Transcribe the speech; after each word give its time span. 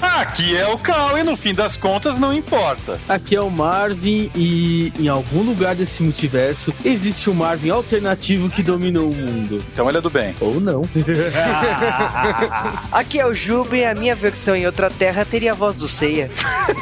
Aqui 0.00 0.56
é 0.56 0.66
o 0.68 0.78
Cal 0.78 1.18
e 1.18 1.22
no 1.22 1.36
fim 1.36 1.52
das 1.52 1.76
contas 1.76 2.18
não 2.18 2.32
importa. 2.32 3.00
Aqui 3.08 3.36
é 3.36 3.40
o 3.40 3.50
Marvin 3.50 4.30
e 4.34 4.92
em 4.98 5.08
algum 5.08 5.42
lugar 5.42 5.74
desse 5.74 6.02
multiverso 6.02 6.74
existe 6.84 7.30
um 7.30 7.34
Marvin 7.34 7.70
alternativo 7.70 8.48
que 8.48 8.62
dominou 8.62 9.08
o 9.08 9.14
mundo. 9.14 9.64
Então 9.72 9.88
ele 9.88 9.98
é 9.98 10.00
do 10.00 10.10
bem. 10.10 10.34
Ou 10.40 10.60
não. 10.60 10.82
Aqui 12.92 13.18
é 13.18 13.26
o 13.26 13.32
Juba 13.32 13.76
e 13.76 13.84
a 13.84 13.94
minha 13.94 14.14
versão 14.14 14.54
em 14.54 14.66
outra 14.66 14.90
terra 14.90 15.24
teria 15.24 15.52
a 15.52 15.54
voz 15.54 15.76
do 15.76 15.88
Seiya. 15.88 16.30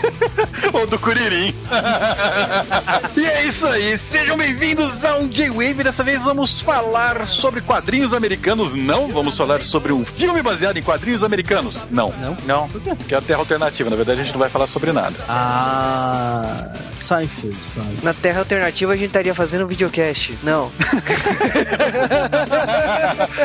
Ou 0.72 0.86
do 0.86 0.98
Curirim. 0.98 1.54
e 3.16 3.24
é 3.24 3.44
isso 3.46 3.66
aí, 3.66 3.98
sejam 3.98 4.36
bem-vindos 4.36 5.04
a 5.04 5.16
um 5.16 5.28
J-Wave. 5.28 5.82
Dessa 5.84 6.04
vez 6.04 6.22
vamos 6.22 6.60
falar 6.60 7.26
sobre 7.26 7.60
quadrinhos 7.60 8.14
americanos. 8.14 8.74
Não 8.74 9.08
vamos 9.08 9.36
falar 9.36 9.64
sobre 9.64 9.92
um 9.92 10.04
filme 10.04 10.42
baseado 10.42 10.76
em 10.76 10.82
quadrinhos 10.82 11.24
americanos. 11.24 11.76
Não. 11.90 12.12
Não? 12.20 12.36
Não. 12.46 12.68
Que 13.06 13.14
é 13.14 13.18
a 13.18 13.20
Terra 13.20 13.40
Alternativa. 13.40 13.90
Na 13.90 13.96
verdade, 13.96 14.20
a 14.20 14.24
gente 14.24 14.32
não 14.32 14.40
vai 14.40 14.48
falar 14.48 14.66
sobre 14.66 14.92
nada. 14.92 15.14
ah, 15.28 16.72
Seinfeld. 16.96 17.56
Vai. 17.74 17.96
Na 18.02 18.14
terra 18.14 18.38
alternativa 18.38 18.92
a 18.92 18.96
gente 18.96 19.08
estaria 19.08 19.34
fazendo 19.34 19.64
um 19.64 19.66
videocast. 19.66 20.38
Não. 20.42 20.70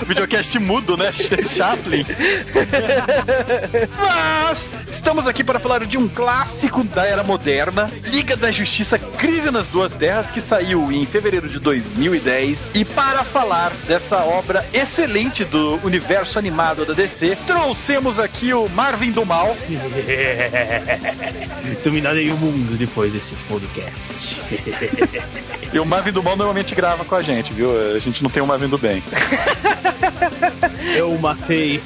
Videocast 0.08 0.60
mudo, 0.60 0.96
né? 0.96 1.12
Chaplin. 1.56 2.06
Mas 3.98 4.70
estamos 4.98 5.28
aqui 5.28 5.44
para 5.44 5.60
falar 5.60 5.86
de 5.86 5.96
um 5.96 6.08
clássico 6.08 6.84
da 6.84 7.06
era 7.06 7.24
moderna, 7.24 7.88
Liga 8.04 8.36
da 8.36 8.52
Justiça 8.52 8.98
Crise 8.98 9.52
nas 9.52 9.68
Duas 9.68 9.94
Terras, 9.94 10.32
que 10.32 10.42
saiu 10.42 10.92
em 10.92 11.06
fevereiro 11.06 11.48
de 11.48 11.60
2010. 11.60 12.58
E 12.74 12.84
para 12.84 13.24
falar 13.24 13.72
dessa 13.88 14.18
obra 14.18 14.66
excelente 14.74 15.46
do 15.46 15.76
universo 15.86 16.40
animado 16.40 16.84
da 16.84 16.94
DC, 16.94 17.38
trouxemos 17.46 18.20
aqui 18.20 18.56
o 18.56 18.68
Marvin 18.70 19.12
do 19.12 19.24
Mal. 19.24 19.56
Dominarei 21.84 22.32
o 22.32 22.38
mundo 22.38 22.76
depois 22.76 23.14
desse 23.14 23.36
podcast. 23.48 24.36
E 25.74 25.80
o 25.80 25.86
Marvin 25.86 26.12
do 26.12 26.24
Mal 26.24 26.38
normalmente 26.38 26.74
grava 26.74 27.04
com 27.04 27.16
a 27.16 27.22
gente, 27.22 27.52
viu? 27.52 27.70
A 27.94 28.00
gente 28.00 28.24
não 28.24 28.30
tem 28.30 28.42
o 28.42 28.48
Marvin 28.48 28.70
do 28.70 28.78
Bem. 28.78 29.04
Eu 30.96 31.12
o 31.12 31.20
matei. 31.20 31.82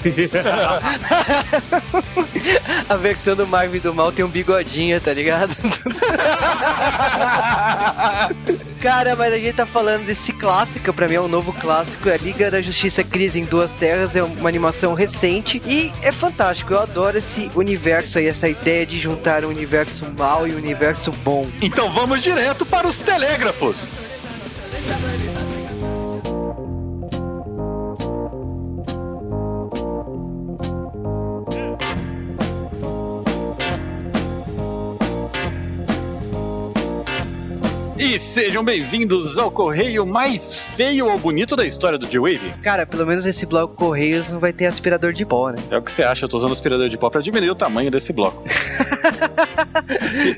Versão 3.01 3.35
do 3.35 3.45
Marvin 3.47 3.79
do 3.79 3.93
Mal 3.93 4.11
tem 4.11 4.23
um 4.23 4.29
bigodinho, 4.29 5.01
tá 5.01 5.11
ligado? 5.11 5.55
Cara, 8.79 9.15
mas 9.15 9.33
a 9.33 9.37
gente 9.37 9.53
tá 9.53 9.65
falando 9.65 10.05
desse 10.05 10.31
clássico, 10.33 10.93
pra 10.93 11.07
mim 11.07 11.15
é 11.15 11.21
um 11.21 11.27
novo 11.27 11.53
clássico, 11.53 12.09
é 12.09 12.17
Liga 12.17 12.49
da 12.49 12.61
Justiça 12.61 13.03
Crise 13.03 13.39
em 13.39 13.45
Duas 13.45 13.69
Terras, 13.71 14.15
é 14.15 14.23
uma 14.23 14.49
animação 14.49 14.93
recente 14.93 15.61
e 15.65 15.91
é 16.01 16.11
fantástico, 16.11 16.73
eu 16.73 16.79
adoro 16.79 17.17
esse 17.17 17.51
universo 17.53 18.17
aí, 18.17 18.27
essa 18.27 18.47
ideia 18.49 18.85
de 18.85 18.99
juntar 18.99 19.43
o 19.43 19.49
universo 19.49 20.05
mal 20.17 20.47
e 20.47 20.51
o 20.51 20.57
universo 20.57 21.11
bom. 21.23 21.47
Então 21.61 21.91
vamos 21.91 22.23
direto 22.23 22.65
para 22.65 22.87
os 22.87 22.97
telégrafos. 22.97 23.75
E 38.01 38.19
sejam 38.19 38.63
bem-vindos 38.63 39.37
ao 39.37 39.51
correio 39.51 40.07
mais 40.07 40.57
feio 40.75 41.05
ou 41.05 41.19
bonito 41.19 41.55
da 41.55 41.67
história 41.67 41.99
do 41.99 42.07
J-Wave. 42.07 42.51
Cara, 42.63 42.83
pelo 42.83 43.05
menos 43.05 43.27
esse 43.27 43.45
bloco 43.45 43.75
Correios 43.75 44.27
não 44.27 44.39
vai 44.39 44.51
ter 44.51 44.65
aspirador 44.65 45.13
de 45.13 45.23
pó, 45.23 45.51
né? 45.51 45.59
É 45.69 45.77
o 45.77 45.83
que 45.83 45.91
você 45.91 46.01
acha, 46.01 46.25
eu 46.25 46.29
tô 46.29 46.35
usando 46.35 46.51
aspirador 46.51 46.89
de 46.89 46.97
pó 46.97 47.11
para 47.11 47.21
diminuir 47.21 47.51
o 47.51 47.55
tamanho 47.55 47.91
desse 47.91 48.11
bloco. 48.11 48.43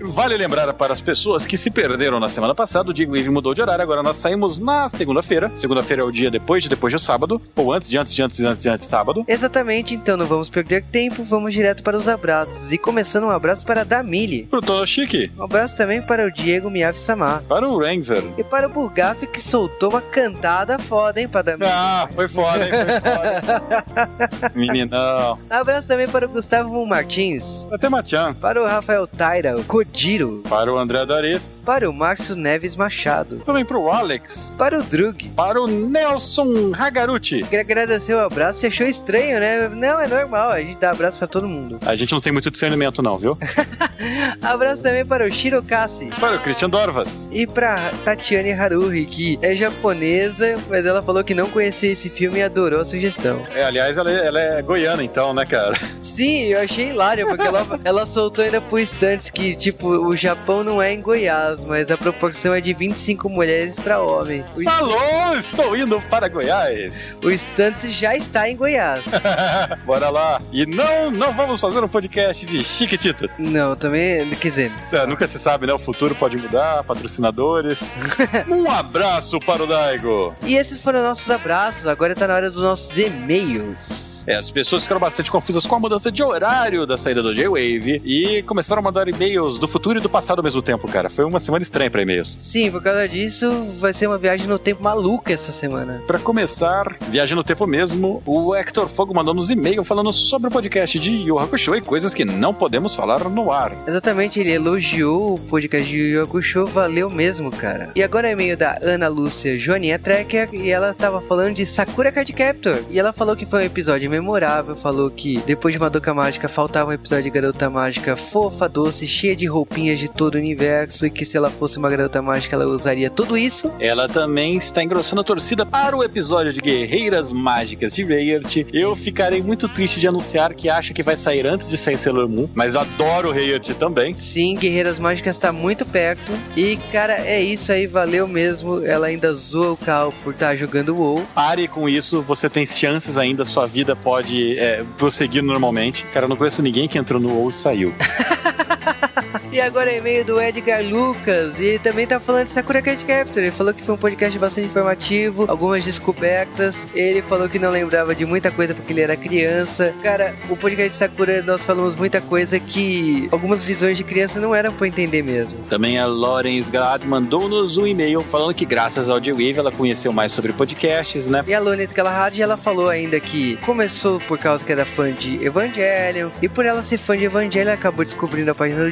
Vale 0.03 0.37
lembrar 0.37 0.73
para 0.73 0.93
as 0.93 1.01
pessoas 1.01 1.45
que 1.45 1.57
se 1.57 1.69
perderam 1.69 2.19
na 2.19 2.27
semana 2.27 2.53
passada, 2.55 2.89
o 2.89 2.93
J-Wave 2.93 3.29
mudou 3.29 3.53
de 3.53 3.61
horário, 3.61 3.81
agora 3.81 4.03
nós 4.03 4.17
saímos 4.17 4.59
na 4.59 4.87
segunda-feira. 4.89 5.51
Segunda-feira 5.55 6.01
é 6.01 6.05
o 6.05 6.11
dia 6.11 6.29
depois 6.31 6.63
de 6.63 6.69
depois 6.69 6.93
do 6.93 6.99
sábado, 6.99 7.41
ou 7.55 7.73
antes 7.73 7.89
de 7.89 7.97
antes 7.97 8.13
de 8.13 8.21
antes 8.23 8.37
de 8.37 8.45
antes 8.45 8.61
de 8.63 8.69
antes 8.69 8.85
de 8.85 8.89
sábado. 8.89 9.23
Exatamente, 9.27 9.93
então 9.95 10.17
não 10.17 10.25
vamos 10.25 10.49
perder 10.49 10.83
tempo, 10.91 11.23
vamos 11.23 11.53
direto 11.53 11.83
para 11.83 11.97
os 11.97 12.07
abraços. 12.07 12.71
E 12.71 12.77
começando 12.77 13.25
um 13.25 13.29
abraço 13.31 13.65
para 13.65 13.81
a 13.81 13.83
Damile. 13.83 14.43
Pro 14.49 14.59
Toshiki, 14.61 15.31
Um 15.37 15.43
abraço 15.43 15.75
também 15.75 16.01
para 16.01 16.25
o 16.25 16.31
Diego 16.31 16.69
Miyavi-sama. 16.69 17.43
para 17.47 17.67
o 17.67 17.77
Ranger. 17.79 18.23
E 18.37 18.43
para 18.43 18.67
o 18.67 18.69
Burgaf 18.69 19.25
que 19.27 19.41
soltou 19.41 19.89
uma 19.91 20.01
cantada 20.01 20.77
foda, 20.79 21.19
hein, 21.21 21.27
para 21.27 21.41
Damile. 21.41 21.71
Ah, 21.71 22.07
foi 22.13 22.27
foda, 22.27 22.65
hein? 22.65 22.71
Foi 22.71 23.11
foda. 23.11 24.51
Meninão. 24.55 25.37
Abraço 25.49 25.87
também 25.87 26.07
para 26.07 26.25
o 26.25 26.29
Gustavo 26.29 26.85
Martins. 26.85 27.43
Até 27.71 27.89
Machan. 27.89 28.33
Para 28.35 28.61
o 28.61 28.65
Rafael 28.65 29.02
Taira, 29.07 29.55
o 29.55 29.63
Kodiro. 29.63 30.41
Para 30.49 30.71
o 30.73 30.77
André 30.77 31.05
Dares. 31.05 31.61
Para 31.65 31.89
o 31.89 31.93
Márcio 31.93 32.35
Neves 32.35 32.75
Machado. 32.75 33.37
Também 33.45 33.63
pro 33.65 33.89
Alex. 33.89 34.53
Para 34.57 34.79
o 34.79 34.83
Drug. 34.83 35.29
Para 35.29 35.61
o 35.61 35.67
Nelson 35.67 36.71
Hagaruti. 36.77 37.39
Queria 37.43 37.61
agradecer 37.61 38.13
o 38.13 38.19
abraço. 38.19 38.59
Você 38.59 38.67
achou 38.67 38.87
estranho, 38.87 39.39
né? 39.39 39.69
Não, 39.69 39.99
é 39.99 40.07
normal. 40.07 40.49
A 40.51 40.61
gente 40.61 40.79
dá 40.79 40.91
abraço 40.91 41.19
para 41.19 41.27
todo 41.27 41.47
mundo. 41.47 41.79
A 41.85 41.95
gente 41.95 42.11
não 42.11 42.21
tem 42.21 42.31
muito 42.33 42.49
discernimento, 42.51 43.01
não, 43.01 43.15
viu? 43.15 43.37
Abraço 44.41 44.81
também 44.81 45.05
para 45.05 45.25
o 45.25 45.31
Shirokasi. 45.31 46.09
Para 46.19 46.35
o 46.35 46.39
Christian 46.39 46.69
Dorvas. 46.69 47.27
E 47.31 47.45
pra 47.47 47.91
Tatiane 48.03 48.51
Haruhi, 48.51 49.05
que 49.05 49.39
é 49.41 49.55
japonesa, 49.55 50.55
mas 50.69 50.85
ela 50.85 51.01
falou 51.01 51.23
que 51.23 51.33
não 51.33 51.49
conhecia 51.49 51.91
esse 51.91 52.09
filme 52.09 52.39
e 52.39 52.43
adorou 52.43 52.81
a 52.81 52.85
sugestão. 52.85 53.41
É, 53.55 53.63
aliás, 53.63 53.95
ela, 53.97 54.11
é- 54.11 54.27
ela 54.27 54.39
é 54.39 54.61
goiana, 54.61 55.03
então, 55.03 55.33
né, 55.33 55.45
cara? 55.45 55.79
Sim, 56.03 56.43
eu 56.47 56.59
achei 56.59 56.89
hilário, 56.89 57.27
porque 57.27 57.45
ela, 57.47 57.65
ela 57.83 58.05
soltou 58.05 58.43
ainda 58.43 58.61
por 58.61 58.79
instantes 58.93 59.29
que, 59.29 59.55
tipo, 59.55 59.87
o 59.87 60.15
Japão 60.15 60.63
não 60.63 60.81
é 60.81 60.93
em 60.93 61.01
Goiás, 61.01 61.59
mas 61.61 61.89
a 61.89 61.97
proporção 61.97 62.53
é 62.53 62.61
de 62.61 62.73
25 62.73 63.27
mulheres 63.29 63.75
pra 63.75 63.99
homem. 63.99 64.43
O, 64.55 64.69
Alô, 64.69 65.35
estou 65.37 65.75
indo 65.75 65.99
para 66.09 66.27
Goiás. 66.27 66.91
o 67.23 67.31
Stunts 67.31 67.91
já 67.93 68.15
está 68.15 68.49
em 68.49 68.55
Goiás. 68.55 69.03
Bora 69.85 70.09
lá. 70.09 70.39
E 70.51 70.65
não, 70.65 71.09
não 71.11 71.33
vamos 71.33 71.59
fazer 71.59 71.83
um 71.83 71.87
podcast 71.87 72.45
de 72.45 72.63
chiquititas. 72.63 73.31
Não, 73.39 73.75
também, 73.75 74.29
quer 74.35 74.49
dizer, 74.49 74.71
É, 74.91 75.05
nunca 75.07 75.27
se 75.27 75.39
sabe, 75.39 75.65
né? 75.67 75.73
O 75.73 75.79
futuro 75.79 76.13
pode 76.15 76.37
mudar, 76.37 76.83
patrocinadores. 76.83 77.79
um 78.47 78.69
abraço 78.69 79.39
para 79.39 79.63
o 79.63 79.67
Daigo. 79.67 80.35
E 80.43 80.55
esses 80.55 80.79
foram 80.81 81.01
nossos 81.01 81.29
abraços, 81.29 81.87
agora 81.87 82.15
tá 82.15 82.27
na 82.27 82.35
hora 82.35 82.51
dos 82.51 82.61
nossos 82.61 82.95
e-mails. 82.97 84.02
É, 84.25 84.35
as 84.35 84.49
pessoas 84.49 84.83
ficaram 84.83 85.01
bastante 85.01 85.29
confusas 85.29 85.65
com 85.65 85.75
a 85.75 85.79
mudança 85.79 86.11
de 86.11 86.23
horário 86.23 86.85
da 86.85 86.97
saída 86.97 87.21
do 87.21 87.33
J-Wave 87.33 88.01
e 88.05 88.43
começaram 88.43 88.79
a 88.79 88.83
mandar 88.83 89.07
e-mails 89.07 89.59
do 89.59 89.67
futuro 89.67 89.99
e 89.99 90.01
do 90.01 90.09
passado 90.09 90.39
ao 90.39 90.43
mesmo 90.43 90.61
tempo, 90.61 90.87
cara. 90.87 91.09
Foi 91.09 91.25
uma 91.25 91.39
semana 91.39 91.63
estranha 91.63 91.89
para 91.89 92.01
e-mails. 92.01 92.37
Sim, 92.41 92.71
por 92.71 92.81
causa 92.81 93.07
disso, 93.07 93.49
vai 93.79 93.93
ser 93.93 94.07
uma 94.07 94.17
viagem 94.17 94.47
no 94.47 94.57
tempo 94.57 94.83
maluca 94.83 95.33
essa 95.33 95.51
semana. 95.51 96.01
Pra 96.07 96.19
começar, 96.19 96.95
viagem 97.09 97.35
no 97.35 97.43
tempo 97.43 97.67
mesmo, 97.67 98.21
o 98.25 98.55
Hector 98.55 98.87
Fogo 98.89 99.13
mandou 99.13 99.33
nos 99.33 99.49
e-mail 99.49 99.83
falando 99.83 100.11
sobre 100.13 100.47
o 100.47 100.51
podcast 100.51 100.97
de 100.97 101.11
Yu 101.11 101.39
Hakusho 101.39 101.75
e 101.75 101.81
coisas 101.81 102.13
que 102.13 102.25
não 102.25 102.53
podemos 102.53 102.95
falar 102.95 103.29
no 103.29 103.51
ar. 103.51 103.75
Exatamente, 103.87 104.39
ele 104.39 104.51
elogiou 104.51 105.33
o 105.35 105.39
podcast 105.39 105.89
de 105.89 105.97
Yu 105.97 106.23
Hakusho, 106.23 106.65
valeu 106.65 107.09
mesmo, 107.09 107.51
cara. 107.51 107.91
E 107.95 108.03
agora 108.03 108.29
é 108.29 108.31
e-mail 108.31 108.57
da 108.57 108.79
Ana 108.81 109.07
Lúcia 109.07 109.57
Joaninha 109.57 109.99
Trekker, 109.99 110.49
e 110.53 110.69
ela 110.69 110.93
tava 110.93 111.21
falando 111.21 111.55
de 111.55 111.65
Sakura 111.65 112.11
Card 112.11 112.31
Captor. 112.33 112.83
E 112.89 112.99
ela 112.99 113.13
falou 113.13 113.35
que 113.35 113.45
foi 113.45 113.63
um 113.63 113.65
episódio 113.65 114.12
memorável, 114.13 114.75
falou 114.75 115.09
que 115.09 115.41
depois 115.45 115.73
de 115.73 115.79
Madoka 115.79 116.13
Mágica 116.13 116.47
faltava 116.47 116.91
um 116.91 116.93
episódio 116.93 117.23
de 117.23 117.29
Garota 117.31 117.69
Mágica 117.69 118.15
fofa, 118.15 118.69
doce, 118.69 119.07
cheia 119.07 119.35
de 119.35 119.47
roupinhas 119.47 119.99
de 119.99 120.07
todo 120.07 120.35
o 120.35 120.37
universo, 120.37 121.05
e 121.05 121.09
que 121.09 121.25
se 121.25 121.35
ela 121.35 121.49
fosse 121.49 121.77
uma 121.79 121.89
Garota 121.89 122.21
Mágica 122.21 122.55
ela 122.55 122.67
usaria 122.67 123.09
tudo 123.09 123.37
isso. 123.37 123.71
Ela 123.79 124.07
também 124.07 124.57
está 124.57 124.83
engrossando 124.83 125.21
a 125.21 125.23
torcida 125.23 125.65
para 125.65 125.97
o 125.97 126.03
episódio 126.03 126.53
de 126.53 126.61
Guerreiras 126.61 127.31
Mágicas 127.31 127.95
de 127.95 128.03
Rayert. 128.03 128.65
Eu 128.71 128.95
ficarei 128.95 129.41
muito 129.41 129.67
triste 129.67 129.99
de 129.99 130.07
anunciar 130.07 130.53
que 130.53 130.69
acha 130.69 130.93
que 130.93 131.01
vai 131.01 131.17
sair 131.17 131.47
antes 131.47 131.67
de 131.67 131.77
sair 131.77 131.97
Sailor 131.97 132.29
Moon, 132.29 132.47
mas 132.53 132.75
eu 132.75 132.81
adoro 132.81 133.31
Rayert 133.31 133.73
também. 133.75 134.13
Sim, 134.13 134.55
Guerreiras 134.55 134.99
Mágicas 134.99 135.37
tá 135.37 135.51
muito 135.51 135.85
perto. 135.85 136.31
E, 136.55 136.77
cara, 136.91 137.13
é 137.13 137.41
isso 137.41 137.71
aí, 137.71 137.87
valeu 137.87 138.27
mesmo. 138.27 138.85
Ela 138.85 139.07
ainda 139.07 139.33
zoa 139.33 139.71
o 139.71 139.77
Cal 139.77 140.13
por 140.23 140.33
estar 140.33 140.55
jogando 140.55 140.95
WoW. 140.95 141.25
Pare 141.33 141.67
com 141.67 141.89
isso, 141.89 142.21
você 142.21 142.49
tem 142.49 142.65
chances 142.65 143.17
ainda, 143.17 143.43
sua 143.45 143.65
vida 143.65 143.95
pode 144.03 144.59
é, 144.59 144.83
prosseguir 144.97 145.41
normalmente. 145.41 146.05
Cara, 146.13 146.25
eu 146.25 146.29
não 146.29 146.35
conheço 146.35 146.61
ninguém 146.61 146.87
que 146.87 146.97
entrou 146.97 147.19
no 147.19 147.29
WoW 147.29 147.49
e 147.49 147.53
saiu. 147.53 147.93
e 149.53 149.61
agora 149.61 149.91
é 149.91 149.99
e-mail 149.99 150.25
do 150.25 150.41
Edgar 150.41 150.83
Lucas. 150.83 151.59
E 151.59 151.77
também 151.77 152.07
tá 152.07 152.19
falando 152.19 152.47
de 152.47 152.53
Sakura 152.53 152.81
Card 152.81 153.05
Captor. 153.05 153.43
Ele 153.43 153.51
falou 153.51 153.71
que 153.71 153.83
foi 153.83 153.93
um 153.93 153.97
podcast 153.97 154.39
bastante 154.39 154.65
informativo, 154.67 155.45
algumas 155.47 155.83
descobertas. 155.83 156.73
Ele 156.95 157.21
falou 157.21 157.47
que 157.47 157.59
não 157.59 157.69
lembrava 157.69 158.15
de 158.15 158.25
muita 158.25 158.49
coisa 158.49 158.73
porque 158.73 158.91
ele 158.91 159.01
era 159.01 159.15
criança. 159.15 159.93
Cara, 160.01 160.33
o 160.49 160.57
podcast 160.57 160.93
de 160.93 160.97
Sakura 160.97 161.43
nós 161.43 161.61
falamos 161.61 161.93
muita 161.93 162.19
coisa 162.19 162.59
que 162.59 163.29
algumas 163.31 163.61
visões 163.61 163.95
de 163.95 164.03
criança 164.03 164.39
não 164.39 164.55
eram 164.55 164.73
pra 164.73 164.87
entender 164.87 165.21
mesmo. 165.21 165.55
Também 165.69 165.99
a 165.99 166.07
Lawrence 166.07 166.71
Galad 166.71 167.03
mandou-nos 167.03 167.77
um 167.77 167.85
e-mail 167.85 168.23
falando 168.23 168.55
que 168.55 168.65
graças 168.65 169.07
ao 169.07 169.19
J-Wave 169.19 169.59
ela 169.59 169.71
conheceu 169.71 170.11
mais 170.11 170.31
sobre 170.31 170.51
podcasts, 170.51 171.27
né? 171.27 171.43
E 171.47 171.53
a 171.53 171.59
Lawrence 171.59 171.93
Galahad, 171.93 172.39
ela 172.39 172.57
falou 172.57 172.89
ainda 172.89 173.19
que 173.19 173.57
começou 173.57 174.19
por 174.21 174.39
causa 174.39 174.63
que 174.63 174.71
era 174.71 174.83
fã 174.83 175.11
de 175.13 175.45
Evangelion 175.45 176.31
e 176.41 176.49
por 176.49 176.65
ela 176.65 176.83
ser 176.83 176.97
fã 176.97 177.15
de 177.15 177.25
Evangelion, 177.25 177.71
acabou 177.73 178.03
descobrindo 178.03 178.49
a 178.49 178.55
página 178.55 178.83
do 178.83 178.91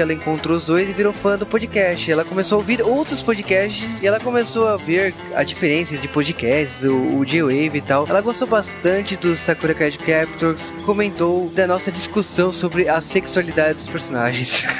Ela 0.00 0.12
encontrou 0.12 0.56
os 0.56 0.64
dois 0.64 0.88
e 0.88 0.92
virou 0.92 1.12
fã 1.12 1.36
do 1.36 1.46
podcast. 1.46 2.10
Ela 2.10 2.24
começou 2.24 2.56
a 2.56 2.58
ouvir 2.60 2.82
outros 2.82 3.22
podcasts 3.22 3.88
e 4.02 4.06
ela 4.06 4.20
começou 4.20 4.68
a 4.68 4.76
ver 4.76 5.14
a 5.34 5.42
diferença 5.42 5.96
de 5.96 6.08
podcasts, 6.08 6.82
o, 6.82 7.18
o 7.18 7.24
J-Wave 7.24 7.78
e 7.78 7.80
tal. 7.80 8.06
Ela 8.08 8.20
gostou 8.20 8.48
bastante 8.48 9.16
do 9.16 9.36
Sakura 9.36 9.74
Card 9.74 9.98
Captors, 9.98 10.62
comentou 10.84 11.48
da 11.50 11.66
nossa 11.66 11.90
discussão 11.90 12.52
sobre 12.52 12.88
a 12.88 13.00
sexualidade 13.00 13.78
dos 13.78 13.88
personagens. 13.88 14.64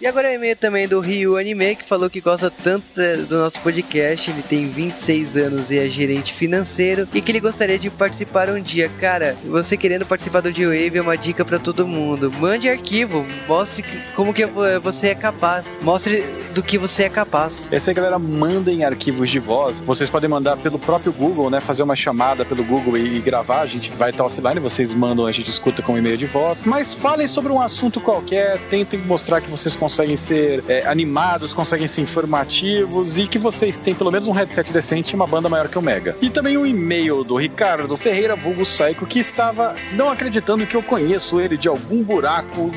E 0.00 0.06
agora 0.06 0.28
é 0.28 0.36
e-mail 0.36 0.56
também 0.56 0.86
do 0.86 1.00
Ryu 1.00 1.36
Anime, 1.36 1.74
que 1.74 1.82
falou 1.82 2.08
que 2.08 2.20
gosta 2.20 2.48
tanto 2.50 2.84
do 3.28 3.36
nosso 3.36 3.60
podcast. 3.60 4.30
Ele 4.30 4.42
tem 4.42 4.68
26 4.68 5.36
anos 5.36 5.70
e 5.72 5.76
é 5.76 5.88
gerente 5.88 6.32
financeiro. 6.32 7.08
E 7.12 7.20
que 7.20 7.32
ele 7.32 7.40
gostaria 7.40 7.76
de 7.76 7.90
participar 7.90 8.48
um 8.48 8.60
dia. 8.60 8.88
Cara, 9.00 9.36
você 9.44 9.76
querendo 9.76 10.06
participar 10.06 10.40
do 10.40 10.52
G-Wave 10.52 10.98
é 10.98 11.02
uma 11.02 11.16
dica 11.16 11.44
para 11.44 11.58
todo 11.58 11.84
mundo. 11.84 12.30
Mande 12.48 12.66
arquivo, 12.66 13.26
mostre 13.46 13.84
como 14.16 14.32
que 14.32 14.46
você 14.82 15.08
é 15.08 15.14
capaz. 15.14 15.66
Mostre 15.82 16.24
do 16.54 16.62
que 16.62 16.78
você 16.78 17.02
é 17.02 17.08
capaz. 17.10 17.52
Essa 17.70 17.90
aí, 17.90 17.94
galera, 17.94 18.18
mandem 18.18 18.84
arquivos 18.84 19.28
de 19.28 19.38
voz. 19.38 19.82
Vocês 19.82 20.08
podem 20.08 20.30
mandar 20.30 20.56
pelo 20.56 20.78
próprio 20.78 21.12
Google, 21.12 21.50
né? 21.50 21.60
Fazer 21.60 21.82
uma 21.82 21.94
chamada 21.94 22.46
pelo 22.46 22.64
Google 22.64 22.96
e 22.96 23.20
gravar. 23.20 23.60
A 23.60 23.66
gente 23.66 23.90
vai 23.90 24.10
estar 24.10 24.24
offline, 24.24 24.58
vocês 24.60 24.90
mandam, 24.94 25.26
a 25.26 25.30
gente 25.30 25.50
escuta 25.50 25.82
com 25.82 25.98
e-mail 25.98 26.16
de 26.16 26.24
voz. 26.24 26.60
Mas 26.64 26.94
falem 26.94 27.28
sobre 27.28 27.52
um 27.52 27.60
assunto 27.60 28.00
qualquer, 28.00 28.56
tentem 28.70 28.98
mostrar 29.00 29.42
que 29.42 29.50
vocês 29.50 29.76
conseguem 29.76 30.16
ser 30.16 30.64
é, 30.68 30.86
animados, 30.86 31.52
conseguem 31.52 31.86
ser 31.86 32.00
informativos 32.00 33.18
e 33.18 33.26
que 33.26 33.38
vocês 33.38 33.78
têm 33.78 33.94
pelo 33.94 34.10
menos 34.10 34.26
um 34.26 34.32
headset 34.32 34.72
decente 34.72 35.12
e 35.12 35.16
uma 35.16 35.26
banda 35.26 35.50
maior 35.50 35.68
que 35.68 35.78
o 35.78 35.82
Mega. 35.82 36.16
E 36.22 36.30
também 36.30 36.56
um 36.56 36.64
e-mail 36.64 37.22
do 37.22 37.36
Ricardo 37.36 37.94
Ferreira 37.98 38.34
Vulgo 38.34 38.64
Saico 38.64 39.04
que 39.04 39.18
estava 39.18 39.74
não 39.92 40.10
acreditando 40.10 40.66
que 40.66 40.74
eu 40.74 40.82
conheço 40.82 41.38
ele 41.38 41.58
de 41.58 41.68
algum 41.68 42.02
buraco 42.02 42.27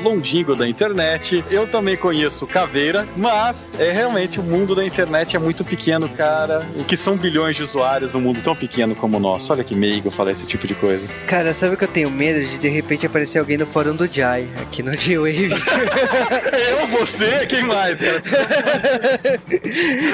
longínquo 0.02 0.54
da 0.54 0.68
internet. 0.68 1.44
Eu 1.50 1.66
também 1.66 1.96
conheço 1.96 2.46
Caveira, 2.46 3.06
mas 3.16 3.66
é 3.78 3.90
realmente 3.90 4.40
o 4.40 4.42
mundo 4.42 4.74
da 4.74 4.84
internet 4.84 5.36
é 5.36 5.38
muito 5.38 5.64
pequeno, 5.64 6.08
cara. 6.08 6.66
O 6.76 6.84
que 6.84 6.96
são 6.96 7.16
bilhões 7.16 7.56
de 7.56 7.62
usuários 7.62 8.12
no 8.12 8.20
mundo 8.20 8.40
tão 8.42 8.54
pequeno 8.54 8.94
como 8.94 9.16
o 9.16 9.20
nosso? 9.20 9.52
Olha 9.52 9.64
que 9.64 9.74
meigo 9.74 10.10
falar 10.10 10.32
esse 10.32 10.46
tipo 10.46 10.66
de 10.66 10.74
coisa. 10.74 11.06
Cara, 11.26 11.54
sabe 11.54 11.74
o 11.74 11.78
que 11.78 11.84
eu 11.84 11.88
tenho 11.88 12.10
medo 12.10 12.46
de 12.46 12.58
de 12.58 12.68
repente 12.68 13.06
aparecer 13.06 13.38
alguém 13.38 13.56
no 13.56 13.66
fórum 13.66 13.94
do 13.94 14.06
Jai, 14.06 14.48
aqui 14.60 14.82
no 14.82 14.96
G-Wave. 14.96 15.50
eu, 16.80 16.86
você, 16.88 17.46
quem 17.46 17.64
mais, 17.64 17.98
cara? 17.98 18.22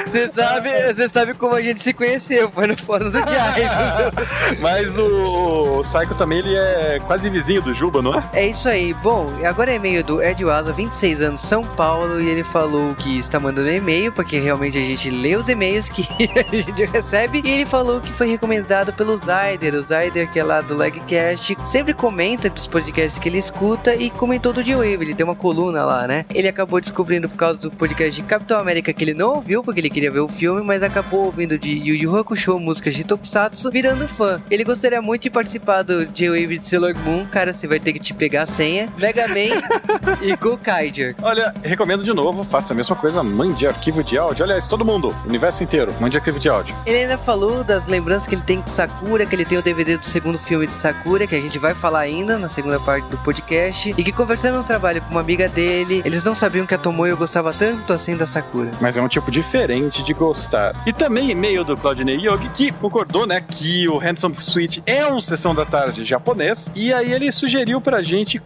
Você 0.09 0.31
sabe, 0.35 0.93
você 0.93 1.09
sabe 1.09 1.33
como 1.35 1.55
a 1.55 1.61
gente 1.61 1.83
se 1.83 1.93
conheceu, 1.93 2.51
foi 2.51 2.67
no 2.67 2.77
fórum 2.77 3.09
do 3.09 3.19
Jai. 3.19 3.69
Mas 4.59 4.97
o, 4.97 5.79
o 5.79 5.81
Psycho 5.81 6.15
também, 6.15 6.39
ele 6.39 6.55
é 6.55 6.99
quase 7.05 7.29
vizinho 7.29 7.61
do 7.61 7.73
Juba, 7.73 8.01
não 8.01 8.13
é? 8.13 8.29
É 8.33 8.47
isso 8.47 8.67
aí. 8.67 8.93
Bom, 8.93 9.28
agora 9.45 9.71
é 9.71 9.75
e-mail 9.75 10.03
do 10.03 10.21
Ed 10.21 10.43
Waza, 10.43 10.71
26 10.73 11.21
anos, 11.21 11.41
São 11.41 11.63
Paulo, 11.63 12.21
e 12.21 12.27
ele 12.27 12.43
falou 12.43 12.93
que 12.95 13.19
está 13.19 13.39
mandando 13.39 13.69
e-mail, 13.69 14.11
porque 14.11 14.39
realmente 14.39 14.77
a 14.77 14.81
gente 14.81 15.09
lê 15.09 15.35
os 15.35 15.47
e-mails 15.47 15.89
que 15.89 16.07
a 16.35 16.55
gente 16.55 16.85
recebe, 16.85 17.41
e 17.43 17.49
ele 17.49 17.65
falou 17.65 17.99
que 17.99 18.11
foi 18.13 18.29
recomendado 18.29 18.93
pelo 18.93 19.17
Zyder, 19.17 19.75
o 19.75 19.81
Zyder 19.81 20.31
que 20.31 20.39
é 20.39 20.43
lá 20.43 20.61
do 20.61 20.75
Legcast, 20.75 21.57
sempre 21.71 21.93
comenta 21.93 22.49
dos 22.49 22.67
podcasts 22.67 23.19
que 23.19 23.29
ele 23.29 23.37
escuta 23.37 23.95
e 23.95 24.09
comentou 24.09 24.53
do 24.53 24.63
G-Wave, 24.63 25.03
ele 25.03 25.15
tem 25.15 25.25
uma 25.25 25.35
coluna 25.35 25.83
lá, 25.85 26.07
né? 26.07 26.25
Ele 26.33 26.47
acabou 26.47 26.79
descobrindo 26.79 27.29
por 27.29 27.37
causa 27.37 27.59
do 27.59 27.71
podcast 27.71 28.21
de 28.21 28.27
Capitão 28.27 28.59
América 28.59 28.93
que 28.93 29.03
ele 29.03 29.13
não 29.13 29.35
ouviu, 29.35 29.63
porque 29.63 29.79
ele 29.79 29.89
queria 29.89 30.11
ver 30.11 30.19
o 30.19 30.27
filme, 30.27 30.61
mas 30.61 30.83
acabou 30.83 31.25
ouvindo 31.25 31.57
de 31.57 31.69
Yu 31.69 31.95
Yu 31.95 32.17
Hakusho, 32.17 32.59
músicas 32.59 32.93
de 32.93 33.03
Tokusatsu, 33.03 33.71
virando 33.71 34.07
fã. 34.09 34.41
Ele 34.49 34.63
gostaria 34.63 35.01
muito 35.01 35.23
de 35.23 35.29
participar 35.29 35.83
do 35.83 36.05
J-Wave 36.05 36.59
de 36.59 36.67
Sailor 36.67 36.95
Moon, 36.97 37.25
cara, 37.25 37.53
você 37.53 37.67
vai 37.67 37.79
ter 37.79 37.93
que 37.93 37.99
te 37.99 38.13
pegar 38.13 38.43
a 38.43 38.47
senha, 38.47 38.89
Mega 38.97 39.18
Man 39.27 39.61
e 40.21 40.35
Gokaiger. 40.35 41.15
Olha, 41.21 41.53
recomendo 41.63 42.03
de 42.03 42.13
novo, 42.13 42.43
faça 42.43 42.73
a 42.73 42.75
mesma 42.75 42.95
coisa, 42.95 43.23
mande 43.23 43.67
arquivo 43.67 44.03
de 44.03 44.17
áudio. 44.17 44.43
Aliás, 44.43 44.67
todo 44.67 44.85
mundo, 44.85 45.15
universo 45.25 45.63
inteiro, 45.63 45.93
mande 45.99 46.17
arquivo 46.17 46.39
de 46.39 46.49
áudio. 46.49 46.75
Ele 46.85 46.99
ainda 46.99 47.17
falou 47.17 47.63
das 47.63 47.85
lembranças 47.87 48.27
que 48.27 48.35
ele 48.35 48.43
tem 48.43 48.61
de 48.61 48.69
Sakura, 48.71 49.25
que 49.25 49.35
ele 49.35 49.45
tem 49.45 49.57
o 49.57 49.61
DVD 49.61 49.97
do 49.97 50.05
segundo 50.05 50.37
filme 50.39 50.67
de 50.67 50.73
Sakura, 50.73 51.27
que 51.27 51.35
a 51.35 51.41
gente 51.41 51.57
vai 51.57 51.73
falar 51.73 51.99
ainda 51.99 52.37
na 52.37 52.49
segunda 52.49 52.79
parte 52.79 53.07
do 53.09 53.17
podcast, 53.17 53.93
e 53.97 54.03
que 54.03 54.11
conversando 54.11 54.57
no 54.57 54.63
trabalho 54.63 55.01
com 55.01 55.11
uma 55.11 55.21
amiga 55.21 55.47
dele, 55.47 56.01
eles 56.05 56.23
não 56.23 56.35
sabiam 56.35 56.65
que 56.65 56.73
a 56.73 56.77
Tomoyo 56.77 57.17
gostava 57.17 57.53
tanto 57.53 57.93
assim 57.93 58.15
da 58.15 58.27
Sakura. 58.27 58.71
Mas 58.79 58.97
é 58.97 59.01
um 59.01 59.07
tipo 59.07 59.31
diferente 59.31 60.03
de 60.03 60.13
gostar. 60.13 60.75
E 60.85 60.93
também 60.93 61.29
e-mail 61.31 61.63
do 61.63 61.75
Claudinei 61.75 62.17
Yogi, 62.17 62.49
que 62.49 62.71
concordou, 62.71 63.25
né, 63.25 63.41
que 63.41 63.87
o 63.87 63.97
Handsome 63.97 64.35
Switch 64.41 64.79
é 64.85 65.05
um 65.05 65.19
Sessão 65.21 65.53
da 65.53 65.65
Tarde 65.65 66.05
japonês, 66.05 66.69
e 66.75 66.93
aí 66.93 67.11
ele 67.11 67.31
sugeriu 67.31 67.81
pra 67.81 68.01
gente 68.01 68.39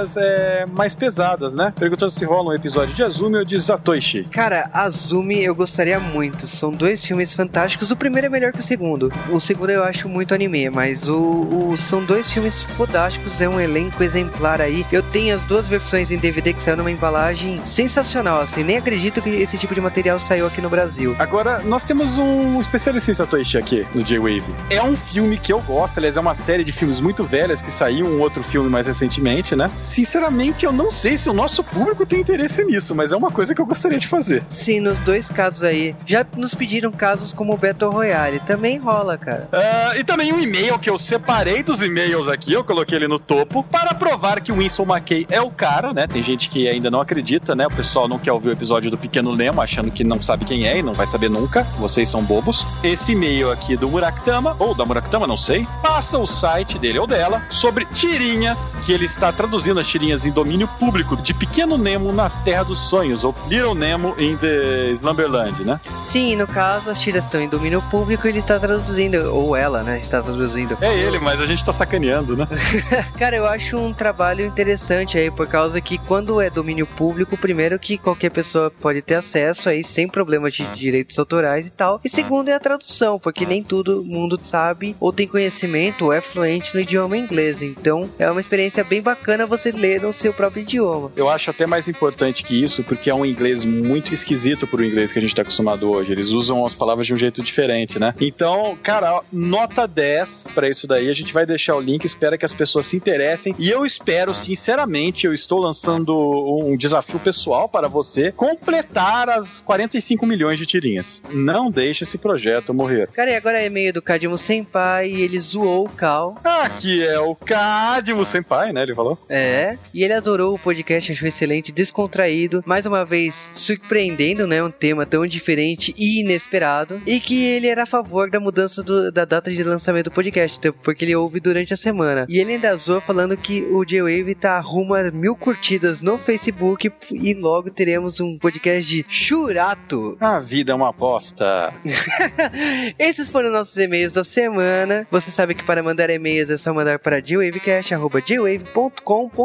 coisas 0.00 0.16
é, 0.16 0.66
mais 0.66 0.94
pesadas, 0.94 1.52
né? 1.52 1.72
Perguntando 1.78 2.10
se 2.10 2.24
rola 2.24 2.50
um 2.50 2.54
episódio 2.54 2.94
de 2.94 3.02
Azumi 3.02 3.38
ou 3.38 3.44
de 3.44 3.58
Zatoichi. 3.58 4.24
Cara, 4.24 4.70
Azumi 4.72 5.42
eu 5.42 5.54
gostaria 5.54 5.98
muito. 6.00 6.46
São 6.46 6.70
dois 6.70 7.04
filmes 7.04 7.34
fantásticos. 7.34 7.90
O 7.90 7.96
primeiro 7.96 8.26
é 8.26 8.30
melhor 8.30 8.52
que 8.52 8.60
o 8.60 8.62
segundo. 8.62 9.12
O 9.30 9.40
segundo 9.40 9.70
eu 9.70 9.84
acho 9.84 10.08
muito 10.08 10.34
anime, 10.34 10.70
mas 10.70 11.08
o, 11.08 11.18
o 11.18 11.76
são 11.76 12.04
dois 12.04 12.32
filmes 12.32 12.62
fantásticos. 12.62 13.40
É 13.40 13.48
um 13.48 13.60
elenco 13.60 14.02
exemplar 14.02 14.60
aí. 14.60 14.86
Eu 14.90 15.02
tenho 15.02 15.34
as 15.34 15.44
duas 15.44 15.66
versões 15.66 16.10
em 16.10 16.16
DVD 16.16 16.52
que 16.52 16.62
saiu 16.62 16.78
numa 16.78 16.90
embalagem 16.90 17.60
sensacional. 17.66 18.42
Assim, 18.42 18.62
nem 18.62 18.76
acredito 18.76 19.20
que 19.20 19.30
esse 19.30 19.58
tipo 19.58 19.74
de 19.74 19.80
material 19.80 20.18
saiu 20.18 20.46
aqui 20.46 20.60
no 20.60 20.70
Brasil. 20.70 21.14
Agora, 21.18 21.60
nós 21.60 21.84
temos 21.84 22.16
um 22.16 22.60
especialista 22.60 23.10
em 23.10 23.14
Satoichi 23.14 23.58
aqui 23.58 23.86
no 23.94 24.02
J-Wave. 24.02 24.44
É 24.70 24.82
um 24.82 24.96
filme 24.96 25.38
que 25.38 25.52
eu 25.52 25.60
gosto, 25.60 25.98
aliás, 25.98 26.16
é 26.16 26.20
uma 26.20 26.34
série 26.34 26.64
de 26.64 26.72
filmes 26.72 27.00
muito 27.00 27.24
velhas 27.24 27.62
que 27.62 27.70
saiu 27.70 28.06
um 28.06 28.20
outro 28.20 28.42
filme 28.42 28.68
mais 28.68 28.86
recentemente, 28.86 29.54
né? 29.54 29.70
Sinceramente, 29.90 30.64
eu 30.64 30.72
não 30.72 30.92
sei 30.92 31.18
se 31.18 31.28
o 31.28 31.32
nosso 31.32 31.64
público 31.64 32.06
tem 32.06 32.20
interesse 32.20 32.62
nisso, 32.64 32.94
mas 32.94 33.10
é 33.10 33.16
uma 33.16 33.30
coisa 33.30 33.52
que 33.52 33.60
eu 33.60 33.66
gostaria 33.66 33.98
de 33.98 34.06
fazer. 34.06 34.44
Sim, 34.48 34.78
nos 34.78 35.00
dois 35.00 35.26
casos 35.28 35.64
aí. 35.64 35.96
Já 36.06 36.24
nos 36.36 36.54
pediram 36.54 36.92
casos 36.92 37.34
como 37.34 37.54
o 37.54 37.56
Battle 37.56 37.90
Royale. 37.90 38.38
Também 38.46 38.78
rola, 38.78 39.18
cara. 39.18 39.48
Uh, 39.52 39.98
e 39.98 40.04
também 40.04 40.32
um 40.32 40.38
e-mail 40.38 40.78
que 40.78 40.88
eu 40.88 40.96
separei 40.96 41.64
dos 41.64 41.82
e-mails 41.82 42.28
aqui, 42.28 42.52
eu 42.52 42.62
coloquei 42.62 42.98
ele 42.98 43.08
no 43.08 43.18
topo, 43.18 43.64
para 43.64 43.92
provar 43.92 44.40
que 44.40 44.52
o 44.52 44.58
Winston 44.58 44.84
McKay 44.84 45.26
é 45.28 45.40
o 45.40 45.50
cara, 45.50 45.92
né? 45.92 46.06
Tem 46.06 46.22
gente 46.22 46.48
que 46.48 46.68
ainda 46.68 46.88
não 46.88 47.00
acredita, 47.00 47.56
né? 47.56 47.66
O 47.66 47.70
pessoal 47.70 48.06
não 48.06 48.18
quer 48.18 48.32
ouvir 48.32 48.50
o 48.50 48.52
episódio 48.52 48.92
do 48.92 48.98
Pequeno 48.98 49.34
Nemo, 49.34 49.60
achando 49.60 49.90
que 49.90 50.04
não 50.04 50.22
sabe 50.22 50.44
quem 50.44 50.68
é 50.68 50.78
e 50.78 50.82
não 50.84 50.92
vai 50.92 51.08
saber 51.08 51.28
nunca. 51.28 51.64
Vocês 51.78 52.08
são 52.08 52.22
bobos. 52.22 52.64
Esse 52.84 53.10
e-mail 53.10 53.50
aqui 53.50 53.76
do 53.76 53.88
Murakama, 53.88 54.54
ou 54.60 54.72
da 54.72 54.84
Murakama, 54.84 55.26
não 55.26 55.36
sei, 55.36 55.66
passa 55.82 56.16
o 56.16 56.28
site 56.28 56.78
dele 56.78 57.00
ou 57.00 57.08
dela 57.08 57.42
sobre 57.50 57.84
tirinhas, 57.86 58.56
que 58.86 58.92
ele 58.92 59.06
está 59.06 59.32
traduzindo 59.32 59.79
as 59.80 59.88
tirinhas 59.88 60.26
em 60.26 60.30
domínio 60.30 60.68
público 60.78 61.16
de 61.16 61.34
Pequeno 61.34 61.76
Nemo 61.76 62.12
na 62.12 62.30
Terra 62.30 62.64
dos 62.64 62.78
Sonhos, 62.88 63.24
ou 63.24 63.34
Little 63.48 63.74
Nemo 63.74 64.14
in 64.18 64.36
the 64.36 64.92
Slumberland, 64.92 65.64
né? 65.64 65.80
Sim, 66.04 66.36
no 66.36 66.46
caso, 66.46 66.90
as 66.90 67.00
tiras 67.00 67.24
estão 67.24 67.40
em 67.40 67.48
domínio 67.48 67.82
público 67.90 68.26
e 68.26 68.30
ele 68.30 68.40
está 68.40 68.58
traduzindo, 68.58 69.34
ou 69.34 69.56
ela, 69.56 69.82
né? 69.82 70.00
Está 70.00 70.22
traduzindo. 70.22 70.76
É 70.80 70.94
ele, 70.94 71.18
mas 71.18 71.40
a 71.40 71.46
gente 71.46 71.60
está 71.60 71.72
sacaneando, 71.72 72.36
né? 72.36 72.46
Cara, 73.18 73.36
eu 73.36 73.46
acho 73.46 73.76
um 73.76 73.92
trabalho 73.92 74.44
interessante 74.44 75.18
aí, 75.18 75.30
por 75.30 75.46
causa 75.46 75.80
que 75.80 75.98
quando 75.98 76.40
é 76.40 76.50
domínio 76.50 76.86
público, 76.86 77.36
primeiro 77.36 77.78
que 77.78 77.96
qualquer 77.96 78.30
pessoa 78.30 78.70
pode 78.70 79.02
ter 79.02 79.14
acesso 79.14 79.68
aí 79.68 79.82
sem 79.82 80.08
problemas 80.08 80.54
de 80.54 80.64
direitos 80.74 81.18
autorais 81.18 81.66
e 81.66 81.70
tal. 81.70 82.00
E 82.04 82.08
segundo 82.08 82.48
é 82.48 82.54
a 82.54 82.60
tradução, 82.60 83.18
porque 83.18 83.46
nem 83.46 83.62
todo 83.62 84.04
mundo 84.04 84.40
sabe 84.50 84.96
ou 85.00 85.12
tem 85.12 85.26
conhecimento 85.26 86.06
ou 86.06 86.12
é 86.12 86.20
fluente 86.20 86.74
no 86.74 86.80
idioma 86.80 87.16
inglês. 87.16 87.62
Então 87.62 88.08
é 88.18 88.30
uma 88.30 88.40
experiência 88.40 88.84
bem 88.84 89.00
bacana 89.00 89.46
você 89.46 89.69
ler 89.70 90.00
no 90.00 90.12
seu 90.12 90.32
próprio 90.32 90.62
idioma. 90.62 91.12
Eu 91.16 91.28
acho 91.28 91.50
até 91.50 91.66
mais 91.66 91.88
importante 91.88 92.42
que 92.42 92.62
isso, 92.62 92.82
porque 92.84 93.10
é 93.10 93.14
um 93.14 93.24
inglês 93.24 93.64
muito 93.64 94.14
esquisito 94.14 94.66
pro 94.66 94.84
inglês 94.84 95.12
que 95.12 95.18
a 95.18 95.22
gente 95.22 95.34
tá 95.34 95.42
acostumado 95.42 95.90
hoje. 95.90 96.12
Eles 96.12 96.30
usam 96.30 96.64
as 96.64 96.74
palavras 96.74 97.06
de 97.06 97.14
um 97.14 97.16
jeito 97.16 97.42
diferente, 97.42 97.98
né? 97.98 98.14
Então, 98.20 98.76
cara, 98.82 99.22
nota 99.32 99.86
10 99.86 100.44
para 100.54 100.68
isso 100.68 100.86
daí. 100.86 101.08
A 101.08 101.14
gente 101.14 101.32
vai 101.32 101.46
deixar 101.46 101.76
o 101.76 101.80
link, 101.80 102.04
espera 102.04 102.36
que 102.36 102.44
as 102.44 102.52
pessoas 102.52 102.86
se 102.86 102.96
interessem. 102.96 103.54
E 103.58 103.68
eu 103.70 103.84
espero, 103.84 104.34
sinceramente, 104.34 105.26
eu 105.26 105.34
estou 105.34 105.60
lançando 105.60 106.16
um 106.64 106.76
desafio 106.76 107.18
pessoal 107.18 107.68
para 107.68 107.88
você 107.88 108.32
completar 108.32 109.28
as 109.28 109.60
45 109.60 110.26
milhões 110.26 110.58
de 110.58 110.66
tirinhas. 110.66 111.22
Não 111.30 111.70
deixe 111.70 112.04
esse 112.04 112.18
projeto 112.18 112.74
morrer. 112.74 113.08
Cara, 113.08 113.30
e 113.30 113.34
agora 113.34 113.60
é 113.60 113.66
e-mail 113.66 113.92
do 113.92 114.02
Cadmo 114.02 114.36
Senpai 114.36 115.10
e 115.10 115.22
ele 115.22 115.38
zoou 115.38 115.86
o 115.86 115.90
Cal. 115.90 116.36
Aqui 116.44 117.02
é 117.02 117.18
o 117.18 117.34
Cadmo 117.34 118.24
Senpai, 118.24 118.72
né? 118.72 118.82
Ele 118.82 118.94
falou. 118.94 119.18
É, 119.28 119.59
e 119.94 120.02
ele 120.04 120.12
adorou 120.12 120.54
o 120.54 120.58
podcast, 120.58 121.12
achou 121.12 121.28
excelente, 121.28 121.72
descontraído, 121.72 122.62
mais 122.66 122.86
uma 122.86 123.04
vez 123.04 123.34
surpreendendo, 123.52 124.46
né? 124.46 124.62
Um 124.62 124.70
tema 124.70 125.04
tão 125.06 125.26
diferente 125.26 125.94
e 125.96 126.20
inesperado. 126.20 127.00
E 127.06 127.20
que 127.20 127.44
ele 127.44 127.66
era 127.66 127.82
a 127.82 127.86
favor 127.86 128.30
da 128.30 128.38
mudança 128.40 128.82
do- 128.82 129.10
da 129.12 129.24
data 129.24 129.50
de 129.50 129.62
lançamento 129.62 130.04
do 130.06 130.10
podcast, 130.10 130.58
então, 130.58 130.72
porque 130.82 131.04
ele 131.04 131.16
ouve 131.16 131.40
durante 131.40 131.74
a 131.74 131.76
semana. 131.76 132.26
E 132.28 132.38
ele 132.38 132.54
ainda 132.54 132.76
zoou 132.76 133.00
falando 133.00 133.36
que 133.36 133.62
o 133.70 133.84
J-Wave 133.84 134.34
tá 134.34 134.58
rumo 134.60 134.94
a 134.94 135.10
mil 135.10 135.36
curtidas 135.36 136.00
no 136.02 136.18
Facebook 136.18 136.90
e 137.10 137.34
logo 137.34 137.70
teremos 137.70 138.20
um 138.20 138.38
podcast 138.38 138.88
de 138.90 139.04
Churato. 139.08 140.16
A 140.20 140.38
vida 140.40 140.72
é 140.72 140.74
uma 140.74 140.90
aposta. 140.90 141.72
Esses 142.98 143.28
foram 143.28 143.50
nossos 143.50 143.76
e-mails 143.76 144.12
da 144.12 144.24
semana. 144.24 145.06
Você 145.10 145.30
sabe 145.30 145.54
que 145.54 145.64
para 145.64 145.82
mandar 145.82 146.10
e-mails 146.10 146.50
é 146.50 146.56
só 146.56 146.72
mandar 146.72 146.98
para 146.98 147.20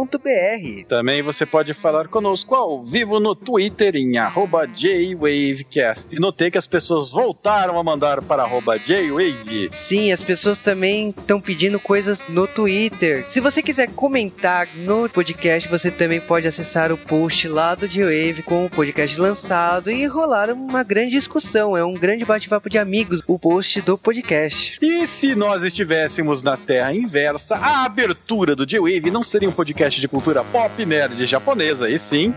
jwavecast.jwave.com.br. 0.06 0.88
Também 0.88 1.22
você 1.22 1.46
pode 1.46 1.74
falar 1.74 2.08
conosco 2.08 2.56
ao 2.56 2.84
vivo 2.84 3.20
no 3.20 3.36
Twitter 3.36 3.96
em 3.96 4.18
arroba 4.18 4.66
JWavecast. 4.66 6.16
E 6.16 6.20
notei 6.20 6.52
que 6.52 6.58
as 6.58 6.68
pessoas 6.68 7.12
voltaram 7.12 7.78
a 7.80 7.84
mandar 7.84 8.22
para 8.22 8.44
arroba 8.44 8.78
JWave. 8.78 9.70
Sim, 9.88 10.12
as 10.12 10.22
pessoas 10.22 10.60
também 10.60 11.10
estão 11.10 11.42
pedindo 11.42 11.80
coisas 11.80 12.28
no 12.30 12.48
Twitter. 12.48 13.26
Se 13.32 13.40
você 13.40 13.62
quiser 13.62 13.90
comentar 13.90 14.68
no 14.76 15.10
podcast, 15.10 15.70
você 15.70 15.90
também 15.92 16.22
pode 16.22 16.48
acessar 16.48 16.92
o 16.92 16.98
post 16.98 17.48
lá 17.48 17.76
do 17.76 17.88
G-Wave 17.88 18.44
com 18.44 18.66
o 18.66 18.70
podcast 18.70 19.20
lançado 19.20 19.92
e 19.92 20.06
rolar 20.06 20.52
uma 20.52 20.84
grande 20.84 21.12
discussão. 21.12 21.76
É 21.76 21.84
um 21.84 21.94
grande 21.94 22.26
bate-papo 22.26 22.70
de 22.70 22.78
amigos, 22.78 23.22
o 23.28 23.40
post 23.40 23.82
do 23.82 23.98
podcast. 23.98 24.78
E 24.82 25.08
se 25.08 25.36
nós 25.36 25.64
estivéssemos 25.64 26.44
na 26.44 26.58
Terra 26.58 26.94
inversa, 26.94 27.56
a 27.56 27.86
abertura 27.86 28.56
do 28.56 28.66
J-Wave 28.66 29.12
não 29.12 29.24
seria 29.24 29.50
um 29.50 29.52
podcast 29.52 29.85
de 29.94 30.08
cultura 30.08 30.44
pop 30.44 30.86
nerd 30.86 31.26
japonesa, 31.26 31.90
e 31.90 32.00
sim 32.00 32.34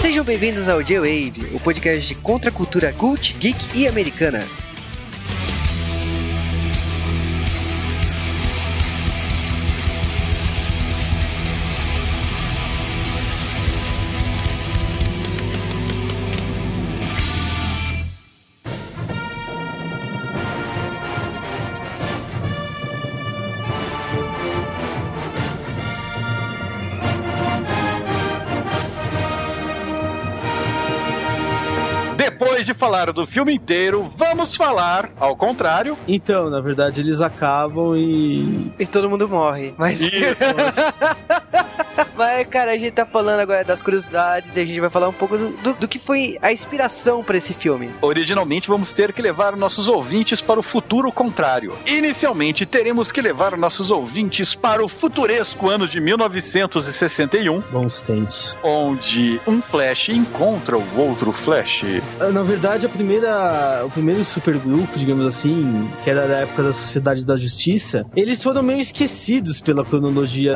Sejam 0.00 0.24
bem-vindos 0.24 0.66
ao 0.66 0.82
G-Wave, 0.82 1.50
o 1.52 1.60
podcast 1.60 2.08
de 2.08 2.14
contracultura 2.14 2.90
cult, 2.92 3.34
geek 3.38 3.78
e 3.78 3.86
americana. 3.86 4.40
Falar 33.06 33.12
do 33.12 33.26
filme 33.26 33.54
inteiro, 33.54 34.12
vamos 34.16 34.56
falar, 34.56 35.10
ao 35.20 35.36
contrário, 35.36 35.96
Então, 36.08 36.50
na 36.50 36.58
verdade, 36.60 37.00
eles 37.00 37.20
acabam 37.20 37.94
e. 37.96 38.72
E 38.80 38.84
todo 38.84 39.08
mundo 39.08 39.28
morre. 39.28 39.72
Mas, 39.78 40.00
Isso. 40.00 40.42
mas 42.16 42.46
cara, 42.48 42.72
a 42.72 42.76
gente 42.78 42.92
tá 42.92 43.04
falando 43.06 43.40
agora 43.40 43.64
das 43.64 43.82
curiosidades 43.82 44.50
e 44.54 44.60
a 44.60 44.64
gente 44.64 44.80
vai 44.80 44.90
falar 44.90 45.08
um 45.08 45.12
pouco 45.12 45.36
do, 45.36 45.48
do, 45.62 45.72
do 45.74 45.88
que 45.88 45.98
foi 45.98 46.38
a 46.42 46.52
inspiração 46.52 47.22
pra 47.22 47.36
esse 47.36 47.54
filme. 47.54 47.90
Originalmente 48.00 48.68
vamos 48.68 48.92
ter 48.92 49.12
que 49.12 49.22
levar 49.22 49.56
nossos 49.56 49.88
ouvintes 49.88 50.40
para 50.40 50.60
o 50.60 50.62
futuro 50.62 51.10
contrário. 51.12 51.72
Inicialmente 51.86 52.64
teremos 52.66 53.10
que 53.12 53.20
levar 53.20 53.56
nossos 53.56 53.90
ouvintes 53.90 54.54
para 54.54 54.84
o 54.84 54.88
futuresco 54.88 55.68
ano 55.68 55.86
de 55.88 56.00
1961, 56.00 57.60
Bons 57.72 58.02
tempos. 58.02 58.56
onde 58.62 59.40
um 59.46 59.60
Flash 59.60 60.08
encontra 60.10 60.76
o 60.76 60.98
outro 60.98 61.32
Flash. 61.32 61.84
Ah, 62.20 62.28
Na 62.30 62.42
verdade, 62.42 62.86
a 62.86 62.88
primeira, 62.88 63.82
o 63.84 63.90
primeiro 63.90 64.24
supergrupo, 64.24 64.98
digamos 64.98 65.24
assim, 65.26 65.88
que 66.04 66.10
era 66.10 66.26
da 66.26 66.36
época 66.38 66.62
da 66.62 66.72
Sociedade 66.72 67.24
da 67.24 67.36
Justiça, 67.36 68.06
eles 68.14 68.42
foram 68.42 68.62
meio 68.62 68.80
esquecidos 68.80 69.60
pela 69.60 69.84
cronologia 69.84 70.54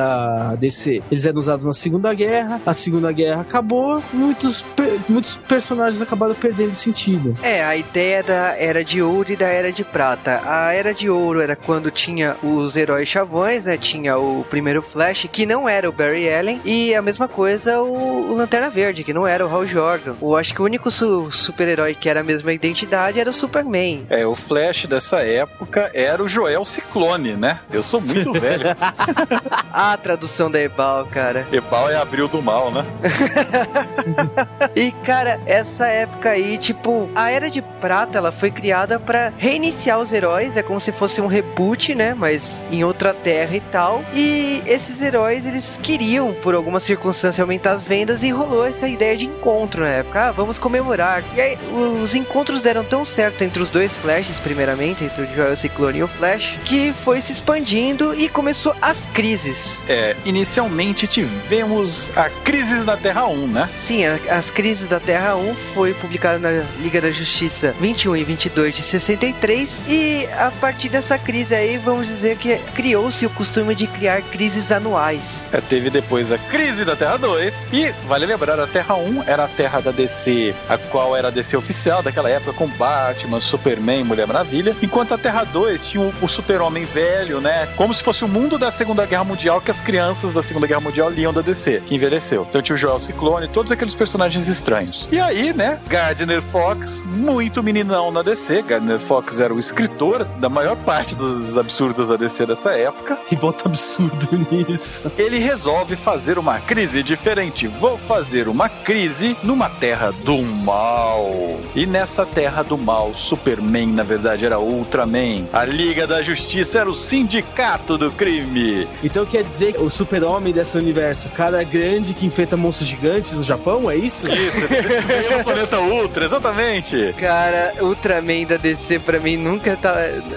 DC. 0.59 1.01
Eles 1.11 1.25
eram 1.31 1.39
usados 1.39 1.65
na 1.65 1.73
Segunda 1.73 2.13
Guerra, 2.13 2.61
a 2.65 2.73
Segunda 2.73 3.11
Guerra 3.11 3.41
acabou, 3.41 4.01
muitos, 4.13 4.63
muitos 5.09 5.35
personagens 5.35 6.01
acabaram 6.01 6.35
perdendo 6.35 6.73
sentido. 6.73 7.35
É, 7.41 7.63
a 7.63 7.75
ideia 7.75 8.21
da 8.21 8.55
Era 8.57 8.83
de 8.83 9.01
Ouro 9.01 9.31
e 9.31 9.35
da 9.35 9.47
Era 9.47 9.71
de 9.71 9.83
Prata. 9.83 10.41
A 10.45 10.73
Era 10.73 10.93
de 10.93 11.09
Ouro 11.09 11.39
era 11.41 11.55
quando 11.55 11.89
tinha 11.91 12.35
os 12.43 12.75
heróis 12.75 13.07
chavões, 13.07 13.63
né? 13.63 13.77
Tinha 13.77 14.17
o 14.17 14.45
primeiro 14.49 14.81
Flash, 14.81 15.27
que 15.31 15.45
não 15.45 15.67
era 15.67 15.89
o 15.89 15.91
Barry 15.91 16.31
Allen, 16.31 16.61
e 16.65 16.93
a 16.93 17.01
mesma 17.01 17.27
coisa 17.27 17.81
o, 17.81 18.31
o 18.31 18.35
Lanterna 18.35 18.69
Verde, 18.69 19.03
que 19.03 19.13
não 19.13 19.25
era 19.25 19.45
o 19.45 19.49
Hal 19.53 19.65
Jordan. 19.65 20.13
Eu 20.21 20.35
acho 20.35 20.53
que 20.53 20.61
o 20.61 20.65
único 20.65 20.91
su- 20.91 21.31
super-herói 21.31 21.95
que 21.95 22.09
era 22.09 22.19
a 22.19 22.23
mesma 22.23 22.51
identidade 22.53 23.19
era 23.19 23.29
o 23.29 23.33
Superman. 23.33 24.05
É, 24.09 24.25
o 24.25 24.35
Flash 24.35 24.85
dessa 24.85 25.19
época 25.21 25.89
era 25.93 26.21
o 26.21 26.27
Joel 26.27 26.65
Ciclone, 26.65 27.33
né? 27.33 27.59
Eu 27.71 27.81
sou 27.83 28.01
muito 28.01 28.31
velho. 28.33 28.65
A 29.71 29.95
tradução 29.97 30.51
da 30.51 30.59
Ebal, 30.59 31.05
cara. 31.05 31.20
Ebal 31.51 31.89
é 31.89 31.95
abril 31.95 32.27
do 32.27 32.41
mal, 32.41 32.71
né? 32.71 32.85
E 34.75 34.91
cara, 35.03 35.39
essa 35.45 35.87
época 35.87 36.29
aí, 36.29 36.57
tipo, 36.57 37.09
a 37.15 37.29
Era 37.29 37.49
de 37.49 37.61
Prata, 37.61 38.17
ela 38.17 38.31
foi 38.31 38.51
criada 38.51 38.99
pra 38.99 39.31
reiniciar 39.37 39.99
os 39.99 40.11
heróis, 40.11 40.55
é 40.55 40.63
como 40.63 40.79
se 40.79 40.91
fosse 40.91 41.21
um 41.21 41.27
reboot, 41.27 41.93
né, 41.93 42.13
mas 42.17 42.41
em 42.71 42.83
outra 42.83 43.13
terra 43.13 43.55
e 43.55 43.61
tal. 43.71 44.03
E 44.13 44.61
esses 44.65 45.01
heróis, 45.01 45.45
eles 45.45 45.79
queriam, 45.81 46.33
por 46.33 46.55
alguma 46.55 46.79
circunstância, 46.79 47.41
aumentar 47.41 47.73
as 47.73 47.85
vendas 47.85 48.23
e 48.23 48.29
rolou 48.31 48.65
essa 48.65 48.87
ideia 48.87 49.17
de 49.17 49.25
encontro 49.25 49.81
na 49.81 49.89
época. 49.89 50.29
Ah, 50.29 50.31
vamos 50.31 50.57
comemorar. 50.57 51.23
E 51.35 51.41
aí, 51.41 51.57
os 52.01 52.15
encontros 52.15 52.61
deram 52.63 52.83
tão 52.83 53.05
certo 53.05 53.43
entre 53.43 53.61
os 53.61 53.69
dois 53.69 53.91
Flashes, 53.97 54.39
primeiramente, 54.39 55.03
entre 55.03 55.23
o 55.23 55.35
Joel 55.35 55.55
Ciclone 55.55 55.99
e 55.99 56.03
o 56.03 56.07
Flash, 56.07 56.57
que 56.65 56.93
foi 57.03 57.21
se 57.21 57.31
expandindo 57.31 58.13
e 58.13 58.29
começou 58.29 58.75
as 58.81 58.97
crises. 59.13 59.75
É, 59.87 60.15
inicialmente 60.25 61.07
tivemos 61.11 62.09
a 62.15 62.29
Crises 62.29 62.85
na 62.85 62.95
Terra 62.97 63.27
1, 63.27 63.47
né? 63.47 63.69
Sim, 63.85 64.05
a- 64.05 64.19
as 64.37 64.49
Crises 64.49 64.87
da 64.87 64.99
Terra 64.99 65.35
1 65.35 65.53
foi 65.73 65.93
publicada 65.93 66.39
na 66.39 66.63
Liga 66.81 67.01
da 67.01 67.11
Justiça 67.11 67.75
21 67.79 68.15
e 68.15 68.23
22 68.23 68.73
de 68.75 68.81
63 68.83 69.69
e 69.87 70.27
a 70.37 70.51
partir 70.59 70.89
dessa 70.89 71.17
crise 71.17 71.53
aí, 71.53 71.77
vamos 71.77 72.07
dizer 72.07 72.37
que 72.37 72.55
criou-se 72.75 73.25
o 73.25 73.29
costume 73.31 73.75
de 73.75 73.87
criar 73.87 74.21
crises 74.21 74.71
anuais. 74.71 75.21
É, 75.51 75.59
teve 75.59 75.89
depois 75.89 76.31
a 76.31 76.37
Crise 76.37 76.85
da 76.85 76.95
Terra 76.95 77.17
2 77.17 77.53
e, 77.73 77.91
vale 78.07 78.25
lembrar, 78.25 78.59
a 78.59 78.65
Terra 78.67 78.95
1 78.95 79.23
era 79.27 79.43
a 79.43 79.47
Terra 79.47 79.81
da 79.81 79.91
DC, 79.91 80.55
a 80.69 80.77
qual 80.77 81.15
era 81.15 81.27
a 81.27 81.31
DC 81.31 81.57
oficial 81.57 82.01
daquela 82.01 82.29
época 82.29 82.53
com 82.53 82.67
Batman, 82.67 83.41
Superman, 83.41 84.03
Mulher 84.05 84.25
Maravilha, 84.27 84.75
enquanto 84.81 85.13
a 85.13 85.17
Terra 85.17 85.43
2 85.43 85.87
tinha 85.87 86.01
o, 86.03 86.13
o 86.21 86.27
Super-Homem 86.29 86.85
velho, 86.85 87.41
né? 87.41 87.67
Como 87.75 87.93
se 87.93 88.01
fosse 88.01 88.23
o 88.23 88.27
mundo 88.27 88.57
da 88.57 88.71
Segunda 88.71 89.05
Guerra 89.05 89.23
Mundial 89.25 89.59
que 89.59 89.71
as 89.71 89.81
crianças 89.81 90.33
da 90.33 90.41
Segunda 90.41 90.67
Guerra 90.67 90.79
Mundial 90.81 91.00
liam 91.09 91.33
da 91.33 91.41
DC, 91.41 91.81
que 91.85 91.95
envelheceu. 91.95 92.45
Então 92.49 92.61
tinha 92.61 92.75
o 92.75 92.77
Joel 92.77 92.99
Ciclone, 92.99 93.47
todos 93.47 93.71
aqueles 93.71 93.95
personagens 93.95 94.47
estranhos. 94.47 95.07
E 95.11 95.19
aí, 95.19 95.53
né, 95.53 95.79
Gardner 95.87 96.41
Fox, 96.41 97.01
muito 97.05 97.61
meninão 97.63 98.11
na 98.11 98.21
DC, 98.21 98.61
Gardner 98.63 98.99
Fox 98.99 99.39
era 99.39 99.53
o 99.53 99.59
escritor 99.59 100.23
da 100.39 100.49
maior 100.49 100.75
parte 100.77 101.15
dos 101.15 101.57
absurdos 101.57 102.07
da 102.09 102.15
DC 102.15 102.45
dessa 102.45 102.71
época, 102.71 103.17
E 103.31 103.35
bota 103.35 103.67
absurdo 103.67 104.27
nisso. 104.51 105.11
ele 105.17 105.37
resolve 105.39 105.95
fazer 105.95 106.37
uma 106.37 106.59
crise 106.59 107.03
diferente. 107.03 107.67
Vou 107.67 107.97
fazer 107.97 108.47
uma 108.47 108.67
crise 108.69 109.35
numa 109.43 109.69
terra 109.69 110.11
do 110.23 110.41
mal. 110.41 111.29
E 111.75 111.85
nessa 111.85 112.25
terra 112.25 112.63
do 112.63 112.77
mal, 112.77 113.13
Superman, 113.15 113.87
na 113.87 114.03
verdade, 114.03 114.45
era 114.45 114.59
Ultraman. 114.59 115.47
A 115.53 115.63
Liga 115.65 116.05
da 116.07 116.21
Justiça 116.21 116.79
era 116.79 116.89
o 116.89 116.95
sindicato 116.95 117.97
do 117.97 118.11
crime. 118.11 118.87
Então 119.03 119.25
quer 119.25 119.43
dizer 119.43 119.73
que 119.73 119.81
o 119.81 119.89
super-homem 119.89 120.53
dessa 120.53 120.80
universo? 120.81 121.29
Cara 121.29 121.63
grande 121.63 122.13
que 122.13 122.25
enfrenta 122.25 122.57
monstros 122.57 122.89
gigantes 122.89 123.33
no 123.33 123.43
Japão, 123.43 123.89
é 123.89 123.95
isso? 123.95 124.27
Isso, 124.27 124.57
ele 124.57 125.01
veio 125.01 125.37
no 125.37 125.43
planeta 125.43 125.79
Ultra, 125.79 126.25
exatamente. 126.25 127.13
Cara, 127.17 127.73
Ultraman 127.81 128.45
da 128.45 128.57
DC 128.57 128.99
pra 128.99 129.19
mim 129.19 129.37
nunca 129.37 129.75
tá. 129.75 129.95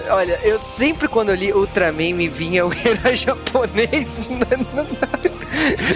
Olha, 0.09 0.39
eu 0.43 0.59
sempre 0.77 1.07
quando 1.07 1.29
eu 1.29 1.35
li 1.35 1.51
Ultraman 1.51 2.13
me 2.13 2.27
vinha 2.27 2.65
o 2.65 2.73
herói 2.73 3.15
japonês. 3.15 4.07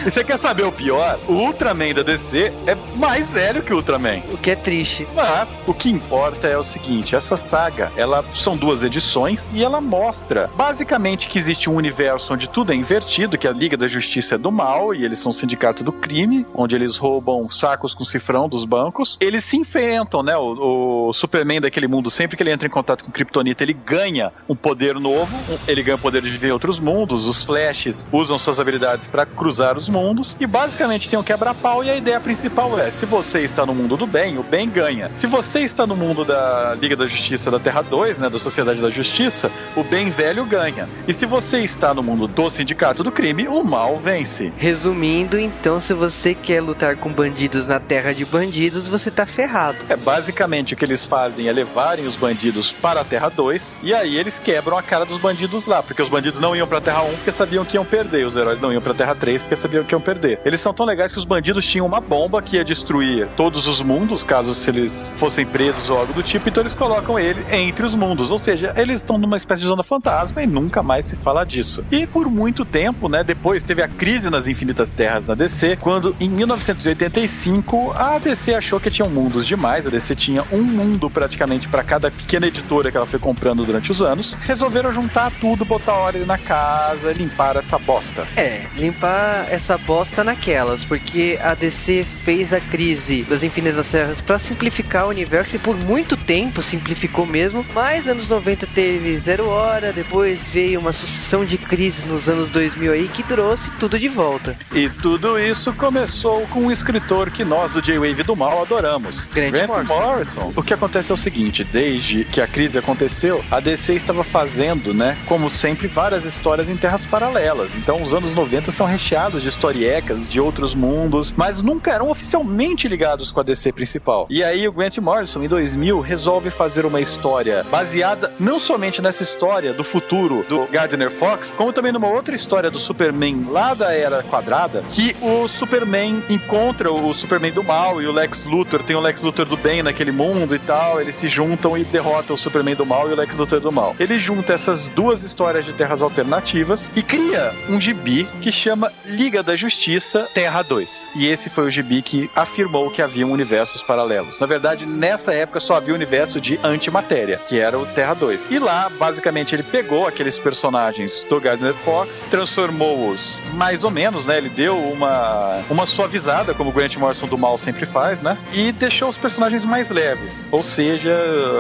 E 0.06 0.10
você 0.10 0.24
quer 0.24 0.40
saber 0.40 0.64
o 0.64 0.72
pior? 0.72 1.20
O 1.28 1.34
Ultraman 1.34 1.94
da 1.94 2.04
DC 2.04 2.52
é 2.66 2.76
mais 2.96 3.30
velho 3.30 3.62
que 3.62 3.74
o 3.74 3.78
Ultraman. 3.78 4.22
o 4.32 4.38
que 4.38 4.52
é 4.52 4.56
triste. 4.56 5.08
Mas 5.14 5.48
o 5.68 5.74
que 5.74 5.90
importa 5.90 6.48
é 6.48 6.58
o 6.58 6.64
seguinte, 6.64 7.16
essa 7.16 7.38
saga, 7.38 7.92
ela 7.96 8.24
são 8.36 8.56
duas 8.56 8.84
edições 8.84 9.52
e 9.54 9.64
ela 9.64 9.82
mostra 9.82 10.50
basicamente 10.56 11.28
que 11.28 11.38
existe 11.38 11.70
um 11.70 11.76
universo 11.76 12.34
onde 12.34 12.50
tudo 12.50 12.72
é 12.72 12.76
invertido, 12.76 13.38
que 13.38 13.48
a 13.48 13.52
Liga 13.52 13.76
da 13.78 13.88
Justiça 13.88 14.36
é 14.36 14.38
do 14.38 14.52
mal 14.52 14.94
e 14.94 15.04
eles 15.04 15.20
são 15.20 15.32
um 15.32 15.34
sindicato 15.34 15.84
do 15.84 15.92
crime, 15.92 16.46
onde 16.54 16.76
eles 16.76 16.98
roubam 16.98 17.50
sacos 17.50 17.94
com 17.94 18.06
cifrão 18.06 18.48
dos 18.48 18.66
bancos. 18.66 19.18
Eles 19.20 19.44
se 19.44 19.58
enfrentam, 19.58 20.24
né? 20.24 20.36
O, 20.38 21.10
o 21.10 21.14
Superman 21.14 21.62
daquele 21.62 21.88
mundo, 21.88 22.10
sempre 22.10 22.38
que 22.38 22.44
ele 22.44 22.52
entra 22.52 22.68
em 22.68 22.72
contato 22.72 23.04
com 23.04 23.12
Kryptonita, 23.12 23.64
ele 23.64 23.74
ganha 23.74 24.32
um 24.48 24.56
poder 24.56 24.96
novo, 24.96 25.38
ele 25.68 25.84
ganha 25.84 25.96
o 25.96 26.00
poder 26.00 26.22
de 26.22 26.30
viver 26.30 26.50
em 26.50 26.52
outros 26.52 26.80
mundos, 26.80 27.28
os 27.28 27.44
Flashes 27.44 28.08
usam 28.12 28.40
suas 28.40 28.60
habilidades 28.60 29.08
para 29.08 29.26
cruzar 29.26 29.49
os 29.50 29.90
mundos 29.90 30.36
e 30.40 30.46
basicamente 30.46 31.10
tem 31.10 31.18
um 31.18 31.24
quebra-pau 31.24 31.84
e 31.84 31.90
a 31.90 31.96
ideia 31.96 32.20
principal 32.20 32.80
é, 32.80 32.92
se 32.92 33.06
você 33.06 33.42
está 33.42 33.66
no 33.66 33.74
mundo 33.74 33.98
do 33.98 34.06
bem, 34.06 34.38
o 34.38 34.44
bem 34.44 34.70
ganha. 34.70 35.10
Se 35.16 35.26
você 35.26 35.62
está 35.62 35.88
no 35.88 35.96
mundo 35.96 36.24
da 36.24 36.76
Liga 36.80 36.96
da 36.96 37.08
Justiça 37.08 37.50
da 37.50 37.60
Terra 37.60 37.82
2, 37.82 38.18
né, 38.18 38.30
da 38.30 38.40
Sociedade 38.40 38.82
da 38.82 38.90
Justiça, 38.90 39.52
o 39.76 39.84
bem 39.84 40.10
velho 40.10 40.46
ganha. 40.46 40.88
E 41.08 41.14
se 41.14 41.26
você 41.26 41.60
está 41.60 41.94
no 41.94 42.04
mundo 42.04 42.28
do 42.28 42.50
Sindicato 42.50 43.04
do 43.04 43.12
Crime, 43.12 43.48
o 43.48 43.64
mal 43.64 43.98
vence. 43.98 44.52
Resumindo, 44.58 45.40
então, 45.40 45.80
se 45.80 45.94
você 45.94 46.34
quer 46.34 46.62
lutar 46.62 46.98
com 46.98 47.12
bandidos 47.12 47.66
na 47.66 47.80
terra 47.80 48.14
de 48.14 48.26
bandidos, 48.26 48.88
você 48.88 49.10
tá 49.10 49.26
ferrado. 49.26 49.78
É 49.90 49.96
basicamente 49.96 50.74
o 50.74 50.78
que 50.78 50.86
eles 50.86 51.06
fazem 51.06 51.48
é 51.48 51.52
levarem 51.52 52.06
os 52.06 52.16
bandidos 52.16 52.72
para 52.72 53.02
a 53.02 53.04
Terra 53.04 53.30
2 53.30 53.76
e 53.84 53.94
aí 53.94 54.18
eles 54.18 54.40
quebram 54.40 54.78
a 54.78 54.84
cara 54.84 55.06
dos 55.06 55.20
bandidos 55.20 55.66
lá, 55.66 55.82
porque 55.82 56.02
os 56.02 56.10
bandidos 56.10 56.40
não 56.40 56.56
iam 56.56 56.68
para 56.68 56.80
a 56.80 56.82
Terra 56.82 57.02
1 57.04 57.16
porque 57.16 57.32
sabiam 57.32 57.66
que 57.66 57.76
iam 57.76 57.86
perder, 57.86 58.26
os 58.26 58.36
heróis 58.36 58.60
não 58.62 58.72
iam 58.72 58.82
para 58.82 58.92
a 58.92 58.96
Terra 58.96 59.16
3 59.16 59.39
porque 59.42 59.56
sabiam 59.56 59.84
que 59.84 59.94
iam 59.94 60.02
perder. 60.02 60.40
Eles 60.46 60.60
são 60.60 60.74
tão 60.74 60.86
legais 60.86 61.12
que 61.12 61.20
os 61.20 61.26
bandidos 61.26 61.66
tinham 61.66 61.86
uma 61.86 62.00
bomba 62.00 62.42
que 62.42 62.58
ia 62.58 62.64
destruir 62.64 63.28
todos 63.36 63.68
os 63.68 63.82
mundos, 63.82 64.24
caso 64.24 64.54
se 64.54 64.70
eles 64.70 65.10
fossem 65.18 65.46
presos 65.46 65.90
ou 65.90 65.98
algo 65.98 66.14
do 66.14 66.24
tipo, 66.24 66.50
então 66.50 66.64
eles 66.64 66.74
colocam 66.74 67.20
ele 67.20 67.44
entre 67.52 67.86
os 67.86 67.96
mundos, 67.96 68.32
ou 68.32 68.40
seja, 68.40 68.74
eles 68.76 68.98
estão 68.98 69.18
numa 69.18 69.38
espécie 69.38 69.62
de 69.62 69.68
zona 69.68 69.84
fantasma 69.84 70.42
e 70.42 70.48
nunca 70.48 70.82
mais 70.82 71.06
se 71.06 71.16
fala 71.18 71.44
disso. 71.44 71.84
E 71.92 72.06
por 72.06 72.30
muito 72.30 72.66
tempo, 72.66 73.10
né, 73.10 73.24
depois 73.24 73.64
teve 73.64 73.82
a 73.82 73.88
crise 73.88 74.30
nas 74.30 74.48
Infinitas 74.48 74.90
Terras 74.90 75.26
na 75.26 75.36
DC, 75.36 75.78
quando 75.82 76.16
em 76.20 76.30
1985 76.30 77.94
a 77.96 78.18
DC 78.20 78.54
achou 78.54 78.80
que 78.80 78.92
tinham 78.92 79.10
mundos 79.10 79.46
demais, 79.46 79.86
a 79.86 79.90
DC 79.90 80.16
tinha 80.16 80.44
um 80.52 80.62
mundo 80.62 81.10
praticamente 81.10 81.68
para 81.68 81.84
cada 81.84 82.12
pequena 82.12 82.48
editora 82.48 82.92
que 82.92 82.98
ela 82.98 83.06
foi 83.06 83.20
comprando 83.20 83.66
durante 83.66 83.92
os 83.92 84.02
anos, 84.02 84.34
resolveram 84.42 84.94
juntar 84.94 85.32
tudo, 85.40 85.66
botar 85.66 85.94
ordem 85.94 86.26
na 86.26 86.38
casa, 86.38 87.12
limpar 87.14 87.58
essa 87.58 87.78
bosta. 87.78 88.26
É, 88.36 88.64
limpar 88.76 89.19
essa 89.50 89.78
bosta 89.78 90.24
naquelas, 90.24 90.84
porque 90.84 91.40
a 91.42 91.54
DC 91.54 92.06
fez 92.24 92.54
a 92.54 92.60
crise 92.60 93.24
das 93.24 93.44
Infinitas 93.44 93.88
Terras 93.90 94.22
pra 94.22 94.40
simplificar 94.40 94.89
o 94.98 95.10
universo 95.10 95.56
e 95.56 95.60
por 95.60 95.76
muito 95.78 96.18
tempo 96.18 96.62
simplificou 96.62 97.26
mesmo, 97.26 97.66
mas 97.74 98.08
anos 98.08 98.28
90 98.28 98.68
teve 98.68 99.20
Zero 99.20 99.48
Hora, 99.48 99.94
depois 99.94 100.40
veio 100.52 100.80
uma 100.80 100.92
sucessão 100.92 101.46
de 101.46 101.58
crises 101.58 102.06
nos 102.06 102.28
anos 102.28 102.50
2000 102.50 102.92
aí 102.92 103.08
que 103.08 103.24
trouxe 103.24 103.70
tudo 103.80 104.00
de 104.00 104.08
volta. 104.08 104.58
E 104.74 104.90
tudo 104.90 105.40
isso 105.40 105.72
começou 105.74 106.46
com 106.48 106.62
um 106.62 106.72
escritor 106.72 107.30
que 107.30 107.46
nós 107.46 107.74
do 107.74 107.82
J-Wave 107.82 108.24
do 108.24 108.36
Mal 108.36 108.62
adoramos, 108.62 109.20
Grant 109.34 109.86
Morrison. 109.86 110.52
O 110.56 110.64
que 110.64 110.74
acontece 110.74 111.12
é 111.12 111.14
o 111.14 111.18
seguinte, 111.18 111.64
desde 111.64 112.26
que 112.26 112.42
a 112.42 112.48
crise 112.48 112.78
aconteceu, 112.78 113.44
a 113.52 113.60
DC 113.60 113.94
estava 113.94 114.24
fazendo, 114.24 114.94
né, 114.94 115.18
como 115.26 115.50
sempre, 115.50 115.88
várias 115.88 116.26
histórias 116.26 116.68
em 116.68 116.76
terras 116.76 117.06
paralelas. 117.06 117.70
Então 117.76 118.02
os 118.02 118.14
anos 118.14 118.34
90 118.34 118.72
são 118.72 118.88
recheados 118.88 119.44
de 119.44 119.50
historiecas 119.50 120.28
de 120.30 120.40
outros 120.40 120.74
mundos, 120.74 121.34
mas 121.38 121.62
nunca 121.62 121.92
eram 121.92 122.10
oficialmente 122.10 122.88
ligados 122.88 123.32
com 123.32 123.40
a 123.40 123.44
DC 123.44 123.72
principal. 123.72 124.28
E 124.30 124.44
aí 124.44 124.68
o 124.68 124.79
Grant 124.80 124.98
Morrison, 125.00 125.44
em 125.44 125.50
2000, 125.50 126.00
resolve 126.00 126.50
fazer 126.50 126.86
uma 126.86 127.02
história 127.02 127.66
baseada 127.70 128.32
não 128.40 128.58
somente 128.58 129.02
nessa 129.02 129.24
história 129.24 129.74
do 129.74 129.84
futuro 129.84 130.46
do 130.48 130.66
Gardner 130.68 131.12
Fox, 131.12 131.52
como 131.52 131.74
também 131.74 131.92
numa 131.92 132.08
outra 132.08 132.34
história 132.34 132.72
do 132.72 132.80
Superman 132.80 133.46
lá 133.50 133.74
da 133.74 133.92
Era 133.94 134.24
Quadrada, 134.24 134.82
que 134.88 135.14
o 135.22 135.50
Superman 135.50 136.24
encontra 136.30 136.90
o 136.94 137.14
Superman 137.14 137.52
do 137.52 137.62
mal 137.62 138.02
e 138.02 138.08
o 138.08 138.12
Lex 138.14 138.46
Luthor, 138.46 138.82
tem 138.82 138.96
o 138.96 139.02
Lex 139.02 139.22
Luthor 139.22 139.46
do 139.46 139.58
bem 139.58 139.84
naquele 139.84 140.14
mundo 140.14 140.56
e 140.56 140.60
tal, 140.60 141.02
eles 141.02 141.16
se 141.16 141.28
juntam 141.28 141.78
e 141.78 141.84
derrotam 141.84 142.38
o 142.38 142.40
Superman 142.40 142.76
do 142.76 142.86
mal 142.86 143.10
e 143.10 143.12
o 143.12 143.18
Lex 143.18 143.36
Luthor 143.36 143.60
do 143.60 143.74
mal. 143.74 143.98
Ele 144.00 144.18
junta 144.18 144.54
essas 144.54 144.88
duas 144.88 145.24
histórias 145.24 145.66
de 145.66 145.74
terras 145.74 146.02
alternativas 146.02 146.90
e 146.96 147.04
cria 147.04 147.52
um 147.68 147.82
gibi 147.82 148.30
que 148.42 148.50
chama 148.50 148.94
Liga 149.06 149.44
da 149.44 149.58
Justiça 149.58 150.26
Terra 150.34 150.62
2. 150.62 151.04
E 151.18 151.28
esse 151.28 151.50
foi 151.50 151.66
o 151.66 151.72
gibi 151.72 152.02
que 152.02 152.30
afirmou 152.34 152.90
que 152.90 153.02
haviam 153.02 153.30
universos 153.30 153.82
paralelos. 153.82 154.40
Na 154.40 154.48
verdade, 154.48 154.69
nessa 154.76 155.34
época 155.34 155.60
só 155.60 155.76
havia 155.76 155.94
o 155.94 155.96
universo 155.96 156.40
de 156.40 156.60
antimatéria, 156.64 157.40
que 157.48 157.60
era 157.60 157.78
o 157.78 157.86
Terra 157.86 158.14
2. 158.14 158.48
E 158.50 158.60
lá, 158.60 158.90
basicamente, 158.90 159.56
ele 159.56 159.64
pegou 159.64 160.08
aqueles 160.08 160.38
personagens 160.38 161.26
do 161.30 161.40
Gardner 161.40 161.74
Fox, 161.74 162.10
transformou-os 162.30 163.38
mais 163.54 163.84
ou 163.84 163.90
menos, 163.90 164.26
né? 164.26 164.38
Ele 164.38 164.50
deu 164.50 164.78
uma, 164.78 165.62
uma 165.70 165.86
suavizada, 165.86 166.54
como 166.54 166.70
o 166.70 166.74
Grant 166.74 166.96
Morrison 166.98 167.28
do 167.28 167.38
mal 167.38 167.58
sempre 167.58 167.86
faz, 167.86 168.22
né? 168.22 168.38
E 168.54 168.72
deixou 168.72 169.10
os 169.10 169.18
personagens 169.18 169.64
mais 169.66 169.90
leves. 169.90 170.48
Ou 170.52 170.64
seja, 170.64 171.14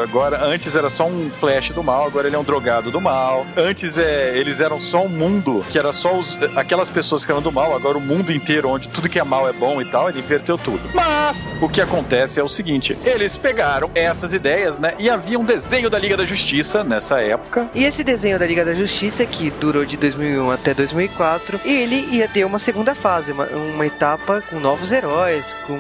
agora, 0.04 0.44
antes 0.46 0.76
era 0.76 0.90
só 0.90 1.06
um 1.08 1.30
Flash 1.30 1.70
do 1.70 1.84
mal, 1.84 2.06
agora 2.06 2.28
ele 2.28 2.36
é 2.36 2.40
um 2.40 2.44
drogado 2.44 2.92
do 2.92 3.02
mal. 3.02 3.46
Antes 3.56 3.98
é, 3.98 4.38
eles 4.38 4.60
eram 4.60 4.80
só 4.80 5.04
um 5.04 5.10
mundo, 5.10 5.64
que 5.70 5.78
era 5.78 5.92
só 5.94 6.18
os, 6.18 6.36
aquelas 6.56 6.90
pessoas 6.90 7.26
que 7.26 7.32
eram 7.32 7.42
do 7.42 7.52
mal, 7.52 7.76
agora 7.76 7.98
o 7.98 8.02
mundo 8.02 8.32
inteiro, 8.32 8.70
onde 8.70 8.88
tudo 8.88 9.10
que 9.10 9.20
é 9.20 9.24
mal 9.24 9.48
é 9.48 9.54
bom 9.54 9.82
e 9.82 9.86
tal, 9.86 10.10
ele 10.10 10.20
inverteu 10.20 10.58
tudo. 10.58 10.82
Mas, 10.94 11.56
o 11.62 11.70
que 11.70 11.82
acontece 11.82 12.40
é 12.40 12.44
o 12.44 12.48
seguinte, 12.48 12.98
eles 13.06 13.38
pegaram 13.38 13.90
essas 13.96 14.34
ideias, 14.34 14.80
né? 14.80 14.94
E 14.98 15.10
havia 15.10 15.40
um 15.40 15.44
desenho 15.44 15.90
da 15.90 16.00
Liga 16.00 16.18
da 16.18 16.26
Justiça 16.26 16.84
nessa 16.84 17.20
época, 17.22 17.70
E 17.74 17.84
esse 17.84 18.04
desenho 18.04 18.38
da 18.40 18.46
Liga 18.46 18.66
da 18.66 18.74
Justiça, 18.74 19.26
que 19.26 19.50
durou 19.52 19.86
de 19.86 19.98
2001 19.98 20.52
até 20.52 20.74
2004, 20.74 21.60
ele 21.66 22.08
ia 22.12 22.28
ter 22.28 22.46
uma 22.46 22.60
segunda 22.60 22.94
fase, 22.96 23.32
uma, 23.32 23.46
uma 23.46 23.86
etapa 23.86 24.42
com 24.50 24.60
novos 24.60 24.92
heróis, 24.92 25.46
com 25.66 25.78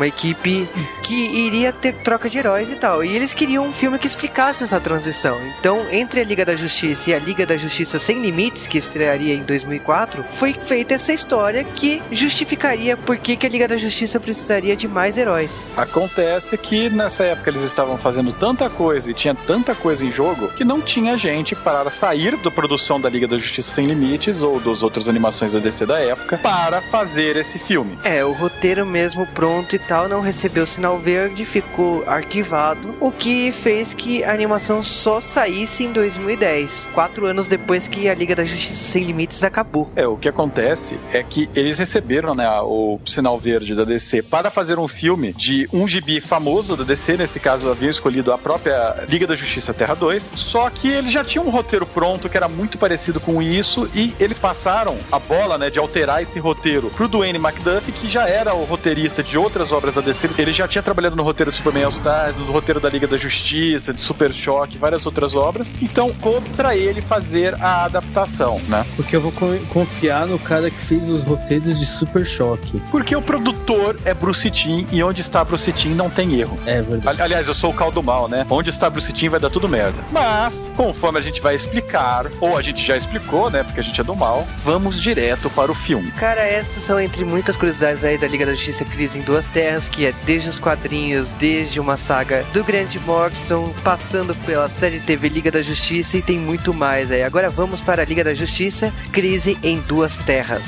uma 0.00 0.06
equipe 0.06 0.66
que 1.02 1.14
iria 1.14 1.72
ter 1.74 1.92
troca 1.92 2.30
de 2.30 2.38
heróis 2.38 2.70
e 2.70 2.74
tal. 2.74 3.04
E 3.04 3.14
eles 3.14 3.34
queriam 3.34 3.66
um 3.66 3.72
filme 3.72 3.98
que 3.98 4.06
explicasse 4.06 4.64
essa 4.64 4.80
transição. 4.80 5.38
Então, 5.58 5.86
entre 5.92 6.20
a 6.20 6.24
Liga 6.24 6.44
da 6.44 6.54
Justiça 6.54 7.10
e 7.10 7.14
a 7.14 7.18
Liga 7.18 7.44
da 7.44 7.56
Justiça 7.56 7.98
Sem 7.98 8.22
Limites, 8.22 8.66
que 8.66 8.78
estrearia 8.78 9.34
em 9.34 9.42
2004, 9.42 10.24
foi 10.38 10.54
feita 10.54 10.94
essa 10.94 11.12
história 11.12 11.62
que 11.64 12.02
justificaria 12.10 12.96
por 12.96 13.18
que, 13.18 13.36
que 13.36 13.46
a 13.46 13.50
Liga 13.50 13.68
da 13.68 13.76
Justiça 13.76 14.18
precisaria 14.18 14.74
de 14.74 14.88
mais 14.88 15.18
heróis. 15.18 15.50
Acontece 15.76 16.56
que 16.56 16.88
nessa 16.88 17.24
época 17.24 17.50
eles 17.50 17.62
estavam 17.62 17.98
fazendo 17.98 18.32
tanta 18.32 18.70
coisa 18.70 19.10
e 19.10 19.14
tinha 19.14 19.34
tanta 19.34 19.74
coisa 19.74 20.04
em 20.04 20.10
jogo 20.10 20.48
que 20.52 20.64
não 20.64 20.80
tinha 20.80 21.16
gente 21.18 21.54
para 21.54 21.90
sair 21.90 22.36
da 22.38 22.50
produção 22.50 22.98
da 22.98 23.10
Liga 23.10 23.28
da 23.28 23.36
Justiça 23.36 23.74
Sem 23.74 23.86
Limites 23.86 24.40
ou 24.40 24.58
das 24.60 24.82
outras 24.82 25.08
animações 25.08 25.52
da 25.52 25.58
DC 25.58 25.84
da 25.84 26.00
época 26.00 26.38
para 26.38 26.80
fazer 26.80 27.36
esse 27.36 27.58
filme. 27.58 27.98
É, 28.02 28.24
o 28.24 28.32
roteiro 28.32 28.86
mesmo 28.86 29.26
pronto 29.26 29.76
e 29.76 29.89
tal 29.90 30.08
não 30.08 30.20
recebeu 30.20 30.64
sinal 30.66 30.98
verde, 30.98 31.44
ficou 31.44 32.04
arquivado, 32.06 32.94
o 33.00 33.10
que 33.10 33.50
fez 33.50 33.92
que 33.92 34.22
a 34.22 34.32
animação 34.32 34.84
só 34.84 35.20
saísse 35.20 35.82
em 35.82 35.92
2010, 35.92 36.86
quatro 36.94 37.26
anos 37.26 37.48
depois 37.48 37.88
que 37.88 38.08
a 38.08 38.14
Liga 38.14 38.36
da 38.36 38.44
Justiça 38.44 38.92
Sem 38.92 39.02
Limites 39.02 39.42
acabou. 39.42 39.90
É, 39.96 40.06
o 40.06 40.16
que 40.16 40.28
acontece 40.28 40.96
é 41.12 41.24
que 41.24 41.50
eles 41.56 41.76
receberam 41.76 42.36
né, 42.36 42.48
o 42.60 43.00
sinal 43.04 43.36
verde 43.36 43.74
da 43.74 43.82
DC 43.82 44.22
para 44.22 44.48
fazer 44.48 44.78
um 44.78 44.86
filme 44.86 45.32
de 45.32 45.68
um 45.72 45.88
gibi 45.88 46.20
famoso 46.20 46.76
da 46.76 46.84
DC, 46.84 47.16
nesse 47.16 47.40
caso 47.40 47.68
haviam 47.68 47.90
escolhido 47.90 48.32
a 48.32 48.38
própria 48.38 49.04
Liga 49.08 49.26
da 49.26 49.34
Justiça 49.34 49.74
Terra 49.74 49.94
2, 49.94 50.22
só 50.36 50.70
que 50.70 50.86
eles 50.86 51.10
já 51.10 51.24
tinham 51.24 51.44
um 51.44 51.50
roteiro 51.50 51.84
pronto 51.84 52.28
que 52.28 52.36
era 52.36 52.46
muito 52.46 52.78
parecido 52.78 53.18
com 53.18 53.42
isso 53.42 53.90
e 53.92 54.14
eles 54.20 54.38
passaram 54.38 54.96
a 55.10 55.18
bola 55.18 55.58
né, 55.58 55.68
de 55.68 55.80
alterar 55.80 56.22
esse 56.22 56.38
roteiro 56.38 56.90
pro 56.90 57.08
Dwayne 57.08 57.40
McDuffie, 57.40 57.90
que 57.90 58.08
já 58.08 58.28
era 58.28 58.54
o 58.54 58.64
roteirista 58.64 59.20
de 59.20 59.36
outras 59.36 59.60
outras 59.60 59.72
obras 59.80 59.94
da 59.94 60.00
DC. 60.02 60.28
Ele 60.38 60.52
já 60.52 60.68
tinha 60.68 60.82
trabalhado 60.82 61.16
no 61.16 61.22
roteiro 61.22 61.50
de 61.50 61.56
Superman 61.56 61.84
All 61.84 61.90
Stars, 61.90 62.36
no 62.36 62.52
roteiro 62.52 62.78
da 62.78 62.88
Liga 62.88 63.06
da 63.06 63.16
Justiça, 63.16 63.92
de 63.94 64.02
Super 64.02 64.32
Choque, 64.32 64.76
várias 64.76 65.06
outras 65.06 65.34
obras. 65.34 65.66
Então, 65.80 66.12
coube 66.20 66.48
pra 66.50 66.76
ele 66.76 67.00
fazer 67.00 67.54
a 67.60 67.84
adaptação, 67.84 68.60
né? 68.68 68.84
Porque 68.94 69.16
eu 69.16 69.20
vou 69.20 69.32
co- 69.32 69.56
confiar 69.70 70.26
no 70.26 70.38
cara 70.38 70.70
que 70.70 70.80
fez 70.82 71.08
os 71.08 71.22
roteiros 71.22 71.78
de 71.78 71.86
Super 71.86 72.26
Choque. 72.26 72.80
Porque 72.90 73.16
o 73.16 73.22
produtor 73.22 73.96
é 74.04 74.12
Bruce 74.12 74.50
Timm 74.50 74.86
e 74.92 75.02
onde 75.02 75.20
está 75.22 75.42
Bruce 75.44 75.72
Timm 75.72 75.94
não 75.94 76.10
tem 76.10 76.38
erro. 76.38 76.58
É 76.66 76.82
verdade. 76.82 77.08
Ali- 77.08 77.30
Aliás, 77.30 77.48
eu 77.48 77.54
sou 77.54 77.70
o 77.70 77.74
caldo 77.74 78.02
mal, 78.02 78.28
né? 78.28 78.46
Onde 78.50 78.68
está 78.70 78.90
Bruce 78.90 79.12
Timm 79.12 79.30
vai 79.30 79.40
dar 79.40 79.48
tudo 79.50 79.68
merda. 79.68 80.02
Mas, 80.12 80.68
conforme 80.76 81.18
a 81.18 81.22
gente 81.22 81.40
vai 81.40 81.54
explicar, 81.54 82.26
ou 82.40 82.56
a 82.56 82.62
gente 82.62 82.84
já 82.86 82.96
explicou, 82.96 83.48
né? 83.50 83.62
Porque 83.62 83.80
a 83.80 83.82
gente 83.82 83.98
é 84.00 84.04
do 84.04 84.14
mal, 84.14 84.46
vamos 84.64 85.00
direto 85.00 85.48
para 85.50 85.72
o 85.72 85.74
filme. 85.74 86.10
Cara, 86.12 86.40
essas 86.42 86.84
são 86.84 87.00
entre 87.00 87.24
muitas 87.24 87.56
curiosidades 87.56 88.04
aí 88.04 88.18
da 88.18 88.26
Liga 88.28 88.44
da 88.44 88.52
Justiça 88.52 88.84
Crise 88.84 89.18
em 89.18 89.22
Duas 89.22 89.44
Terras, 89.60 89.86
que 89.88 90.06
é 90.06 90.14
desde 90.24 90.48
os 90.48 90.58
quadrinhos, 90.58 91.28
desde 91.32 91.78
uma 91.78 91.98
saga 91.98 92.42
do 92.44 92.64
Grant 92.64 92.94
Morrison, 93.04 93.74
passando 93.84 94.34
pela 94.46 94.70
série 94.70 95.00
TV 95.00 95.28
Liga 95.28 95.50
da 95.50 95.60
Justiça 95.60 96.16
e 96.16 96.22
tem 96.22 96.38
muito 96.38 96.72
mais 96.72 97.12
aí. 97.12 97.22
Agora 97.22 97.50
vamos 97.50 97.78
para 97.78 98.00
a 98.00 98.04
Liga 98.06 98.24
da 98.24 98.32
Justiça 98.32 98.90
Crise 99.12 99.58
em 99.62 99.78
Duas 99.80 100.16
Terras. 100.24 100.62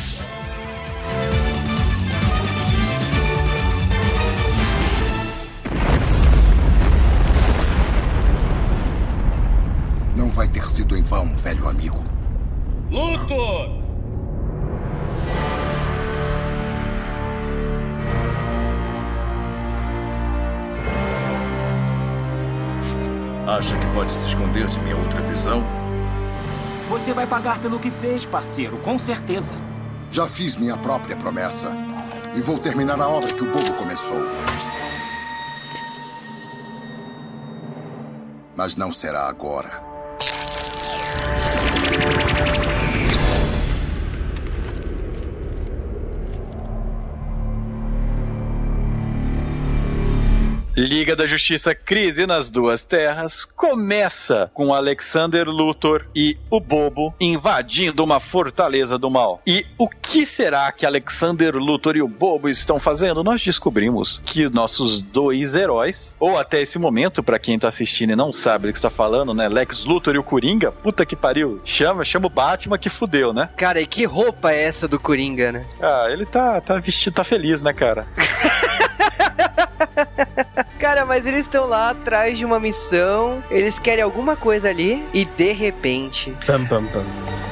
Não 10.14 10.28
vai 10.28 10.48
ter 10.48 10.68
sido 10.68 10.98
em 10.98 11.02
vão, 11.02 11.34
velho 11.34 11.66
amigo. 11.66 12.04
Luthor! 12.90 13.81
Acha 23.52 23.76
que 23.78 23.86
pode 23.88 24.10
se 24.10 24.28
esconder 24.28 24.66
de 24.66 24.80
minha 24.80 24.96
outra 24.96 25.20
visão? 25.20 25.62
Você 26.88 27.12
vai 27.12 27.26
pagar 27.26 27.58
pelo 27.58 27.78
que 27.78 27.90
fez, 27.90 28.24
parceiro, 28.24 28.78
com 28.78 28.98
certeza. 28.98 29.54
Já 30.10 30.26
fiz 30.26 30.56
minha 30.56 30.74
própria 30.74 31.14
promessa. 31.14 31.70
E 32.34 32.40
vou 32.40 32.58
terminar 32.58 32.98
a 32.98 33.06
obra 33.06 33.30
que 33.30 33.42
o 33.42 33.52
bobo 33.52 33.74
começou. 33.74 34.26
Mas 38.56 38.74
não 38.74 38.90
será 38.90 39.28
agora. 39.28 39.82
Liga 50.82 51.14
da 51.14 51.28
Justiça 51.28 51.76
Crise 51.76 52.26
nas 52.26 52.50
Duas 52.50 52.84
Terras 52.84 53.44
começa 53.44 54.50
com 54.52 54.74
Alexander 54.74 55.48
Luthor 55.48 56.06
e 56.12 56.36
o 56.50 56.58
Bobo 56.58 57.14
invadindo 57.20 58.02
uma 58.02 58.18
fortaleza 58.18 58.98
do 58.98 59.08
mal. 59.08 59.40
E 59.46 59.64
o 59.78 59.88
que 59.88 60.26
será 60.26 60.72
que 60.72 60.84
Alexander 60.84 61.54
Luthor 61.54 61.94
e 61.94 62.02
o 62.02 62.08
Bobo 62.08 62.48
estão 62.48 62.80
fazendo? 62.80 63.22
Nós 63.22 63.40
descobrimos 63.40 64.20
que 64.26 64.48
nossos 64.48 65.00
dois 65.00 65.54
heróis, 65.54 66.16
ou 66.18 66.36
até 66.36 66.60
esse 66.60 66.80
momento, 66.80 67.22
pra 67.22 67.38
quem 67.38 67.60
tá 67.60 67.68
assistindo 67.68 68.14
e 68.14 68.16
não 68.16 68.32
sabe 68.32 68.66
do 68.66 68.72
que 68.72 68.78
está 68.78 68.90
falando, 68.90 69.32
né? 69.32 69.48
Lex 69.48 69.84
Luthor 69.84 70.16
e 70.16 70.18
o 70.18 70.24
Coringa, 70.24 70.72
puta 70.72 71.06
que 71.06 71.14
pariu. 71.14 71.60
Chama, 71.64 72.04
chama 72.04 72.26
o 72.26 72.30
Batman 72.30 72.76
que 72.76 72.90
fudeu, 72.90 73.32
né? 73.32 73.50
Cara, 73.56 73.80
e 73.80 73.86
que 73.86 74.04
roupa 74.04 74.50
é 74.50 74.64
essa 74.64 74.88
do 74.88 74.98
Coringa, 74.98 75.52
né? 75.52 75.64
Ah, 75.80 76.06
ele 76.10 76.26
tá, 76.26 76.60
tá 76.60 76.76
vestido, 76.80 77.14
tá 77.14 77.22
feliz, 77.22 77.62
né, 77.62 77.72
cara? 77.72 78.04
Cara, 80.82 81.04
mas 81.06 81.24
eles 81.24 81.42
estão 81.42 81.68
lá 81.68 81.90
atrás 81.90 82.36
de 82.36 82.44
uma 82.44 82.58
missão, 82.58 83.40
eles 83.48 83.78
querem 83.78 84.02
alguma 84.02 84.34
coisa 84.34 84.68
ali 84.68 85.06
e 85.14 85.24
de 85.24 85.52
repente. 85.52 86.34
Pam, 86.44 86.64
pam, 86.66 86.84
pam. 86.86 87.04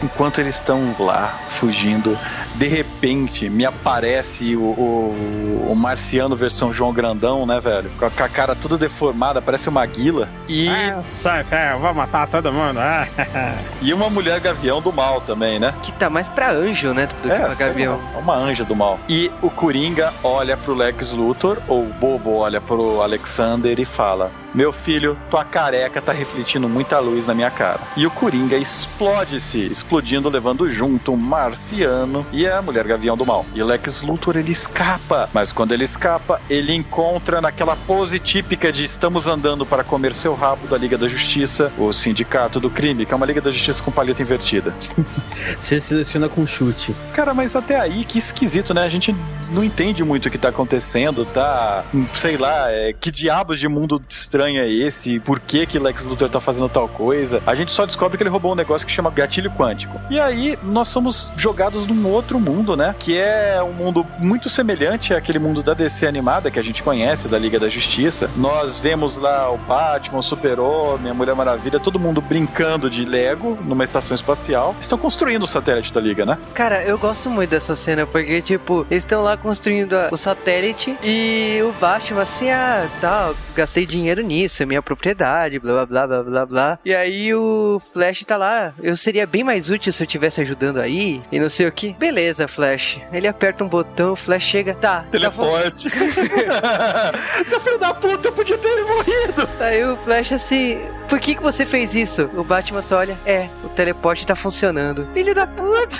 Enquanto 0.02 0.40
eles 0.40 0.56
estão 0.56 0.96
lá 0.98 1.38
fugindo, 1.60 2.18
de 2.56 2.66
repente 2.66 3.48
me 3.50 3.64
aparece 3.66 4.56
o, 4.56 4.62
o, 4.62 5.66
o 5.70 5.76
marciano 5.76 6.34
versão 6.34 6.72
João 6.72 6.90
Grandão, 6.92 7.44
né, 7.46 7.60
velho? 7.60 7.88
Com 7.98 8.06
a, 8.06 8.10
com 8.10 8.22
a 8.24 8.28
cara 8.28 8.54
toda 8.56 8.76
deformada, 8.78 9.40
parece 9.42 9.68
uma 9.68 9.84
guila. 9.86 10.26
E, 10.48 10.68
Ah, 10.68 11.00
sai, 11.04 11.44
é, 11.50 11.72
eu 11.74 11.78
vou 11.78 11.92
matar 11.94 12.26
todo 12.28 12.50
mundo. 12.52 12.78
Ah, 12.80 13.06
e 13.80 13.92
uma 13.92 14.08
mulher 14.10 14.40
gavião 14.40 14.80
do 14.80 14.90
mal 14.92 15.20
também, 15.20 15.60
né? 15.60 15.72
Que 15.82 15.92
tá 15.92 16.10
mais 16.10 16.28
pra 16.30 16.50
anjo, 16.50 16.92
né? 16.94 17.06
Do 17.06 17.14
que 17.14 17.28
pra 17.28 17.54
sei 17.54 17.66
gavião. 17.68 18.00
lá, 18.14 18.18
uma 18.18 18.36
anja 18.36 18.64
do 18.64 18.74
mal. 18.74 18.98
E 19.08 19.30
o 19.42 19.50
Coringa 19.50 20.12
olha 20.24 20.56
pro 20.56 20.74
Lex 20.74 21.12
Luthor, 21.12 21.58
ou 21.68 21.82
o 21.82 21.92
Bobo 21.92 22.36
olha 22.38 22.60
pro 22.60 23.02
Alexander 23.20 23.78
e 23.78 23.84
fala: 23.84 24.32
Meu 24.52 24.72
filho, 24.72 25.16
tua 25.30 25.44
careca 25.44 26.02
tá 26.02 26.12
refletindo 26.12 26.68
muita 26.68 26.98
luz 26.98 27.26
na 27.26 27.34
minha 27.34 27.50
cara. 27.50 27.80
E 27.96 28.04
o 28.04 28.10
Coringa 28.10 28.56
explode-se, 28.56 29.64
explodindo, 29.66 30.28
levando 30.28 30.68
junto 30.68 31.12
um 31.12 31.16
marciano 31.16 32.26
e 32.32 32.46
a 32.48 32.60
mulher 32.60 32.84
gavião 32.84 33.16
do 33.16 33.24
mal. 33.24 33.46
E 33.54 33.62
o 33.62 33.66
Lex 33.66 34.02
Luthor 34.02 34.36
ele 34.36 34.50
escapa, 34.50 35.30
mas 35.32 35.52
quando 35.52 35.72
ele 35.72 35.84
escapa, 35.84 36.40
ele 36.50 36.74
encontra 36.74 37.40
naquela 37.40 37.76
pose 37.76 38.18
típica 38.18 38.72
de 38.72 38.84
estamos 38.84 39.28
andando 39.28 39.64
para 39.64 39.84
comer 39.84 40.14
seu 40.14 40.34
rabo 40.34 40.66
da 40.66 40.76
Liga 40.76 40.98
da 40.98 41.08
Justiça, 41.08 41.72
o 41.78 41.92
Sindicato 41.92 42.58
do 42.58 42.68
Crime, 42.68 43.06
que 43.06 43.12
é 43.12 43.16
uma 43.16 43.26
Liga 43.26 43.40
da 43.40 43.52
Justiça 43.52 43.80
com 43.82 43.92
paleta 43.92 44.20
invertida. 44.20 44.74
Você 45.60 45.78
seleciona 45.78 46.28
com 46.28 46.44
chute. 46.44 46.94
Cara, 47.14 47.32
mas 47.32 47.54
até 47.54 47.78
aí 47.78 48.04
que 48.04 48.18
esquisito, 48.18 48.74
né? 48.74 48.82
A 48.82 48.88
gente 48.88 49.14
não 49.52 49.62
entende 49.64 50.02
muito 50.04 50.26
o 50.26 50.30
que 50.30 50.38
tá 50.38 50.48
acontecendo, 50.48 51.24
tá? 51.24 51.84
Sei 52.14 52.36
lá, 52.36 52.70
é, 52.70 52.92
que 52.92 53.10
diabos 53.10 53.58
de 53.58 53.68
mundo 53.68 54.02
estranho 54.08 54.39
é 54.46 54.68
esse? 54.68 55.18
Por 55.20 55.38
que 55.40 55.66
que 55.66 55.78
Lex 55.78 56.04
Luthor 56.04 56.28
tá 56.28 56.40
fazendo 56.40 56.68
tal 56.68 56.88
coisa? 56.88 57.42
A 57.46 57.54
gente 57.54 57.72
só 57.72 57.84
descobre 57.86 58.16
que 58.16 58.22
ele 58.22 58.30
roubou 58.30 58.52
um 58.52 58.56
negócio 58.56 58.86
que 58.86 58.92
chama 58.92 59.10
gatilho 59.10 59.50
quântico. 59.50 60.00
E 60.10 60.18
aí 60.20 60.58
nós 60.62 60.88
somos 60.88 61.30
jogados 61.36 61.86
num 61.86 62.06
outro 62.08 62.38
mundo, 62.40 62.76
né? 62.76 62.94
Que 62.98 63.16
é 63.18 63.62
um 63.62 63.72
mundo 63.72 64.06
muito 64.18 64.48
semelhante 64.48 65.12
àquele 65.14 65.38
mundo 65.38 65.62
da 65.62 65.74
DC 65.74 66.06
animada 66.06 66.50
que 66.50 66.58
a 66.58 66.62
gente 66.62 66.82
conhece, 66.82 67.28
da 67.28 67.38
Liga 67.38 67.58
da 67.58 67.68
Justiça. 67.68 68.30
Nós 68.36 68.78
vemos 68.78 69.16
lá 69.16 69.50
o 69.50 69.58
Batman, 69.58 70.18
o 70.18 70.22
Super-Homem, 70.22 71.10
a 71.10 71.14
Mulher 71.14 71.34
Maravilha, 71.34 71.78
todo 71.80 71.98
mundo 71.98 72.20
brincando 72.20 72.88
de 72.90 73.04
Lego 73.04 73.58
numa 73.64 73.84
estação 73.84 74.14
espacial. 74.14 74.74
Estão 74.80 74.98
construindo 74.98 75.42
o 75.42 75.46
satélite 75.46 75.92
da 75.92 76.00
Liga, 76.00 76.24
né? 76.24 76.38
Cara, 76.54 76.82
eu 76.84 76.98
gosto 76.98 77.28
muito 77.30 77.50
dessa 77.50 77.76
cena, 77.76 78.06
porque, 78.06 78.40
tipo, 78.42 78.86
eles 78.90 79.02
estão 79.04 79.22
lá 79.22 79.36
construindo 79.36 79.94
a- 79.94 80.08
o 80.10 80.16
satélite 80.16 80.96
e 81.02 81.60
o 81.62 81.72
Batman 81.80 82.22
assim, 82.22 82.50
ah, 82.50 82.88
tal, 83.00 83.34
gastei 83.54 83.86
dinheiro 83.86 84.20
nisso, 84.30 84.62
é 84.62 84.66
minha 84.66 84.80
propriedade, 84.82 85.58
blá 85.58 85.84
blá 85.84 86.06
blá 86.06 86.06
blá 86.06 86.22
blá 86.22 86.46
blá. 86.46 86.78
E 86.84 86.94
aí 86.94 87.34
o 87.34 87.80
Flash 87.92 88.24
tá 88.24 88.36
lá, 88.36 88.72
eu 88.80 88.96
seria 88.96 89.26
bem 89.26 89.42
mais 89.42 89.68
útil 89.68 89.92
se 89.92 90.02
eu 90.02 90.06
estivesse 90.06 90.40
ajudando 90.40 90.78
aí, 90.78 91.20
e 91.32 91.40
não 91.40 91.48
sei 91.48 91.66
o 91.66 91.72
que. 91.72 91.92
Beleza, 91.94 92.46
Flash. 92.46 92.98
Ele 93.12 93.26
aperta 93.26 93.64
um 93.64 93.68
botão, 93.68 94.12
o 94.12 94.16
Flash 94.16 94.44
chega, 94.44 94.74
tá, 94.74 95.00
tá. 95.00 95.06
Teleporte. 95.10 95.88
Seu 97.46 97.60
filho 97.60 97.78
da 97.78 97.92
puta, 97.94 98.28
eu 98.28 98.32
podia 98.32 98.58
ter 98.58 98.84
morrido. 98.84 99.48
Aí 99.58 99.84
o 99.84 99.96
Flash 99.98 100.32
assim, 100.32 100.78
por 101.10 101.18
que 101.18 101.34
que 101.34 101.42
você 101.42 101.66
fez 101.66 101.92
isso? 101.92 102.30
O 102.34 102.44
Batman 102.44 102.82
só 102.82 102.98
olha, 102.98 103.18
é, 103.26 103.48
o 103.64 103.68
teleporte 103.68 104.24
tá 104.24 104.36
funcionando. 104.36 105.08
Filho 105.12 105.34
da 105.34 105.44
puta! 105.44 105.96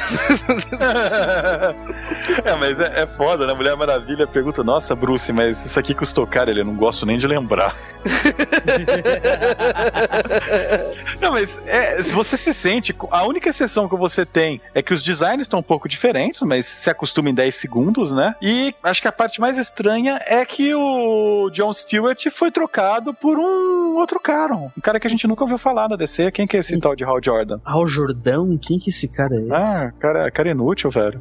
é, 2.45 2.55
mas 2.55 2.79
é, 2.79 3.03
é 3.03 3.07
foda, 3.09 3.45
né? 3.45 3.53
Mulher 3.53 3.77
Maravilha 3.77 4.25
pergunta: 4.29 4.63
Nossa, 4.63 4.95
Bruce, 4.95 5.33
mas 5.33 5.67
isso 5.67 5.81
aqui 5.81 5.95
custou 5.95 6.25
caro? 6.29 6.51
Ele, 6.51 6.61
eu 6.61 6.65
não 6.65 6.77
gosto 6.77 7.05
nem 7.05 7.19
de 7.19 7.27
lembrar. 7.27 7.77
não, 11.21 11.33
mas 11.33 11.61
é, 11.67 12.01
se 12.01 12.15
você 12.15 12.37
se 12.37 12.55
sente, 12.55 12.95
a 13.11 13.27
única 13.27 13.49
exceção 13.49 13.89
que 13.89 13.97
você 13.97 14.25
tem 14.25 14.61
é 14.73 14.81
que 14.81 14.95
os 14.95 15.03
designs 15.03 15.43
estão 15.43 15.59
um 15.59 15.65
pouco 15.65 15.89
diferentes, 15.89 16.41
mas 16.43 16.67
se 16.67 16.89
acostuma 16.89 17.31
em 17.31 17.35
10 17.35 17.57
segundos, 17.57 18.13
né? 18.13 18.37
E 18.41 18.73
acho 18.81 19.03
que 19.03 19.09
a 19.09 19.13
parte 19.13 19.41
mais 19.41 19.59
estranha 19.59 20.21
é 20.25 20.45
que 20.45 20.73
o 20.73 21.51
John 21.53 21.73
Stewart 21.73 22.25
foi 22.33 22.53
trocado 22.53 23.13
por 23.13 23.37
um 23.37 23.97
outro 23.97 24.21
cara. 24.21 24.55
Um 24.55 24.71
cara 24.81 25.00
que 25.01 25.07
a 25.07 25.11
gente 25.11 25.27
nunca 25.27 25.43
ouviu 25.43 25.59
falar 25.59 25.89
na 25.89 25.97
DC. 25.97 26.31
Quem 26.31 26.47
que 26.47 26.57
é 26.57 26.61
esse 26.61 26.79
tal 26.79 26.95
de 26.95 27.05
Hal 27.05 27.19
Jordan? 27.23 27.59
Al 27.65 27.87
Jordão? 27.87 28.59
Quem 28.59 28.79
que 28.79 28.91
esse 28.91 29.09
cara 29.09 29.35
é? 29.35 29.39
esse? 29.39 29.53
Ah, 29.53 29.93
cara, 29.99 30.31
cara 30.31 30.51
inútil, 30.51 30.91
velho. 30.91 31.21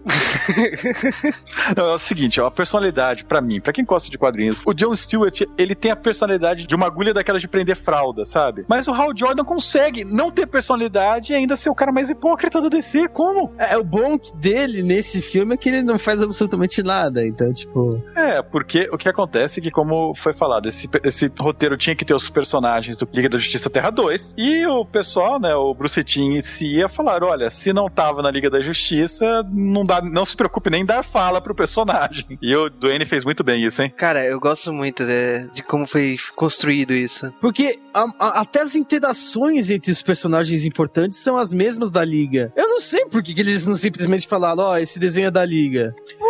Não, 1.75 1.89
é 1.91 1.93
o 1.93 1.99
seguinte, 1.99 2.39
ó, 2.39 2.47
a 2.47 2.51
personalidade, 2.51 3.23
pra 3.23 3.41
mim, 3.41 3.59
pra 3.59 3.73
quem 3.73 3.85
gosta 3.85 4.09
de 4.09 4.17
quadrinhos, 4.17 4.61
o 4.65 4.73
John 4.73 4.95
Stewart, 4.95 5.41
ele 5.57 5.75
tem 5.75 5.91
a 5.91 5.95
personalidade 5.95 6.67
de 6.67 6.75
uma 6.75 6.85
agulha 6.87 7.13
daquela 7.13 7.39
de 7.39 7.47
prender 7.47 7.77
fralda, 7.77 8.25
sabe? 8.25 8.65
Mas 8.67 8.87
o 8.87 8.93
Hal 8.93 9.15
Jordan 9.15 9.43
consegue 9.43 10.03
não 10.03 10.31
ter 10.31 10.47
personalidade 10.47 11.31
e 11.31 11.35
ainda 11.35 11.55
ser 11.55 11.69
o 11.69 11.75
cara 11.75 11.91
mais 11.91 12.09
hipócrita 12.09 12.61
do 12.61 12.69
DC. 12.69 13.07
Como? 13.09 13.53
É, 13.57 13.77
o 13.77 13.83
bom 13.83 14.17
dele 14.35 14.83
nesse 14.83 15.21
filme 15.21 15.53
é 15.53 15.57
que 15.57 15.69
ele 15.69 15.81
não 15.81 15.97
faz 15.97 16.21
absolutamente 16.21 16.83
nada. 16.83 17.25
Então, 17.25 17.51
tipo. 17.53 18.03
É, 18.15 18.41
porque 18.41 18.89
o 18.91 18.97
que 18.97 19.09
acontece 19.09 19.59
é 19.59 19.63
que, 19.63 19.71
como 19.71 20.13
foi 20.15 20.33
falado, 20.33 20.67
esse, 20.67 20.89
esse 21.03 21.31
roteiro 21.39 21.77
tinha 21.77 21.95
que 21.95 22.05
ter 22.05 22.13
os 22.13 22.29
personagens 22.29 22.97
do 22.97 23.07
Liga 23.13 23.29
da 23.29 23.37
Justiça 23.37 23.68
Justiça 23.69 23.73
Terra 23.73 23.89
2. 23.91 24.35
E 24.37 24.65
o 24.67 24.83
pessoal, 24.85 25.39
né, 25.39 25.53
o 25.55 25.73
Brucetinho 25.73 26.35
e 26.37 26.41
Cia 26.41 26.89
falaram: 26.89 27.27
olha, 27.27 27.49
se 27.49 27.71
não 27.71 27.89
tava 27.89 28.21
na 28.21 28.31
Liga 28.31 28.49
da 28.49 28.59
Justiça, 28.61 29.43
não, 29.51 29.85
dá, 29.85 30.01
não 30.01 30.25
se 30.25 30.35
preocupe 30.35 30.69
nem 30.69 30.81
em 30.81 30.85
dar 30.85 31.03
fala 31.03 31.39
pro 31.41 31.55
personagem. 31.55 32.37
E 32.41 32.55
o 32.55 32.69
Duane 32.69 33.05
fez 33.05 33.23
muito 33.23 33.43
bem 33.43 33.65
isso, 33.65 33.81
hein? 33.81 33.93
Cara, 33.95 34.23
eu 34.25 34.39
gosto 34.39 34.73
muito 34.73 35.05
de, 35.05 35.47
de 35.53 35.63
como 35.63 35.85
foi 35.87 36.15
construído 36.35 36.93
isso. 36.93 37.31
Porque 37.39 37.79
a- 37.93 38.05
a- 38.19 38.41
até 38.41 38.61
as 38.61 38.75
interações 38.75 39.69
entre 39.69 39.91
os 39.91 40.01
personagens 40.01 40.65
importantes 40.65 41.17
são 41.17 41.37
as 41.37 41.53
mesmas 41.53 41.91
da 41.91 42.03
Liga. 42.03 42.51
Eu 42.55 42.67
não 42.67 42.79
sei 42.79 43.05
por 43.05 43.21
que, 43.21 43.33
que 43.33 43.41
eles 43.41 43.65
não 43.65 43.75
simplesmente 43.75 44.27
falaram, 44.27 44.63
ó, 44.63 44.77
esse 44.77 44.99
desenho 44.99 45.27
é 45.27 45.31
da 45.31 45.45
Liga. 45.45 45.93
Pô! 46.17 46.28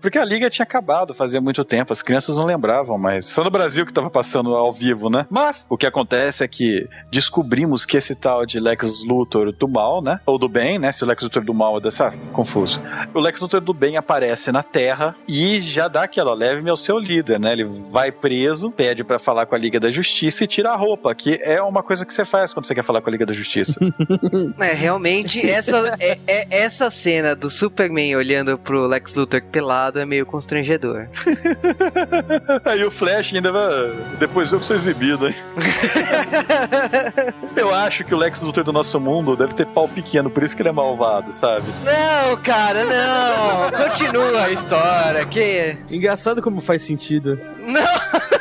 Porque 0.00 0.18
a 0.18 0.24
Liga 0.24 0.48
tinha 0.50 0.64
acabado 0.64 1.14
fazia 1.14 1.40
muito 1.40 1.64
tempo, 1.64 1.92
as 1.92 2.02
crianças 2.02 2.36
não 2.36 2.44
lembravam, 2.44 2.96
mas 2.98 3.26
só 3.26 3.42
no 3.44 3.50
Brasil 3.50 3.84
que 3.86 3.92
tava 3.92 4.10
passando 4.10 4.54
ao 4.54 4.72
vivo, 4.72 5.08
né? 5.10 5.26
Mas 5.30 5.66
o 5.68 5.76
que 5.76 5.86
acontece 5.86 6.42
é 6.44 6.48
que 6.48 6.88
descobrimos 7.10 7.84
que 7.86 7.96
esse 7.96 8.14
tal 8.14 8.44
de 8.46 8.58
Lex 8.58 9.04
Luthor 9.04 9.52
do 9.52 9.68
mal, 9.68 10.02
né? 10.02 10.20
Ou 10.26 10.38
do 10.38 10.48
bem, 10.48 10.78
né? 10.78 10.90
Se 10.92 11.04
o 11.04 11.06
Lex 11.06 11.22
Luthor 11.22 11.44
do 11.44 11.54
mal 11.54 11.78
é 11.78 11.80
dessa. 11.80 12.12
confuso. 12.32 12.82
O 13.14 13.20
Lex 13.20 13.40
Luthor 13.40 13.60
do 13.60 13.72
bem 13.74 13.96
aparece 13.96 14.50
na 14.50 14.62
Terra 14.62 15.14
e 15.28 15.60
já 15.60 15.88
dá 15.88 16.04
aquela, 16.04 16.30
ó, 16.30 16.34
leve-me 16.34 16.70
ao 16.70 16.76
seu 16.76 16.98
líder, 16.98 17.38
né? 17.38 17.52
Ele 17.52 17.64
vai 17.90 18.10
preso, 18.10 18.70
pede 18.70 19.04
pra 19.04 19.18
falar 19.18 19.46
com 19.46 19.54
a 19.54 19.58
Liga 19.58 19.78
da 19.78 19.90
Justiça 19.90 20.44
e 20.44 20.46
tira 20.46 20.70
a 20.70 20.76
roupa, 20.76 21.14
que 21.14 21.38
é 21.42 21.60
uma 21.62 21.82
coisa 21.82 22.04
que 22.04 22.12
você 22.14 22.24
faz 22.24 22.52
quando 22.52 22.66
você 22.66 22.74
quer 22.74 22.84
falar 22.84 23.00
com 23.02 23.08
a 23.08 23.12
Liga 23.12 23.26
da 23.26 23.32
Justiça. 23.32 23.78
É, 24.60 24.72
realmente, 24.74 25.48
essa, 25.48 25.96
é, 25.98 26.18
é- 26.26 26.46
essa 26.50 26.90
cena 26.90 27.34
do 27.34 27.50
Superman 27.50 28.16
olhando 28.16 28.56
pro 28.58 28.86
Lex 28.86 29.14
Luthor 29.14 29.21
pelado 29.26 29.98
é 29.98 30.06
meio 30.06 30.24
constrangedor. 30.26 31.06
Aí 32.64 32.84
o 32.84 32.90
Flash 32.90 33.34
ainda 33.34 33.52
vai. 33.52 33.92
Depois 34.18 34.50
eu 34.52 34.60
que 34.60 34.66
sou 34.66 34.76
exibido, 34.76 35.28
hein? 35.28 35.34
eu 37.56 37.74
acho 37.74 38.04
que 38.04 38.14
o 38.14 38.18
Lex 38.18 38.40
Luthor 38.40 38.64
do 38.64 38.72
nosso 38.72 38.98
mundo 39.00 39.36
deve 39.36 39.54
ter 39.54 39.66
pau 39.66 39.88
pequeno, 39.88 40.30
por 40.30 40.42
isso 40.42 40.54
que 40.56 40.62
ele 40.62 40.68
é 40.68 40.72
malvado, 40.72 41.32
sabe? 41.32 41.64
Não, 41.84 42.36
cara, 42.38 42.84
não! 42.84 43.70
Continua 43.88 44.44
a 44.44 44.50
história, 44.50 45.26
que... 45.26 45.76
Engraçado 45.90 46.42
como 46.42 46.60
faz 46.60 46.82
sentido. 46.82 47.38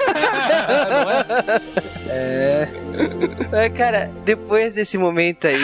É. 2.07 2.67
É, 2.90 2.90
cara, 3.75 4.11
depois 4.23 4.73
desse 4.73 4.97
momento 4.97 5.47
aí... 5.47 5.55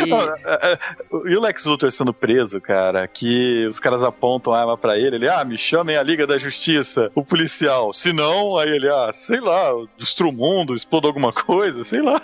E 1.26 1.36
o 1.36 1.42
Lex 1.42 1.66
Luthor 1.66 1.92
sendo 1.92 2.14
preso, 2.14 2.60
cara, 2.62 3.08
que 3.08 3.66
os 3.68 3.80
caras 3.80 4.04
apontam 4.04 4.54
a 4.54 4.60
arma 4.60 4.78
pra 4.78 4.98
ele, 4.98 5.16
ele, 5.16 5.30
ah, 5.30 5.44
me 5.44 5.58
chamem 5.58 5.98
a 5.98 6.04
Liga 6.04 6.28
da 6.28 6.38
Justiça, 6.38 7.12
o 7.16 7.24
policial. 7.24 7.94
Se 7.94 8.14
não, 8.14 8.58
aí 8.58 8.70
ele, 8.70 8.90
ah, 8.90 9.12
sei 9.14 9.40
lá, 9.40 9.72
destrua 9.98 10.30
o 10.30 10.34
mundo, 10.34 10.74
exploda 10.74 11.08
alguma 11.08 11.32
coisa, 11.32 11.84
sei 11.84 12.02
lá. 12.02 12.22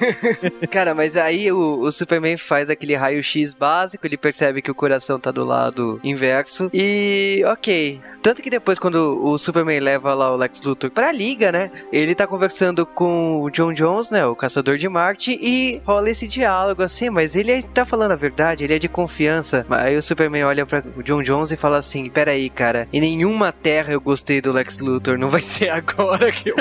Cara, 0.70 0.94
mas 0.94 1.16
aí 1.16 1.50
o, 1.50 1.80
o 1.80 1.92
Superman 1.92 2.36
faz 2.36 2.68
aquele 2.70 2.94
raio-x 2.94 3.54
básico, 3.54 4.06
ele 4.06 4.16
percebe 4.16 4.62
que 4.62 4.70
o 4.70 4.74
coração 4.74 5.18
tá 5.18 5.30
do 5.30 5.44
lado 5.44 6.00
inverso. 6.02 6.70
E 6.72 7.42
ok. 7.46 8.00
Tanto 8.22 8.42
que 8.42 8.50
depois, 8.50 8.78
quando 8.78 9.24
o 9.24 9.38
Superman 9.38 9.80
leva 9.80 10.14
lá 10.14 10.32
o 10.32 10.36
Lex 10.36 10.62
Luthor 10.62 10.90
pra 10.90 11.12
liga, 11.12 11.50
né? 11.52 11.70
Ele 11.92 12.14
tá 12.14 12.26
conversando 12.26 12.84
com 12.84 13.42
o 13.42 13.50
John 13.50 13.72
Jones, 13.72 14.10
né? 14.10 14.26
O 14.26 14.36
caçador 14.38 14.78
de 14.78 14.88
Marte, 14.88 15.38
e 15.40 15.80
rola 15.84 16.10
esse 16.10 16.26
diálogo 16.26 16.82
assim, 16.82 17.10
mas 17.10 17.34
ele 17.34 17.62
tá 17.62 17.84
falando 17.84 18.12
a 18.12 18.16
verdade, 18.16 18.64
ele 18.64 18.74
é 18.74 18.78
de 18.78 18.88
confiança. 18.88 19.66
Aí 19.68 19.96
o 19.96 20.02
Superman 20.02 20.44
olha 20.44 20.64
pra 20.64 20.82
o 20.96 21.02
John 21.02 21.22
Jones 21.22 21.50
e 21.50 21.56
fala 21.56 21.78
assim: 21.78 22.08
Peraí, 22.08 22.48
cara, 22.48 22.88
em 22.92 23.00
nenhuma 23.00 23.52
terra 23.52 23.92
eu 23.92 24.00
gostei 24.00 24.40
do 24.40 24.52
Lex 24.52 24.78
Luthor, 24.78 25.18
não 25.18 25.28
vai 25.28 25.40
ser 25.40 25.70
agora 25.70 26.30
que 26.30 26.50
eu 26.50 26.56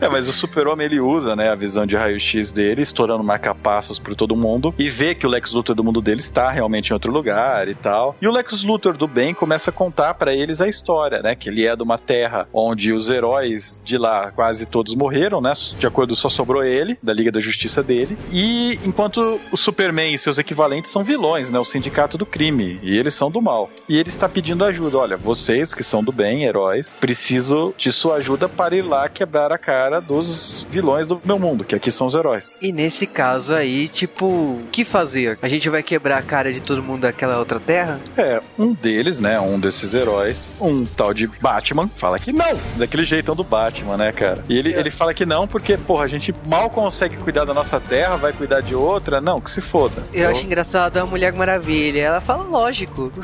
É, 0.00 0.08
mas 0.08 0.28
o 0.28 0.32
super-homem 0.32 0.86
ele 0.86 1.00
usa, 1.00 1.36
né, 1.36 1.50
a 1.50 1.54
visão 1.54 1.86
de 1.86 1.94
raio-x 1.94 2.52
dele, 2.52 2.82
estourando 2.82 3.22
marca-passos 3.22 3.98
por 3.98 4.14
todo 4.14 4.34
mundo, 4.34 4.74
e 4.78 4.88
vê 4.88 5.14
que 5.14 5.26
o 5.26 5.30
Lex 5.30 5.52
Luthor 5.52 5.76
do 5.76 5.84
mundo 5.84 6.00
dele 6.00 6.20
está 6.20 6.50
realmente 6.50 6.90
em 6.90 6.94
outro 6.94 7.12
lugar 7.12 7.68
e 7.68 7.74
tal. 7.74 8.16
E 8.20 8.26
o 8.26 8.32
Lex 8.32 8.62
Luthor 8.62 8.96
do 8.96 9.06
bem 9.06 9.34
começa 9.34 9.70
a 9.70 9.72
contar 9.72 10.14
pra 10.14 10.32
eles 10.32 10.60
a 10.60 10.68
história, 10.68 11.20
né, 11.22 11.34
que 11.34 11.48
ele 11.48 11.66
é 11.66 11.76
de 11.76 11.82
uma 11.82 11.98
terra 11.98 12.48
onde 12.52 12.92
os 12.92 13.10
heróis 13.10 13.80
de 13.84 13.98
lá 13.98 14.30
quase 14.30 14.66
todos 14.66 14.94
morreram, 14.94 15.40
né, 15.42 15.52
de 15.78 15.86
acordo 15.86 16.14
só 16.16 16.28
sobrou 16.28 16.64
ele, 16.64 16.98
da 17.02 17.12
Liga 17.12 17.30
da 17.30 17.40
Justiça 17.40 17.82
dele, 17.82 18.16
e 18.32 18.78
enquanto 18.84 19.40
o 19.50 19.56
Superman 19.56 20.14
e 20.14 20.18
seus 20.18 20.38
equivalentes 20.38 20.90
são 20.90 21.04
vilões, 21.04 21.50
né, 21.50 21.58
o 21.58 21.64
sindicato 21.64 22.16
do 22.16 22.24
crime, 22.24 22.78
e 22.82 22.96
eles 22.96 23.14
são 23.14 23.30
do 23.30 23.42
mal. 23.42 23.70
E 23.88 23.96
ele 23.98 24.08
está 24.08 24.28
pedindo 24.28 24.64
ajuda, 24.64 24.98
olha, 24.98 25.16
vocês 25.16 25.74
que 25.74 25.82
são 25.82 26.02
do 26.02 26.12
bem, 26.12 26.44
heróis, 26.44 26.94
preciso 27.00 27.74
de 27.76 27.92
sua 27.92 28.16
ajuda 28.16 28.48
para 28.48 28.76
ir 28.76 28.82
lá 28.82 29.08
quebrar 29.08 29.52
a 29.52 29.58
cara 29.58 30.00
dos 30.00 30.66
vilões 30.70 31.06
do 31.06 31.20
meu 31.24 31.38
mundo, 31.38 31.64
que 31.64 31.74
aqui 31.74 31.90
são 31.90 32.06
os 32.06 32.14
heróis. 32.14 32.56
E 32.60 32.72
nesse 32.72 33.06
caso 33.06 33.54
aí, 33.54 33.88
tipo, 33.88 34.26
o 34.26 34.62
que 34.70 34.84
fazer? 34.84 35.38
A 35.42 35.48
gente 35.48 35.68
vai 35.68 35.82
quebrar 35.82 36.18
a 36.18 36.22
cara 36.22 36.52
de 36.52 36.60
todo 36.60 36.82
mundo 36.82 37.02
daquela 37.02 37.38
outra 37.38 37.58
terra? 37.58 38.00
É, 38.16 38.40
um 38.58 38.72
deles, 38.72 39.18
né, 39.18 39.40
um 39.40 39.58
desses 39.58 39.94
heróis, 39.94 40.52
um 40.60 40.84
tal 40.84 41.12
de 41.12 41.26
Batman, 41.40 41.88
fala 41.88 42.18
que 42.18 42.32
não, 42.32 42.52
daquele 42.76 43.04
jeitão 43.04 43.34
do 43.34 43.44
Batman, 43.44 43.96
né, 43.96 44.12
cara? 44.12 44.44
E 44.48 44.56
ele, 44.56 44.72
ele 44.72 44.90
fala 44.90 45.14
que 45.14 45.21
não 45.24 45.46
porque, 45.46 45.76
porra, 45.76 46.04
a 46.04 46.08
gente 46.08 46.34
mal 46.46 46.70
consegue 46.70 47.16
cuidar 47.16 47.44
da 47.44 47.54
nossa 47.54 47.80
terra, 47.80 48.16
vai 48.16 48.32
cuidar 48.32 48.60
de 48.60 48.74
outra, 48.74 49.20
não, 49.20 49.40
que 49.40 49.50
se 49.50 49.60
foda. 49.60 50.02
Eu 50.12 50.30
acho 50.30 50.44
engraçado 50.44 50.96
a 50.98 51.06
Mulher 51.06 51.32
Maravilha. 51.32 52.00
Ela 52.00 52.20
fala, 52.20 52.42
lógico. 52.42 53.12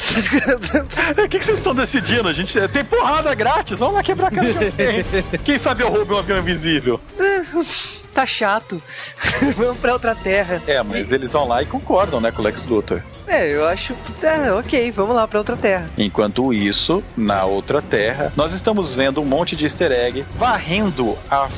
O 1.18 1.28
que, 1.28 1.38
que 1.38 1.44
vocês 1.44 1.58
estão 1.58 1.74
decidindo? 1.74 2.28
A 2.28 2.32
gente 2.32 2.58
tem 2.68 2.84
porrada 2.84 3.34
grátis, 3.34 3.78
vamos 3.78 3.96
lá 3.96 4.02
quebrar 4.02 4.28
a 4.28 4.30
cara 4.30 4.52
de 4.52 4.64
alguém. 4.66 5.04
Quem 5.44 5.58
sabe 5.58 5.82
eu 5.82 5.88
roubo 5.88 6.14
um 6.14 6.18
avião 6.18 6.38
invisível? 6.38 7.00
tá 8.12 8.26
chato. 8.26 8.82
Vamos 9.56 9.78
pra 9.78 9.92
outra 9.92 10.14
terra. 10.14 10.61
É, 10.66 10.82
mas 10.82 11.12
eles 11.12 11.32
vão 11.32 11.46
lá 11.46 11.62
e 11.62 11.66
concordam, 11.66 12.20
né, 12.20 12.30
com 12.32 12.40
o 12.40 12.44
Lex 12.44 12.64
Luthor. 12.64 13.02
É, 13.26 13.52
eu 13.52 13.66
acho. 13.66 13.94
É, 14.22 14.52
ok, 14.52 14.90
vamos 14.90 15.14
lá 15.14 15.28
pra 15.28 15.38
outra 15.38 15.56
terra. 15.56 15.88
Enquanto 15.96 16.52
isso, 16.52 17.02
na 17.16 17.44
outra 17.44 17.80
terra, 17.80 18.32
nós 18.37 18.52
estamos 18.54 18.94
vendo 18.94 19.20
um 19.20 19.24
monte 19.24 19.54
de 19.54 19.64
easter 19.64 19.92
egg 19.92 20.24
varrendo 20.37 21.16
a, 21.30 21.48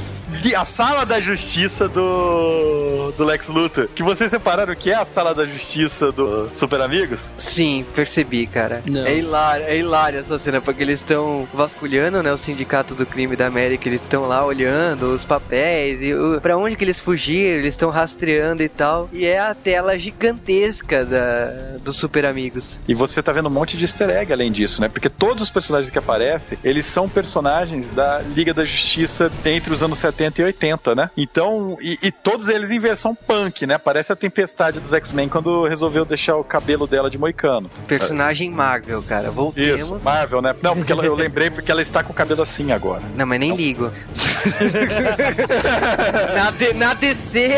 a 0.57 0.65
sala 0.65 1.05
da 1.05 1.21
justiça 1.21 1.89
do, 1.89 3.13
do 3.17 3.25
Lex 3.25 3.49
Luthor. 3.49 3.89
Que 3.95 4.03
vocês 4.03 4.31
separaram 4.31 4.73
o 4.73 4.77
que 4.77 4.91
é 4.91 4.95
a 4.95 5.05
sala 5.05 5.35
da 5.35 5.45
justiça 5.47 6.13
do 6.13 6.49
Super 6.55 6.81
Amigos? 6.81 7.21
Sim, 7.39 7.85
percebi, 7.95 8.47
cara. 8.47 8.83
Não. 8.87 9.05
É 9.05 9.17
hilário, 9.17 9.65
é 9.67 9.79
hilário 9.79 10.21
essa 10.21 10.39
cena, 10.39 10.61
porque 10.61 10.83
eles 10.83 11.01
estão 11.01 11.49
vasculhando, 11.53 12.23
né, 12.23 12.33
o 12.33 12.39
Sindicato 12.39 12.95
do 12.95 13.07
Crime 13.07 13.37
da 13.37 13.47
América, 13.47 13.89
eles 13.89 14.01
estão 14.01 14.27
lá 14.27 14.45
olhando 14.45 15.15
os 15.15 15.25
papéis 15.25 16.01
e 16.01 16.15
o, 16.15 16.41
pra 16.41 16.57
onde 16.57 16.77
que 16.77 16.85
eles 16.85 17.01
fugiram, 17.01 17.59
eles 17.59 17.75
estão 17.75 17.91
rastreando 17.91 18.63
e 18.63 18.69
tal. 18.69 19.09
E 19.13 19.25
é 19.27 19.39
a 19.39 19.55
tela 19.55 19.99
gigantesca 19.99 21.05
da, 21.05 21.79
dos 21.83 21.97
Super 21.97 22.27
Amigos. 22.27 22.79
E 22.87 22.95
você 22.95 23.23
tá 23.23 23.33
vendo 23.33 23.47
um 23.47 23.53
monte 23.53 23.77
de 23.77 23.85
easter 23.85 24.11
egg 24.11 24.33
além 24.33 24.53
disso, 24.53 24.81
né? 24.81 24.89
Porque 24.89 25.09
todos 25.09 25.43
os 25.43 25.51
personagens 25.51 25.91
que 25.91 25.99
aparecem, 25.99 26.59
eles 26.63 26.87
são 26.87 27.09
personagens 27.09 27.89
da 27.91 28.21
Liga 28.21 28.53
da 28.53 28.65
Justiça 28.65 29.31
entre 29.45 29.73
os 29.73 29.83
anos 29.83 29.99
70 29.99 30.20
e 30.41 30.45
80, 30.45 30.95
né? 30.95 31.11
Então, 31.17 31.77
e, 31.81 31.99
e 32.03 32.11
todos 32.13 32.49
eles 32.49 32.71
em 32.71 32.79
versão 32.79 33.15
punk, 33.15 33.67
né? 33.67 33.79
Parece 33.79 34.13
a 34.13 34.17
tempestade 34.17 34.81
dos 34.81 34.93
X-Men 34.93 35.29
quando 35.29 35.67
resolveu 35.67 36.05
deixar 36.05 36.37
o 36.37 36.45
cabelo 36.45 36.87
dela 36.87 37.11
de 37.11 37.19
moicano. 37.19 37.71
Personagem 37.87 38.51
Marvel, 38.51 39.03
cara. 39.03 39.31
Voltemos. 39.31 39.81
Isso, 39.83 40.01
Marvel, 40.03 40.43
né? 40.43 40.55
Não, 40.63 40.77
porque 40.77 40.93
ela- 40.93 41.05
eu 41.05 41.15
lembrei 41.21 41.51
porque 41.51 41.71
ela 41.71 41.83
está 41.83 42.03
com 42.03 42.13
o 42.13 42.15
cabelo 42.15 42.43
assim 42.43 42.73
agora. 42.73 43.03
Não, 43.17 43.27
mas 43.27 43.41
nem 43.41 43.55
ligo. 43.55 43.91
na, 46.35 46.51
D- 46.51 46.73
na 46.75 46.95
DC. 46.95 47.51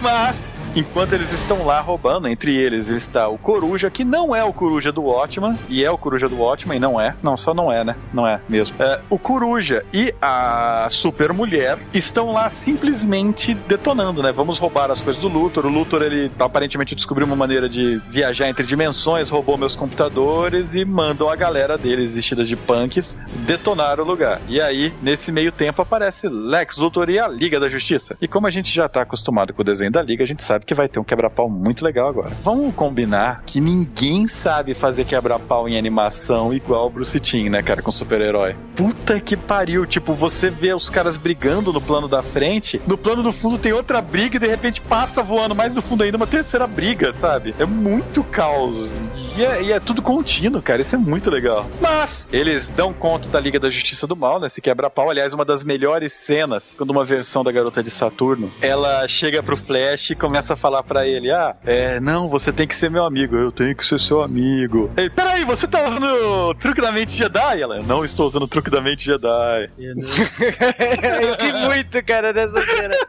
Mas, 0.00 0.36
enquanto 0.74 1.12
eles 1.12 1.32
estão 1.32 1.64
lá 1.64 1.80
roubando, 1.80 2.28
entre 2.28 2.54
eles 2.56 2.88
está 2.88 3.28
o 3.28 3.38
Coruja, 3.38 3.90
que 3.90 4.04
não 4.04 4.34
é 4.34 4.44
o 4.44 4.52
Coruja 4.52 4.90
do 4.90 5.02
Watchman, 5.02 5.56
e 5.68 5.84
é 5.84 5.90
o 5.90 5.98
Coruja 5.98 6.28
do 6.28 6.38
Watchman, 6.40 6.76
e 6.76 6.80
não 6.80 7.00
é. 7.00 7.14
Não, 7.22 7.36
só 7.36 7.54
não 7.54 7.72
é, 7.72 7.84
né? 7.84 7.96
Não 8.12 8.26
é 8.26 8.40
mesmo. 8.48 8.74
É, 8.78 9.00
o 9.08 9.18
Coruja 9.18 9.84
e 9.92 10.14
a 10.20 10.88
Super 10.90 11.32
Mulher 11.32 11.78
estão 11.92 12.32
lá 12.32 12.48
simplesmente 12.48 13.54
detonando, 13.54 14.22
né? 14.22 14.32
Vamos 14.32 14.58
roubar 14.58 14.90
as 14.90 15.00
coisas 15.00 15.20
do 15.20 15.28
Luthor. 15.28 15.66
O 15.66 15.68
Luthor, 15.68 16.02
ele 16.02 16.30
aparentemente 16.38 16.94
descobriu 16.94 17.26
uma 17.26 17.36
maneira 17.36 17.68
de 17.68 18.00
viajar 18.10 18.48
entre 18.48 18.64
dimensões, 18.64 19.30
roubou 19.30 19.56
meus 19.56 19.74
computadores 19.74 20.74
e 20.74 20.84
mandam 20.84 21.28
a 21.28 21.36
galera 21.36 21.76
deles, 21.76 22.14
vestida 22.14 22.44
de 22.44 22.56
punks, 22.56 23.16
detonar 23.46 24.00
o 24.00 24.04
lugar. 24.04 24.40
E 24.48 24.60
aí, 24.60 24.92
nesse 25.02 25.30
meio 25.30 25.52
tempo, 25.52 25.82
aparece 25.82 26.28
Lex 26.28 26.76
Luthor 26.76 27.10
e 27.10 27.18
a 27.18 27.28
Liga 27.28 27.60
da 27.60 27.68
Justiça. 27.68 28.16
E 28.20 28.28
como 28.28 28.46
a 28.46 28.50
gente 28.50 28.74
já 28.74 28.88
tá 28.88 29.02
acostumado 29.02 29.52
com 29.52 29.62
o 29.62 29.64
desenho 29.64 29.90
da 29.90 30.02
Liga, 30.02 30.24
a 30.24 30.26
gente 30.26 30.42
sabe 30.42 30.63
sabe 30.64 30.66
que 30.66 30.74
vai 30.74 30.88
ter 30.88 30.98
um 30.98 31.04
quebra-pau 31.04 31.48
muito 31.48 31.84
legal 31.84 32.08
agora. 32.08 32.30
Vamos 32.42 32.74
combinar 32.74 33.42
que 33.46 33.60
ninguém 33.60 34.26
sabe 34.26 34.74
fazer 34.74 35.04
quebra-pau 35.04 35.68
em 35.68 35.76
animação 35.76 36.52
igual 36.52 36.86
o 36.86 36.90
Bruce 36.90 37.20
Timm, 37.20 37.50
né, 37.50 37.62
cara, 37.62 37.82
com 37.82 37.92
super-herói. 37.92 38.56
Puta 38.74 39.20
que 39.20 39.36
pariu. 39.36 39.86
Tipo, 39.86 40.14
você 40.14 40.48
vê 40.50 40.72
os 40.72 40.88
caras 40.88 41.16
brigando 41.16 41.72
no 41.72 41.80
plano 41.80 42.08
da 42.08 42.22
frente, 42.22 42.80
no 42.86 42.96
plano 42.96 43.22
do 43.22 43.32
fundo 43.32 43.58
tem 43.58 43.72
outra 43.72 44.00
briga 44.00 44.36
e 44.36 44.40
de 44.40 44.48
repente 44.48 44.80
passa 44.80 45.22
voando 45.22 45.54
mais 45.54 45.74
no 45.74 45.82
fundo 45.82 46.02
ainda 46.02 46.16
uma 46.16 46.26
terceira 46.26 46.66
briga, 46.66 47.12
sabe? 47.12 47.54
É 47.58 47.66
muito 47.66 48.24
caos. 48.24 48.90
E 49.36 49.44
é, 49.44 49.62
e 49.62 49.72
é 49.72 49.80
tudo 49.80 50.00
contínuo, 50.00 50.62
cara. 50.62 50.80
Isso 50.80 50.94
é 50.94 50.98
muito 50.98 51.28
legal. 51.28 51.66
Mas 51.80 52.26
eles 52.32 52.68
dão 52.68 52.92
conta 52.92 53.28
da 53.28 53.40
Liga 53.40 53.58
da 53.58 53.68
Justiça 53.68 54.06
do 54.06 54.16
Mal, 54.16 54.40
né? 54.40 54.48
Se 54.48 54.60
quebra-pau. 54.60 55.10
Aliás, 55.10 55.34
uma 55.34 55.44
das 55.44 55.62
melhores 55.62 56.12
cenas, 56.12 56.72
quando 56.76 56.90
uma 56.90 57.04
versão 57.04 57.42
da 57.42 57.50
Garota 57.50 57.82
de 57.82 57.90
Saturno, 57.90 58.50
ela 58.62 59.06
chega 59.08 59.42
pro 59.42 59.56
Flash 59.56 60.10
e 60.10 60.14
começa 60.14 60.53
a 60.54 60.56
falar 60.56 60.82
para 60.82 61.06
ele: 61.06 61.30
Ah, 61.30 61.54
é, 61.64 62.00
não, 62.00 62.28
você 62.28 62.52
tem 62.52 62.66
que 62.66 62.74
ser 62.74 62.90
meu 62.90 63.04
amigo. 63.04 63.36
Eu 63.36 63.52
tenho 63.52 63.74
que 63.74 63.86
ser 63.86 64.00
seu 64.00 64.22
amigo. 64.22 64.90
Ele, 64.96 65.10
peraí, 65.10 65.44
você 65.44 65.66
tá 65.66 65.88
usando 65.88 66.04
o 66.04 66.54
truque 66.54 66.80
da 66.80 66.90
mente 66.90 67.12
Jedi? 67.12 67.60
Ela, 67.60 67.82
não 67.82 68.04
estou 68.04 68.26
usando 68.26 68.44
o 68.44 68.48
truque 68.48 68.70
da 68.70 68.80
mente 68.80 69.04
Jedi. 69.04 69.70
Eu 69.78 71.34
ri 71.40 71.52
muito, 71.66 72.02
cara, 72.04 72.32
dessa 72.32 72.60
cena. 72.62 72.94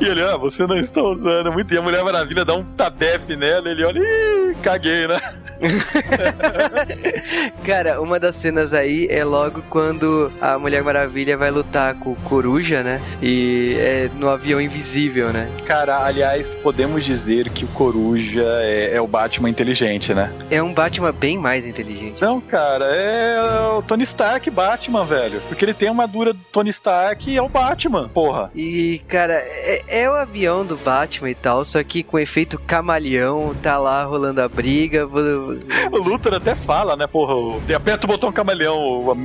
E 0.00 0.04
ele, 0.04 0.22
ah, 0.22 0.36
você 0.36 0.66
não 0.66 0.76
está 0.76 1.02
usando 1.02 1.52
muito. 1.52 1.72
E 1.72 1.78
a 1.78 1.82
Mulher 1.82 2.02
Maravilha 2.04 2.44
dá 2.44 2.54
um 2.54 2.62
tabefe 2.62 3.36
nela, 3.36 3.68
ele 3.68 3.84
olha, 3.84 3.98
ih, 3.98 4.54
caguei, 4.62 5.06
né? 5.06 5.20
Cara, 7.64 8.00
uma 8.00 8.20
das 8.20 8.36
cenas 8.36 8.72
aí 8.72 9.06
é 9.10 9.24
logo 9.24 9.62
quando 9.70 10.30
a 10.40 10.58
Mulher 10.58 10.82
Maravilha 10.82 11.36
vai 11.36 11.50
lutar 11.50 11.94
com 11.94 12.12
o 12.12 12.16
Coruja, 12.16 12.82
né? 12.82 13.00
E 13.22 13.76
é 13.78 14.10
no 14.16 14.28
avião 14.28 14.60
invisível, 14.60 15.32
né? 15.32 15.48
Cara, 15.66 16.04
aliás, 16.04 16.45
podemos 16.54 17.04
dizer 17.04 17.50
que 17.50 17.64
o 17.64 17.68
Coruja 17.68 18.44
é, 18.62 18.96
é 18.96 19.00
o 19.00 19.06
Batman 19.06 19.48
inteligente, 19.50 20.14
né? 20.14 20.32
É 20.50 20.62
um 20.62 20.72
Batman 20.72 21.12
bem 21.12 21.38
mais 21.38 21.66
inteligente. 21.66 22.20
Não, 22.20 22.40
cara, 22.40 22.84
é 22.86 23.40
o 23.78 23.82
Tony 23.82 24.04
Stark 24.04 24.48
Batman, 24.50 25.04
velho. 25.04 25.40
Porque 25.48 25.64
ele 25.64 25.74
tem 25.74 25.88
a 25.88 25.90
armadura 25.90 26.32
do 26.32 26.40
Tony 26.52 26.70
Stark 26.70 27.30
e 27.30 27.36
é 27.36 27.42
o 27.42 27.48
Batman, 27.48 28.08
porra. 28.08 28.50
E, 28.54 29.00
cara, 29.08 29.34
é, 29.34 29.82
é 29.88 30.10
o 30.10 30.14
avião 30.14 30.64
do 30.64 30.76
Batman 30.76 31.30
e 31.30 31.34
tal, 31.34 31.64
só 31.64 31.82
que 31.82 32.02
com 32.02 32.18
efeito 32.18 32.58
camaleão, 32.58 33.54
tá 33.62 33.78
lá 33.78 34.04
rolando 34.04 34.40
a 34.40 34.48
briga. 34.48 35.06
O 35.06 35.98
Luthor 35.98 36.34
até 36.34 36.54
fala, 36.54 36.96
né, 36.96 37.06
porra? 37.06 37.34
o- 37.34 37.60
E 37.68 37.74
aperta 37.74 38.06
o 38.06 38.08
botão 38.08 38.32
camaleão, 38.32 38.76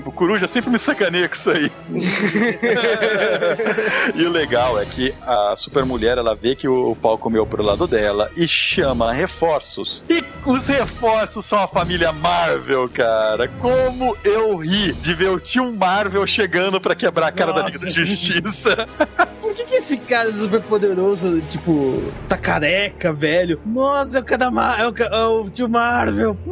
o, 0.05 0.11
Coruja 0.11 0.47
sempre 0.47 0.69
me 0.69 0.79
sacaneia 0.79 1.27
com 1.27 1.35
isso 1.35 1.51
aí. 1.51 1.71
e 4.15 4.23
o 4.25 4.29
legal 4.29 4.79
é 4.79 4.85
que 4.85 5.13
a 5.21 5.55
super 5.55 5.85
mulher 5.85 6.17
ela 6.17 6.35
vê 6.35 6.55
que 6.55 6.67
o, 6.67 6.95
o 7.13 7.17
comeu 7.17 7.45
pro 7.45 7.63
lado 7.63 7.85
dela 7.87 8.31
e 8.35 8.47
chama 8.47 9.11
reforços. 9.11 10.03
E 10.09 10.23
os 10.45 10.67
reforços 10.67 11.45
são 11.45 11.59
a 11.59 11.67
família 11.67 12.11
Marvel, 12.11 12.89
cara. 12.89 13.47
Como 13.47 14.17
eu 14.23 14.57
ri 14.57 14.93
de 14.93 15.13
ver 15.13 15.29
o 15.29 15.39
tio 15.39 15.71
Marvel 15.71 16.25
chegando 16.27 16.79
pra 16.81 16.95
quebrar 16.95 17.27
a 17.27 17.31
cara 17.31 17.51
da 17.53 17.63
Liga 17.63 17.77
da 17.79 17.85
Nossa. 17.85 18.05
Justiça. 18.05 18.85
Por 19.41 19.53
que, 19.55 19.65
que 19.65 19.75
esse 19.75 19.97
cara 19.97 20.29
é 20.29 20.33
super 20.33 20.61
poderoso, 20.61 21.41
tipo, 21.41 22.01
tá 22.29 22.37
careca, 22.37 23.11
velho? 23.11 23.59
Nossa, 23.65 24.19
é 24.19 24.21
o 24.21 24.23
cara 24.23 24.49
Mar 24.49 24.79
é 24.79 24.87
o, 24.87 24.93
ca- 24.93 25.09
é 25.11 25.25
o 25.25 25.49
tio 25.49 25.67
Marvel. 25.67 26.37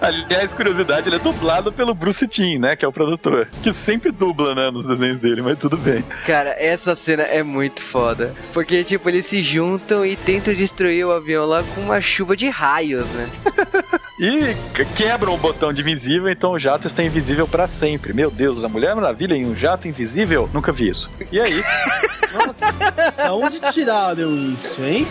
Aliás, 0.00 0.54
curiosidade, 0.54 1.08
ele 1.08 1.16
é 1.16 1.18
dublado 1.18 1.72
pelo 1.72 1.94
Bruce 1.94 2.26
Timm, 2.28 2.58
né, 2.60 2.76
que 2.76 2.84
é 2.84 2.88
o 2.88 2.92
produtor. 2.92 3.48
Que 3.62 3.72
sempre 3.72 4.10
dubla, 4.12 4.54
né, 4.54 4.70
nos 4.70 4.86
desenhos 4.86 5.18
dele, 5.18 5.42
mas 5.42 5.58
tudo 5.58 5.76
bem. 5.76 6.04
Cara, 6.26 6.54
essa 6.58 6.89
cena 6.96 7.22
é 7.22 7.42
muito 7.42 7.82
foda. 7.82 8.34
Porque, 8.52 8.82
tipo, 8.84 9.08
eles 9.08 9.26
se 9.26 9.42
juntam 9.42 10.04
e 10.04 10.16
tentam 10.16 10.52
destruir 10.54 11.04
o 11.06 11.12
avião 11.12 11.46
lá 11.46 11.62
com 11.74 11.80
uma 11.82 12.00
chuva 12.00 12.36
de 12.36 12.48
raios, 12.48 13.06
né? 13.08 13.28
E 14.22 14.54
que- 14.74 14.84
quebram 14.96 15.32
o 15.32 15.38
botão 15.38 15.72
de 15.72 15.80
invisível, 15.80 16.28
então 16.28 16.50
o 16.52 16.58
jato 16.58 16.86
está 16.86 17.02
invisível 17.02 17.48
pra 17.48 17.66
sempre. 17.66 18.12
Meu 18.12 18.30
Deus, 18.30 18.62
a 18.62 18.68
Mulher 18.68 18.94
Maravilha 18.94 19.32
em 19.34 19.46
um 19.46 19.56
jato 19.56 19.88
invisível? 19.88 20.46
Nunca 20.52 20.70
vi 20.72 20.90
isso. 20.90 21.10
E 21.32 21.40
aí? 21.40 21.64
Nossa, 22.34 22.66
aonde 23.26 23.58
tiraram 23.72 24.30
isso, 24.52 24.84
hein? 24.84 25.06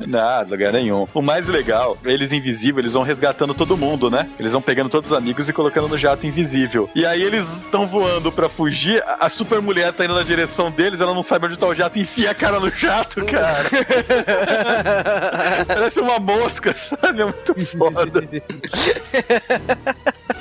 Nada, 0.00 0.50
lugar 0.50 0.72
nenhum. 0.72 1.06
O 1.12 1.22
mais 1.22 1.46
legal, 1.46 1.98
eles 2.04 2.32
invisíveis, 2.32 2.84
eles 2.84 2.94
vão 2.94 3.02
resgatando 3.02 3.54
todo 3.54 3.76
mundo, 3.76 4.10
né? 4.10 4.28
Eles 4.38 4.52
vão 4.52 4.62
pegando 4.62 4.88
todos 4.88 5.10
os 5.10 5.16
amigos 5.16 5.48
e 5.48 5.52
colocando 5.52 5.88
no 5.88 5.98
jato 5.98 6.26
invisível. 6.26 6.88
E 6.94 7.04
aí 7.04 7.22
eles 7.22 7.48
estão 7.56 7.86
voando 7.86 8.30
pra 8.30 8.48
fugir, 8.48 9.02
a 9.18 9.28
super 9.28 9.60
mulher 9.60 9.92
tá 9.92 10.04
indo 10.04 10.14
na 10.14 10.22
direção 10.22 10.70
deles, 10.70 11.00
ela 11.00 11.14
não 11.14 11.22
sabe 11.22 11.46
onde 11.46 11.58
tá 11.58 11.66
o 11.66 11.74
jato 11.74 11.98
e 11.98 12.02
enfia 12.02 12.30
a 12.30 12.34
cara 12.34 12.60
no 12.60 12.70
jato, 12.70 13.24
cara. 13.24 13.68
Parece 15.66 16.00
uma 16.00 16.18
mosca, 16.18 16.74
sabe? 16.74 17.22
É 17.22 17.24
muito 17.24 17.54
foda. 17.66 18.22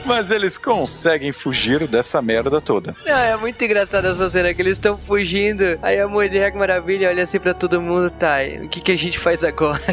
Mas 0.06 0.32
eles 0.32 0.58
conseguem 0.58 1.32
fugir 1.32 1.88
dessa 1.88 2.22
merda 2.22 2.62
toda. 2.62 2.96
Não, 3.06 3.15
é 3.15 3.36
muito 3.38 3.63
engraçado 3.63 4.08
essa 4.08 4.30
cena 4.30 4.54
que 4.54 4.62
eles 4.62 4.74
estão 4.74 4.98
fugindo. 4.98 5.78
Aí 5.82 6.00
a 6.00 6.08
Mulher 6.08 6.54
Maravilha 6.54 7.10
olha 7.10 7.24
assim 7.24 7.39
pra 7.39 7.54
todo 7.54 7.82
mundo, 7.82 8.10
tá, 8.10 8.38
o 8.63 8.70
que, 8.70 8.82
que 8.82 8.91
a 8.91 8.98
gente 8.98 9.20
faz 9.20 9.43
agora? 9.47 9.81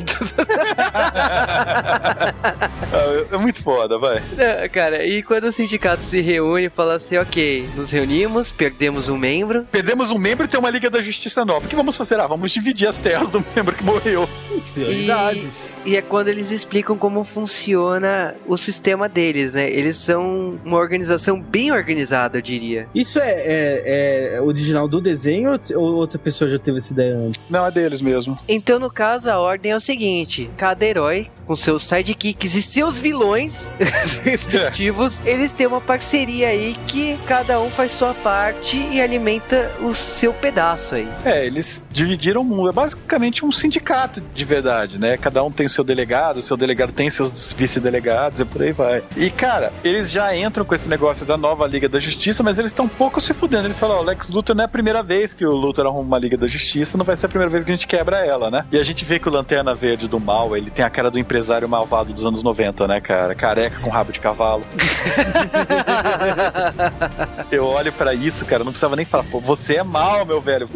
Ah, 2.94 3.24
É 3.32 3.36
muito 3.36 3.62
foda, 3.62 3.98
vai. 3.98 4.20
Não, 4.36 4.68
cara, 4.70 5.04
e 5.04 5.22
quando 5.22 5.44
o 5.44 5.52
sindicato 5.52 6.02
se 6.04 6.20
reúne 6.20 6.66
e 6.66 6.68
fala 6.70 6.94
assim, 6.96 7.16
ok, 7.16 7.68
nos 7.76 7.90
reunimos, 7.90 8.52
perdemos 8.52 9.08
um 9.08 9.16
membro. 9.16 9.66
Perdemos 9.70 10.10
um 10.10 10.18
membro 10.18 10.44
e 10.44 10.48
tem 10.48 10.58
uma 10.60 10.70
Liga 10.70 10.88
da 10.90 11.02
Justiça 11.02 11.44
nova. 11.44 11.66
O 11.66 11.68
que 11.68 11.74
vamos 11.76 11.96
fazer? 11.96 12.18
Ah, 12.20 12.26
vamos 12.26 12.52
dividir 12.52 12.88
as 12.88 12.96
terras 12.98 13.30
do 13.30 13.44
membro 13.54 13.74
que 13.74 13.82
morreu. 13.84 14.28
Prioridades. 14.74 15.76
E 15.84 15.96
é 15.96 16.02
quando 16.02 16.28
eles 16.28 16.50
explicam 16.50 16.96
como 16.96 17.24
funciona 17.24 18.34
o 18.46 18.56
sistema 18.56 19.08
deles, 19.08 19.52
né? 19.52 19.68
Eles 19.70 19.96
são 19.98 20.58
uma 20.64 20.78
organização 20.78 21.40
bem 21.40 21.72
organizada, 21.72 22.38
eu 22.38 22.42
diria. 22.42 22.88
Isso 22.94 23.18
é, 23.18 23.30
é- 23.32 24.36
é 24.36 24.40
original 24.40 24.86
do 24.88 25.00
desenho 25.00 25.52
ou- 25.52 25.82
ou 25.82 25.94
outra 25.96 26.18
pessoa 26.18 26.50
já 26.50 26.58
teve 26.58 26.78
essa 26.78 26.92
ideia 26.92 27.16
antes? 27.16 27.46
Não, 27.50 27.66
é 27.66 27.70
deles 27.70 28.00
mesmo. 28.00 28.38
Então, 28.48 28.78
no 28.78 28.90
caso, 28.90 29.28
a 29.30 29.38
ordem 29.44 29.72
é 29.72 29.76
o 29.76 29.80
seguinte: 29.80 30.50
cada 30.56 30.84
herói, 30.84 31.28
com 31.44 31.54
seus 31.56 31.84
sidekicks 31.84 32.54
e 32.54 32.62
seus 32.62 32.98
vilões 32.98 33.52
respectivos, 34.22 35.14
eles 35.24 35.52
têm 35.52 35.66
uma 35.66 35.80
parceria 35.80 36.48
aí 36.48 36.76
que 36.86 37.18
cada 37.26 37.60
um 37.60 37.70
faz 37.70 37.92
sua 37.92 38.14
parte 38.14 38.76
e 38.76 39.00
alimenta 39.00 39.70
o 39.80 39.94
seu 39.94 40.32
pedaço 40.32 40.94
aí. 40.94 41.08
É, 41.24 41.46
eles 41.46 41.84
dividiram 41.90 42.40
o 42.40 42.44
mundo. 42.44 42.68
É 42.68 42.72
basicamente 42.72 43.44
um 43.44 43.52
sindicato 43.52 44.20
de 44.20 44.44
verdade, 44.44 44.98
né? 44.98 45.16
Cada 45.16 45.42
um 45.42 45.50
tem 45.50 45.68
seu 45.68 45.84
delegado, 45.84 46.38
o 46.38 46.42
seu 46.42 46.56
delegado 46.56 46.92
tem 46.92 47.10
seus 47.10 47.52
vice-delegados 47.52 48.40
e 48.40 48.44
por 48.44 48.62
aí 48.62 48.72
vai. 48.72 49.02
E, 49.16 49.30
cara, 49.30 49.72
eles 49.82 50.10
já 50.10 50.36
entram 50.36 50.64
com 50.64 50.74
esse 50.74 50.88
negócio 50.88 51.24
da 51.26 51.36
nova 51.36 51.66
Liga 51.66 51.88
da 51.88 51.98
Justiça, 51.98 52.42
mas 52.42 52.58
eles 52.58 52.72
estão 52.72 52.88
pouco 52.88 53.20
se 53.20 53.34
fudendo. 53.34 53.66
Eles 53.66 53.78
falam, 53.78 53.98
ó, 53.98 54.00
o 54.00 54.04
Lex 54.04 54.28
Luthor 54.28 54.54
não 54.54 54.62
é 54.62 54.64
a 54.66 54.68
primeira 54.68 55.02
vez 55.02 55.34
que 55.34 55.44
o 55.44 55.54
Luthor 55.54 55.86
arruma 55.86 56.02
uma 56.02 56.18
Liga 56.18 56.36
da 56.36 56.46
Justiça, 56.46 56.96
não 56.96 57.04
vai 57.04 57.16
ser 57.16 57.26
a 57.26 57.28
primeira 57.28 57.50
vez 57.50 57.64
que 57.64 57.70
a 57.70 57.74
gente 57.74 57.86
quebra 57.86 58.24
ela, 58.24 58.50
né? 58.50 58.64
E 58.70 58.78
a 58.78 58.82
gente 58.82 59.04
vê 59.04 59.18
que 59.18 59.28
o 59.28 59.32
Lanterna 59.32 59.74
Verde 59.74 60.08
do 60.08 60.20
mal, 60.20 60.56
ele 60.56 60.70
tem 60.70 60.84
a 60.84 60.90
cara 60.90 61.10
do 61.10 61.18
empresário 61.34 61.68
malvado 61.68 62.12
dos 62.12 62.24
anos 62.24 62.44
90, 62.44 62.86
né, 62.86 63.00
cara? 63.00 63.34
Careca 63.34 63.80
com 63.80 63.90
rabo 63.90 64.12
de 64.12 64.20
cavalo. 64.20 64.62
Eu 67.50 67.66
olho 67.66 67.92
pra 67.92 68.14
isso, 68.14 68.44
cara, 68.44 68.62
não 68.62 68.70
precisava 68.70 68.94
nem 68.94 69.04
falar, 69.04 69.24
pô, 69.24 69.40
você 69.40 69.74
é 69.76 69.82
mal, 69.82 70.24
meu 70.24 70.40
velho. 70.40 70.68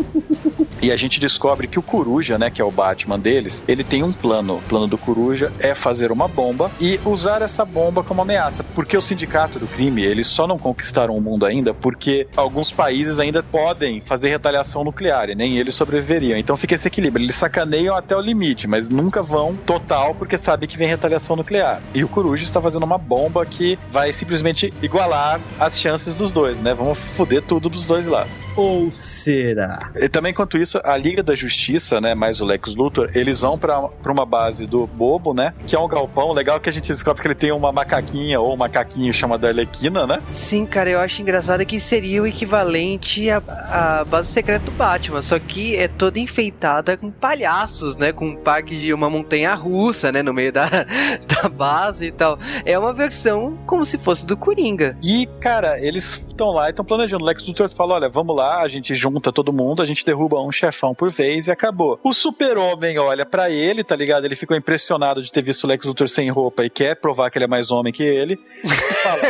E 0.81 0.93
a 0.93 0.97
gente 0.97 1.19
descobre 1.19 1.67
que 1.67 1.79
o 1.79 1.83
Coruja, 1.83 2.39
né, 2.39 2.51
que 2.51 2.63
é 2.63 2.65
o 2.65 2.71
Batman 2.71 3.19
deles, 3.19 3.63
ele 3.67 3.83
tem 3.83 4.05
um 4.05 4.13
plano. 4.13 4.57
O 4.57 4.63
plano 4.63 4.87
do 4.87 4.97
Coruja 4.97 5.53
é 5.59 5.75
fazer 5.75 6.13
uma 6.13 6.29
bomba 6.29 6.71
e 6.81 7.01
usar 7.05 7.43
essa 7.43 7.65
bomba 7.65 8.05
como 8.05 8.23
ameaça. 8.23 8.63
Porque 8.63 8.97
o 8.97 9.03
sindicato 9.03 9.59
do 9.59 9.67
crime, 9.67 10.05
eles 10.05 10.29
só 10.29 10.47
não 10.47 10.57
conquistaram 10.57 11.17
o 11.17 11.21
mundo 11.21 11.45
ainda 11.45 11.75
porque 11.75 12.29
alguns 12.37 12.71
países 12.71 13.19
ainda 13.19 13.43
podem 13.43 14.01
fazer 14.03 14.29
retaliação 14.29 14.85
nuclear 14.85 15.31
e 15.31 15.35
nem 15.35 15.59
eles 15.59 15.75
sobreviveriam. 15.75 16.39
Então 16.39 16.57
fica 16.57 16.77
esse 16.77 16.87
equilíbrio. 16.87 17.25
Eles 17.25 17.35
sacaneiam 17.35 17.97
até 17.97 18.17
o 18.17 18.21
limite, 18.21 18.69
mas 18.69 18.89
nunca 18.89 19.21
vão 19.21 19.57
total 19.57 20.15
porque 20.15 20.37
sabe 20.49 20.67
que 20.67 20.79
vem 20.79 20.89
retaliação 20.89 21.37
nuclear. 21.37 21.83
E 21.93 22.03
o 22.03 22.09
Coruja 22.09 22.43
está 22.43 22.59
fazendo 22.59 22.83
uma 22.83 22.97
bomba 22.97 23.45
que 23.45 23.79
vai 23.93 24.15
simplesmente 24.15 24.73
igualar 24.81 25.39
as 25.61 25.79
chances 25.79 26.17
dos 26.17 26.31
dois, 26.31 26.57
né? 26.57 26.73
Vamos 26.73 26.97
foder 27.19 27.43
tudo 27.43 27.69
dos 27.69 27.85
dois 27.85 28.07
lados. 28.07 28.47
Ou 28.57 28.91
será? 28.91 29.79
E 29.95 30.09
também, 30.09 30.31
enquanto 30.31 30.57
isso, 30.57 30.81
a 30.83 30.97
Liga 30.97 31.23
da 31.23 31.35
Justiça, 31.35 32.01
né, 32.01 32.15
mais 32.15 32.41
o 32.41 32.47
Lex 32.47 32.75
Luthor, 32.75 33.11
eles 33.15 33.43
vão 33.43 33.59
pra 33.59 33.91
uma 34.07 34.25
base 34.25 34.65
do 34.65 34.87
Bobo, 34.87 35.35
né, 35.35 35.53
que 35.67 35.77
é 35.77 35.79
um 35.79 35.87
galpão. 35.87 36.33
Legal 36.33 36.59
que 36.59 36.71
a 36.71 36.73
gente 36.73 36.91
descobre 36.91 37.21
que 37.21 37.29
ele 37.29 37.35
tem 37.35 37.53
uma 37.53 37.71
macaquinha 37.71 38.41
ou 38.41 38.55
um 38.55 38.57
macaquinho 38.57 39.13
chamado 39.13 39.47
Arlequina, 39.47 40.07
né? 40.07 40.19
Sim, 40.35 40.65
cara, 40.65 40.89
eu 40.89 40.99
acho 40.99 41.21
engraçado 41.21 41.67
que 41.67 41.79
seria 41.79 42.23
o 42.23 42.27
equivalente 42.27 43.29
à, 43.29 43.43
à 43.99 44.05
base 44.07 44.33
secreta 44.33 44.65
do 44.65 44.71
Batman, 44.71 45.21
só 45.21 45.39
que 45.39 45.77
é 45.77 45.89
toda 45.89 46.19
enfeitada 46.19 46.97
com 46.97 47.11
palhaços, 47.11 47.99
né? 47.99 48.15
Com 48.15 48.29
um 48.29 48.37
parque 48.37 48.79
de 48.79 48.95
uma 48.95 49.11
montanha 49.11 49.53
russa, 49.53 50.11
né? 50.11 50.23
No 50.23 50.38
meio 50.39 50.53
da, 50.53 50.69
da 51.43 51.49
base 51.49 52.07
e 52.07 52.13
tal. 52.13 52.39
É 52.65 52.79
uma 52.79 52.93
versão 52.93 53.59
como 53.67 53.85
se 53.85 53.99
fosse 53.99 54.25
do 54.25 54.37
Coringa. 54.37 54.97
E, 55.03 55.27
cara, 55.41 55.81
eles 55.81 56.23
estão 56.39 56.51
lá 56.51 56.69
e 56.69 56.71
estão 56.71 56.85
planejando. 56.85 57.25
O 57.25 57.27
Lex 57.27 57.45
Luthor 57.47 57.69
fala: 57.71 57.95
olha, 57.95 58.09
vamos 58.09 58.35
lá, 58.35 58.63
a 58.63 58.69
gente 58.69 58.95
junta 58.95 59.33
todo 59.33 59.53
mundo, 59.53 59.83
a 59.83 59.85
gente 59.85 60.05
derruba 60.05 60.41
um 60.41 60.53
chefão 60.53 60.95
por 60.95 61.11
vez 61.11 61.49
e 61.49 61.51
acabou. 61.51 61.99
O 62.05 62.13
super-homem 62.13 62.99
olha 62.99 63.27
pra 63.27 63.51
ele, 63.51 63.83
tá 63.83 63.97
ligado? 63.97 64.25
Ele 64.25 64.37
ficou 64.37 64.57
impressionado 64.57 65.23
de 65.23 65.33
ter 65.33 65.43
visto 65.43 65.65
o 65.65 65.67
Lex 65.67 65.85
Luthor 65.85 66.09
sem 66.09 66.31
roupa 66.31 66.65
e 66.65 66.71
quer 66.71 66.95
provar 66.95 67.31
que 67.31 67.39
ele 67.39 67.45
é 67.45 67.49
mais 67.49 67.71
homem 67.71 67.93
que 67.93 68.05
ele. 68.05 68.39
Fala, 69.03 69.23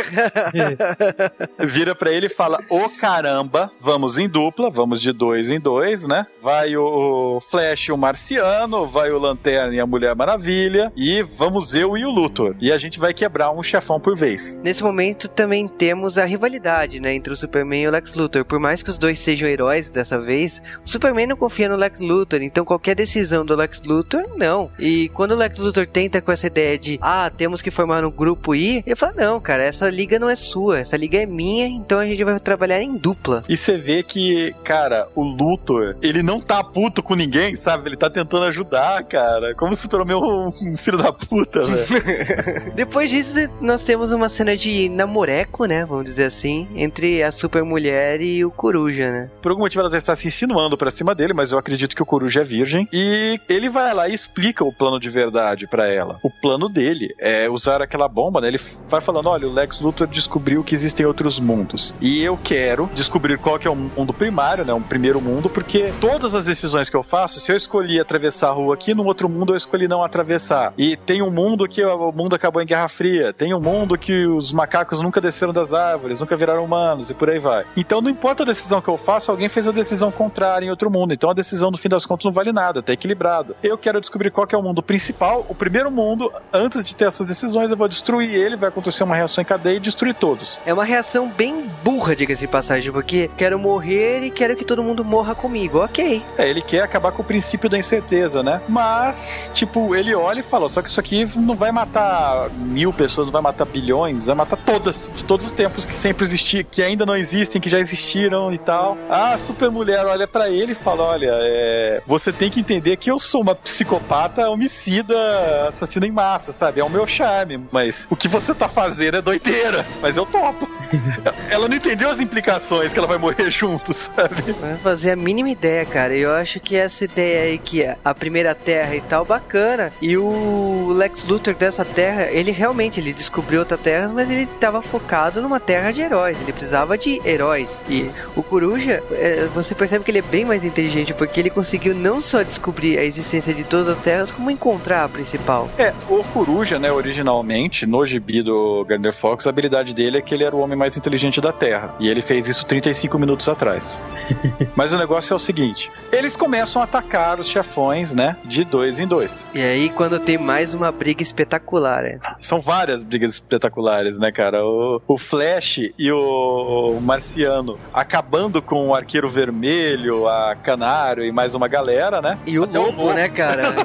vira 1.65 1.95
pra 1.95 2.11
ele 2.11 2.27
e 2.27 2.29
fala: 2.29 2.59
Ô 2.69 2.87
caramba, 2.89 3.71
vamos 3.81 4.19
em 4.19 4.29
dupla, 4.29 4.69
vamos 4.69 5.01
de 5.01 5.11
dois 5.11 5.49
em 5.49 5.59
dois, 5.59 6.05
né? 6.05 6.27
Vai 6.41 6.77
o 6.77 7.41
Flash 7.49 7.87
e 7.87 7.91
o 7.91 7.97
Marciano, 7.97 8.85
vai 8.85 9.11
o 9.11 9.19
Lanterna 9.19 9.73
e 9.73 9.79
a 9.79 9.85
Mulher 9.85 10.15
Maravilha, 10.15 10.91
e 10.99 11.23
vamos 11.23 11.73
eu 11.73 11.97
e 11.97 12.05
o 12.05 12.11
Luthor. 12.11 12.55
E 12.59 12.71
a 12.71 12.77
gente 12.77 12.99
vai 12.99 13.13
quebrar 13.13 13.51
um 13.51 13.63
chefão 13.63 13.99
por 13.99 14.17
vez. 14.17 14.57
Nesse 14.61 14.83
momento 14.83 15.29
também 15.29 15.67
temos 15.67 16.17
a 16.17 16.25
rivalidade, 16.25 16.99
né, 16.99 17.13
entre 17.13 17.33
o 17.33 17.35
Superman 17.35 17.83
e 17.83 17.87
o 17.87 17.91
Lex 17.91 18.13
Luthor. 18.13 18.43
Por 18.43 18.59
mais 18.59 18.83
que 18.83 18.89
os 18.89 18.97
dois 18.97 19.19
sejam 19.19 19.47
heróis 19.47 19.89
dessa 19.89 20.19
vez, 20.19 20.61
o 20.85 20.89
Superman 20.89 21.27
não 21.27 21.37
confia 21.37 21.69
no 21.69 21.75
Lex 21.75 21.99
Luthor, 21.99 22.41
então 22.41 22.65
qualquer 22.65 22.95
decisão 22.95 23.45
do 23.45 23.55
Lex 23.55 23.81
Luthor, 23.83 24.23
não. 24.35 24.69
E 24.77 25.09
quando 25.09 25.31
o 25.31 25.35
Lex 25.35 25.59
Luthor 25.59 25.87
tenta 25.87 26.21
com 26.21 26.31
essa 26.31 26.47
ideia 26.47 26.77
de, 26.77 26.99
ah, 27.01 27.31
temos 27.35 27.61
que 27.61 27.71
formar 27.71 28.03
um 28.03 28.11
grupo 28.11 28.53
I, 28.53 28.83
ele 28.85 28.95
fala, 28.95 29.13
não, 29.15 29.39
cara, 29.39 29.63
essa 29.63 29.89
liga 29.89 30.19
não 30.19 30.29
é 30.29 30.35
sua, 30.35 30.79
essa 30.79 30.97
liga 30.97 31.17
é 31.17 31.25
minha, 31.25 31.65
então 31.65 31.99
a 31.99 32.05
gente 32.05 32.23
vai 32.23 32.37
trabalhar 32.39 32.81
em 32.81 32.97
dupla. 32.97 33.43
E 33.47 33.55
você 33.55 33.77
vê 33.77 34.03
que, 34.03 34.53
cara, 34.65 35.07
o 35.15 35.23
Luthor, 35.23 35.95
ele 36.01 36.21
não 36.21 36.41
tá 36.41 36.61
puto 36.61 37.01
com 37.01 37.15
ninguém, 37.15 37.55
sabe? 37.55 37.89
Ele 37.89 37.97
tá 37.97 38.09
tentando 38.09 38.45
ajudar, 38.45 39.03
cara. 39.05 39.55
Como 39.55 39.73
se 39.75 39.83
Superman 39.83 40.17
é 40.17 40.19
um 40.19 40.77
filho 40.89 40.97
da 40.97 41.13
puta, 41.13 41.63
velho. 41.63 41.87
Depois 42.73 43.09
disso, 43.09 43.33
nós 43.61 43.83
temos 43.83 44.11
uma 44.11 44.27
cena 44.27 44.57
de 44.57 44.89
namoreco, 44.89 45.65
né, 45.65 45.85
vamos 45.85 46.05
dizer 46.05 46.25
assim, 46.25 46.67
entre 46.75 47.21
a 47.21 47.31
Super 47.31 47.63
Mulher 47.63 48.21
e 48.21 48.43
o 48.43 48.51
Coruja, 48.51 49.11
né? 49.11 49.29
Por 49.41 49.51
algum 49.51 49.63
motivo 49.63 49.81
ela 49.81 49.95
está 49.95 50.15
se 50.15 50.27
insinuando 50.27 50.77
pra 50.77 50.91
cima 50.91 51.13
dele, 51.13 51.33
mas 51.33 51.51
eu 51.51 51.57
acredito 51.57 51.95
que 51.95 52.01
o 52.01 52.05
Coruja 52.05 52.41
é 52.41 52.43
virgem. 52.43 52.87
E 52.91 53.39
ele 53.47 53.69
vai 53.69 53.93
lá 53.93 54.09
e 54.09 54.13
explica 54.13 54.63
o 54.63 54.73
plano 54.73 54.99
de 54.99 55.09
verdade 55.09 55.67
pra 55.67 55.87
ela. 55.87 56.17
O 56.23 56.29
plano 56.29 56.67
dele 56.67 57.13
é 57.19 57.49
usar 57.49 57.81
aquela 57.81 58.07
bomba, 58.07 58.41
né? 58.41 58.47
Ele 58.47 58.59
vai 58.89 59.01
falando: 59.01 59.29
olha, 59.29 59.47
o 59.47 59.53
Lex 59.53 59.79
Luthor 59.79 60.07
descobriu 60.07 60.63
que 60.63 60.73
existem 60.73 61.05
outros 61.05 61.39
mundos. 61.39 61.93
E 62.01 62.21
eu 62.21 62.37
quero 62.41 62.89
descobrir 62.93 63.37
qual 63.37 63.59
que 63.59 63.67
é 63.67 63.71
o 63.71 63.75
mundo 63.75 64.13
primário, 64.13 64.65
né? 64.65 64.73
Um 64.73 64.81
primeiro 64.81 65.21
mundo, 65.21 65.49
porque 65.49 65.91
todas 66.01 66.33
as 66.33 66.45
decisões 66.45 66.89
que 66.89 66.95
eu 66.95 67.03
faço, 67.03 67.39
se 67.39 67.51
eu 67.51 67.55
escolhi 67.55 67.99
atravessar 67.99 68.49
a 68.49 68.53
rua 68.53 68.73
aqui, 68.73 68.93
no 68.93 69.05
outro 69.05 69.29
mundo 69.29 69.53
eu 69.53 69.57
escolhi 69.57 69.87
não 69.87 70.03
atravessar. 70.03 70.73
E 70.79 70.95
tem 70.95 71.21
um 71.21 71.29
mundo 71.29 71.67
que 71.67 71.83
o 71.83 72.11
mundo 72.13 72.33
acabou 72.33 72.61
em 72.61 72.65
Guerra 72.65 72.87
Fria. 72.87 73.33
Tem 73.33 73.53
um 73.53 73.59
mundo 73.59 73.97
que 73.97 74.25
os 74.25 74.53
macacos 74.53 75.01
nunca 75.01 75.19
desceram 75.19 75.51
das 75.51 75.73
árvores, 75.73 76.21
nunca 76.21 76.37
viraram 76.37 76.63
humanos 76.63 77.09
e 77.09 77.13
por 77.13 77.29
aí 77.29 77.37
vai. 77.37 77.65
Então 77.75 77.99
não 77.99 78.09
importa 78.09 78.43
a 78.43 78.45
decisão 78.45 78.81
que 78.81 78.87
eu 78.87 78.97
faço, 78.97 79.29
alguém 79.29 79.49
fez 79.49 79.67
a 79.67 79.73
decisão 79.73 80.09
contrária 80.09 80.65
em 80.65 80.69
outro 80.69 80.89
mundo. 80.89 81.13
Então 81.13 81.29
a 81.29 81.33
decisão, 81.33 81.69
no 81.69 81.77
fim 81.77 81.89
das 81.89 82.05
contas, 82.05 82.23
não 82.23 82.31
vale 82.31 82.53
nada, 82.53 82.81
tá 82.81 82.93
equilibrado. 82.93 83.57
Eu 83.61 83.77
quero 83.77 83.99
descobrir 83.99 84.31
qual 84.31 84.47
que 84.47 84.55
é 84.55 84.57
o 84.57 84.63
mundo 84.63 84.81
principal, 84.81 85.45
o 85.49 85.53
primeiro 85.53 85.91
mundo. 85.91 86.31
Antes 86.53 86.87
de 86.87 86.95
ter 86.95 87.09
essas 87.09 87.27
decisões, 87.27 87.69
eu 87.69 87.75
vou 87.75 87.89
destruir 87.89 88.33
ele, 88.33 88.55
vai 88.55 88.69
acontecer 88.69 89.03
uma 89.03 89.17
reação 89.17 89.41
em 89.41 89.45
cadeia 89.45 89.75
e 89.75 89.81
destruir 89.81 90.15
todos. 90.15 90.61
É 90.65 90.73
uma 90.73 90.85
reação 90.85 91.27
bem 91.27 91.69
burra, 91.83 92.15
diga-se 92.15 92.45
de 92.45 92.47
passagem, 92.47 92.89
porque 92.89 93.29
quero 93.35 93.59
morrer 93.59 94.23
e 94.23 94.31
quero 94.31 94.55
que 94.55 94.63
todo 94.63 94.81
mundo 94.81 95.03
morra 95.03 95.35
comigo. 95.35 95.79
Ok. 95.79 96.23
É, 96.37 96.49
ele 96.49 96.61
quer 96.61 96.83
acabar 96.83 97.11
com 97.11 97.21
o 97.21 97.25
princípio 97.25 97.69
da 97.69 97.77
incerteza, 97.77 98.41
né? 98.41 98.61
Mas, 98.69 99.51
tipo, 99.53 99.93
ele 99.93 100.15
olha 100.15 100.39
e 100.39 100.43
fala: 100.43 100.68
só 100.69 100.81
que 100.81 100.89
isso 100.89 100.99
aqui 100.99 101.29
não 101.35 101.55
vai 101.55 101.71
matar 101.71 102.49
mil 102.49 102.93
pessoas, 102.93 103.27
não 103.27 103.31
vai 103.31 103.41
matar 103.41 103.65
bilhões, 103.65 104.25
vai 104.25 104.35
matar 104.35 104.57
todas, 104.57 105.09
de 105.15 105.23
todos 105.23 105.47
os 105.47 105.51
tempos 105.51 105.85
que 105.85 105.93
sempre 105.93 106.25
existiam, 106.25 106.63
que 106.69 106.81
ainda 106.81 107.05
não 107.05 107.15
existem, 107.15 107.59
que 107.59 107.69
já 107.69 107.79
existiram 107.79 108.53
e 108.53 108.57
tal. 108.57 108.97
A 109.09 109.37
super 109.37 109.69
mulher 109.71 110.05
olha 110.05 110.27
para 110.27 110.49
ele 110.49 110.73
e 110.73 110.75
fala: 110.75 111.03
olha, 111.03 111.31
é, 111.31 112.01
você 112.05 112.31
tem 112.31 112.49
que 112.49 112.59
entender 112.59 112.97
que 112.97 113.09
eu 113.09 113.19
sou 113.19 113.41
uma 113.41 113.55
psicopata, 113.55 114.49
homicida, 114.49 115.67
assassina 115.67 116.05
em 116.05 116.11
massa, 116.11 116.51
sabe? 116.51 116.79
É 116.79 116.83
o 116.83 116.89
meu 116.89 117.07
charme, 117.07 117.59
mas 117.71 118.05
o 118.09 118.15
que 118.15 118.27
você 118.27 118.53
tá 118.53 118.69
fazendo 118.69 119.17
é 119.17 119.21
doideira, 119.21 119.85
mas 120.01 120.15
eu 120.17 120.25
topo. 120.25 120.67
ela 121.49 121.67
não 121.67 121.75
entendeu 121.75 122.09
as 122.09 122.19
implicações 122.19 122.93
que 122.93 122.99
ela 122.99 123.07
vai 123.07 123.17
morrer 123.17 123.49
junto, 123.51 123.93
sabe? 123.93 124.51
Vai 124.53 124.77
fazer 124.77 125.11
a 125.11 125.15
mínima 125.15 125.49
ideia, 125.49 125.85
cara. 125.85 126.13
Eu 126.13 126.31
acho 126.31 126.59
que 126.59 126.75
essa 126.75 127.03
ideia 127.03 127.43
aí 127.43 127.57
que 127.57 127.83
a 128.03 128.13
primeira 128.13 128.53
Terra 128.55 128.95
e 128.95 129.01
tal, 129.01 129.25
bacana. 129.25 129.91
E 130.01 130.17
o 130.17 130.58
Lex 130.93 131.23
Luthor 131.23 131.53
dessa 131.53 131.85
Terra, 131.85 132.31
ele 132.31 132.51
realmente 132.51 132.99
ele 132.99 133.13
descobriu 133.13 133.59
outra 133.59 133.77
Terra, 133.77 134.11
mas 134.13 134.29
ele 134.29 134.43
estava 134.43 134.81
focado 134.81 135.41
numa 135.41 135.59
Terra 135.59 135.91
de 135.91 136.01
heróis. 136.01 136.39
Ele 136.41 136.51
precisava 136.51 136.97
de 136.97 137.21
heróis. 137.25 137.69
E 137.89 138.09
o 138.35 138.43
Coruja, 138.43 139.03
é, 139.11 139.47
você 139.53 139.75
percebe 139.75 140.03
que 140.03 140.11
ele 140.11 140.19
é 140.19 140.23
bem 140.23 140.45
mais 140.45 140.63
inteligente, 140.63 141.13
porque 141.13 141.39
ele 141.39 141.49
conseguiu 141.49 141.93
não 141.93 142.21
só 142.21 142.43
descobrir 142.43 142.97
a 142.97 143.03
existência 143.03 143.53
de 143.53 143.63
todas 143.63 143.89
as 143.89 144.03
terras, 144.03 144.31
como 144.31 144.49
encontrar 144.51 145.05
a 145.05 145.09
principal. 145.09 145.69
É, 145.77 145.93
o 146.09 146.23
Coruja, 146.23 146.79
né, 146.79 146.91
originalmente, 146.91 147.85
no 147.85 148.05
gibi 148.05 148.41
do 148.41 148.85
Gardner 148.85 149.13
Fox, 149.13 149.45
a 149.45 149.49
habilidade 149.49 149.93
dele 149.93 150.17
é 150.17 150.21
que 150.21 150.33
ele 150.33 150.43
era 150.43 150.55
o 150.55 150.59
homem 150.59 150.77
mais 150.77 150.97
inteligente 150.97 151.41
da 151.41 151.51
Terra. 151.51 151.95
E 151.99 152.07
ele 152.07 152.21
fez 152.21 152.47
isso 152.47 152.65
35 152.65 153.17
minutos 153.19 153.47
atrás. 153.47 153.99
Mas 154.75 154.93
o 154.93 154.97
negócio 154.97 155.33
é 155.33 155.35
o 155.35 155.39
seguinte: 155.39 155.91
eles 156.11 156.35
começam 156.35 156.81
a 156.81 156.85
atacar 156.85 157.39
os 157.39 157.47
chefões, 157.47 158.13
né? 158.13 158.35
De 158.43 158.63
dois 158.63 158.99
em 158.99 159.07
dois. 159.07 159.45
E 159.53 159.61
aí, 159.61 159.89
quando 159.89 160.19
tem 160.19 160.37
mais 160.39 160.73
uma 160.73 160.91
briga 160.91 161.21
espetacular, 161.21 162.05
é. 162.05 162.19
São 162.41 162.59
várias 162.61 163.03
brigas 163.03 163.31
espetaculares, 163.33 164.17
né, 164.17 164.31
cara? 164.31 164.65
O, 164.65 165.01
o 165.07 165.17
Flash 165.17 165.79
e 165.97 166.11
o, 166.11 166.95
o 166.97 167.01
Marciano 167.01 167.77
acabando 167.93 168.61
com 168.61 168.87
o 168.87 168.95
Arqueiro 168.95 169.29
Vermelho, 169.29 170.27
a 170.27 170.55
Canário 170.55 171.23
e 171.25 171.31
mais 171.31 171.53
uma 171.55 171.67
galera, 171.67 172.21
né? 172.21 172.37
E 172.45 172.57
o 172.57 172.63
Até 172.63 172.79
lobo, 172.79 173.13
né, 173.13 173.27
cara? 173.29 173.73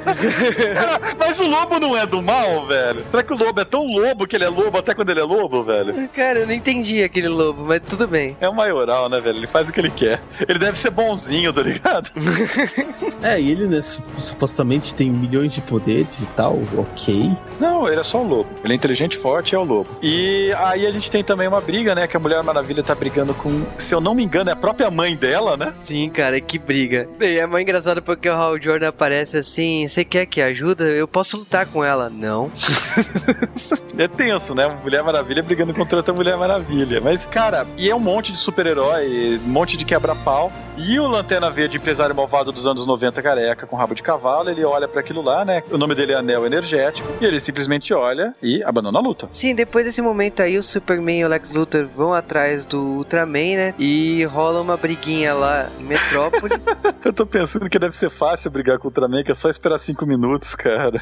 Cara, 0.75 0.99
mas 1.19 1.39
o 1.39 1.47
lobo 1.47 1.79
não 1.79 1.95
é 1.95 2.05
do 2.05 2.21
mal, 2.21 2.65
velho? 2.67 3.03
Será 3.05 3.23
que 3.23 3.33
o 3.33 3.37
lobo 3.37 3.59
é 3.59 3.65
tão 3.65 3.85
lobo 3.85 4.25
que 4.27 4.35
ele 4.35 4.45
é 4.45 4.49
lobo 4.49 4.77
até 4.77 4.93
quando 4.93 5.09
ele 5.09 5.19
é 5.19 5.23
lobo, 5.23 5.63
velho? 5.63 6.07
cara, 6.09 6.39
eu 6.39 6.47
não 6.47 6.53
entendi 6.53 7.03
aquele 7.03 7.27
lobo, 7.27 7.63
mas 7.65 7.81
tudo 7.81 8.07
bem. 8.07 8.35
É 8.39 8.47
o 8.47 8.55
maioral, 8.55 9.09
né, 9.09 9.19
velho? 9.19 9.37
Ele 9.37 9.47
faz 9.47 9.69
o 9.69 9.73
que 9.73 9.79
ele 9.79 9.89
quer. 9.91 10.19
Ele 10.47 10.59
deve 10.59 10.77
ser 10.77 10.89
bonzinho, 10.89 11.51
tá 11.53 11.61
ligado? 11.61 12.09
É, 13.23 13.39
e 13.41 13.49
ele, 13.51 13.65
né, 13.67 13.81
su- 13.81 14.03
supostamente 14.17 14.93
tem 14.93 15.09
milhões 15.09 15.51
de 15.53 15.61
poderes 15.61 16.21
e 16.21 16.27
tal, 16.27 16.44
ok. 16.49 17.31
Não, 17.59 17.87
ele 17.87 17.99
é 17.99 18.03
só 18.03 18.19
um 18.19 18.27
lobo. 18.27 18.49
Ele 18.63 18.73
é 18.73 18.75
inteligente, 18.75 19.17
forte 19.17 19.51
e 19.51 19.55
é 19.55 19.59
o 19.59 19.63
lobo. 19.63 19.89
E 20.01 20.53
aí 20.57 20.85
a 20.85 20.91
gente 20.91 21.09
tem 21.09 21.23
também 21.23 21.47
uma 21.47 21.61
briga, 21.61 21.95
né? 21.95 22.07
Que 22.07 22.17
a 22.17 22.19
Mulher 22.19 22.43
Maravilha 22.43 22.83
tá 22.83 22.93
brigando 22.93 23.33
com, 23.33 23.63
se 23.77 23.93
eu 23.93 24.01
não 24.01 24.13
me 24.13 24.23
engano, 24.23 24.49
é 24.49 24.53
a 24.53 24.55
própria 24.55 24.89
mãe 24.91 25.15
dela, 25.15 25.55
né? 25.57 25.73
Sim, 25.85 26.09
cara, 26.09 26.39
que 26.41 26.57
briga. 26.57 27.07
E 27.19 27.37
é 27.37 27.45
mais 27.45 27.63
engraçado 27.63 28.01
porque 28.01 28.29
o 28.29 28.33
Hal 28.33 28.59
Jordan 28.61 28.89
aparece 28.89 29.37
assim: 29.37 29.87
Você 29.87 30.03
quer 30.03 30.25
que 30.25 30.41
ajuda? 30.41 30.85
Eu 30.85 31.07
posso 31.07 31.37
lutar 31.37 31.65
com 31.65 31.83
ela. 31.83 32.09
Não. 32.09 32.51
É 33.97 34.09
tenso, 34.09 34.53
né? 34.53 34.67
Mulher 34.83 35.01
Maravilha 35.03 35.41
brigando 35.41 35.73
contra 35.73 35.97
outra 35.97 36.13
Mulher 36.13 36.35
Maravilha. 36.35 36.99
Mas, 36.99 37.25
cara, 37.25 37.65
e 37.77 37.89
é 37.89 37.95
um 37.95 37.99
monte 37.99 38.31
de 38.31 38.37
super-herói, 38.37 39.39
um 39.43 39.49
monte 39.49 39.77
de 39.77 39.85
quebra-pau. 39.85 40.51
E 40.77 40.99
o 40.99 41.07
Lanterna 41.07 41.49
Verde, 41.49 41.77
empresário 41.77 42.13
malvado 42.13 42.51
dos 42.51 42.67
anos 42.67 42.85
90, 42.85 43.21
careca, 43.21 43.65
com 43.65 43.77
rabo 43.77 43.95
de 43.95 44.03
cavalo, 44.03 44.49
ele 44.49 44.65
olha 44.65 44.87
pra 44.87 44.99
aquilo 44.99 45.21
lá, 45.21 45.45
né? 45.45 45.63
O 45.71 45.77
nome 45.77 45.95
dele 45.95 46.11
é 46.11 46.15
Anel 46.17 46.34
Energético. 46.43 47.07
E 47.21 47.25
ele 47.25 47.39
simplesmente 47.39 47.93
olha 47.93 48.33
e 48.41 48.63
abandona 48.63 48.99
a 48.99 49.01
luta. 49.01 49.29
Sim, 49.31 49.53
depois 49.53 49.85
desse 49.85 50.01
momento 50.01 50.41
aí, 50.41 50.57
o 50.57 50.63
Superman 50.63 51.19
e 51.19 51.25
o 51.25 51.27
Lex 51.27 51.51
Luthor 51.51 51.87
vão 51.87 52.13
atrás 52.13 52.65
do 52.65 52.79
Ultraman, 52.79 53.55
né? 53.55 53.73
E 53.77 54.23
rola 54.25 54.61
uma 54.61 54.77
briguinha 54.77 55.33
lá 55.33 55.69
em 55.79 55.83
Metrópole. 55.83 56.55
Eu 57.03 57.13
tô 57.13 57.25
pensando 57.25 57.69
que 57.69 57.77
deve 57.77 57.95
ser 57.95 58.09
fácil 58.09 58.49
brigar 58.49 58.77
com 58.77 58.87
o 58.87 58.89
Ultraman, 58.89 59.23
que 59.23 59.31
é 59.31 59.35
só 59.35 59.49
esperar 59.49 59.79
cinco 59.79 60.05
minutos, 60.05 60.55
cara. 60.55 61.01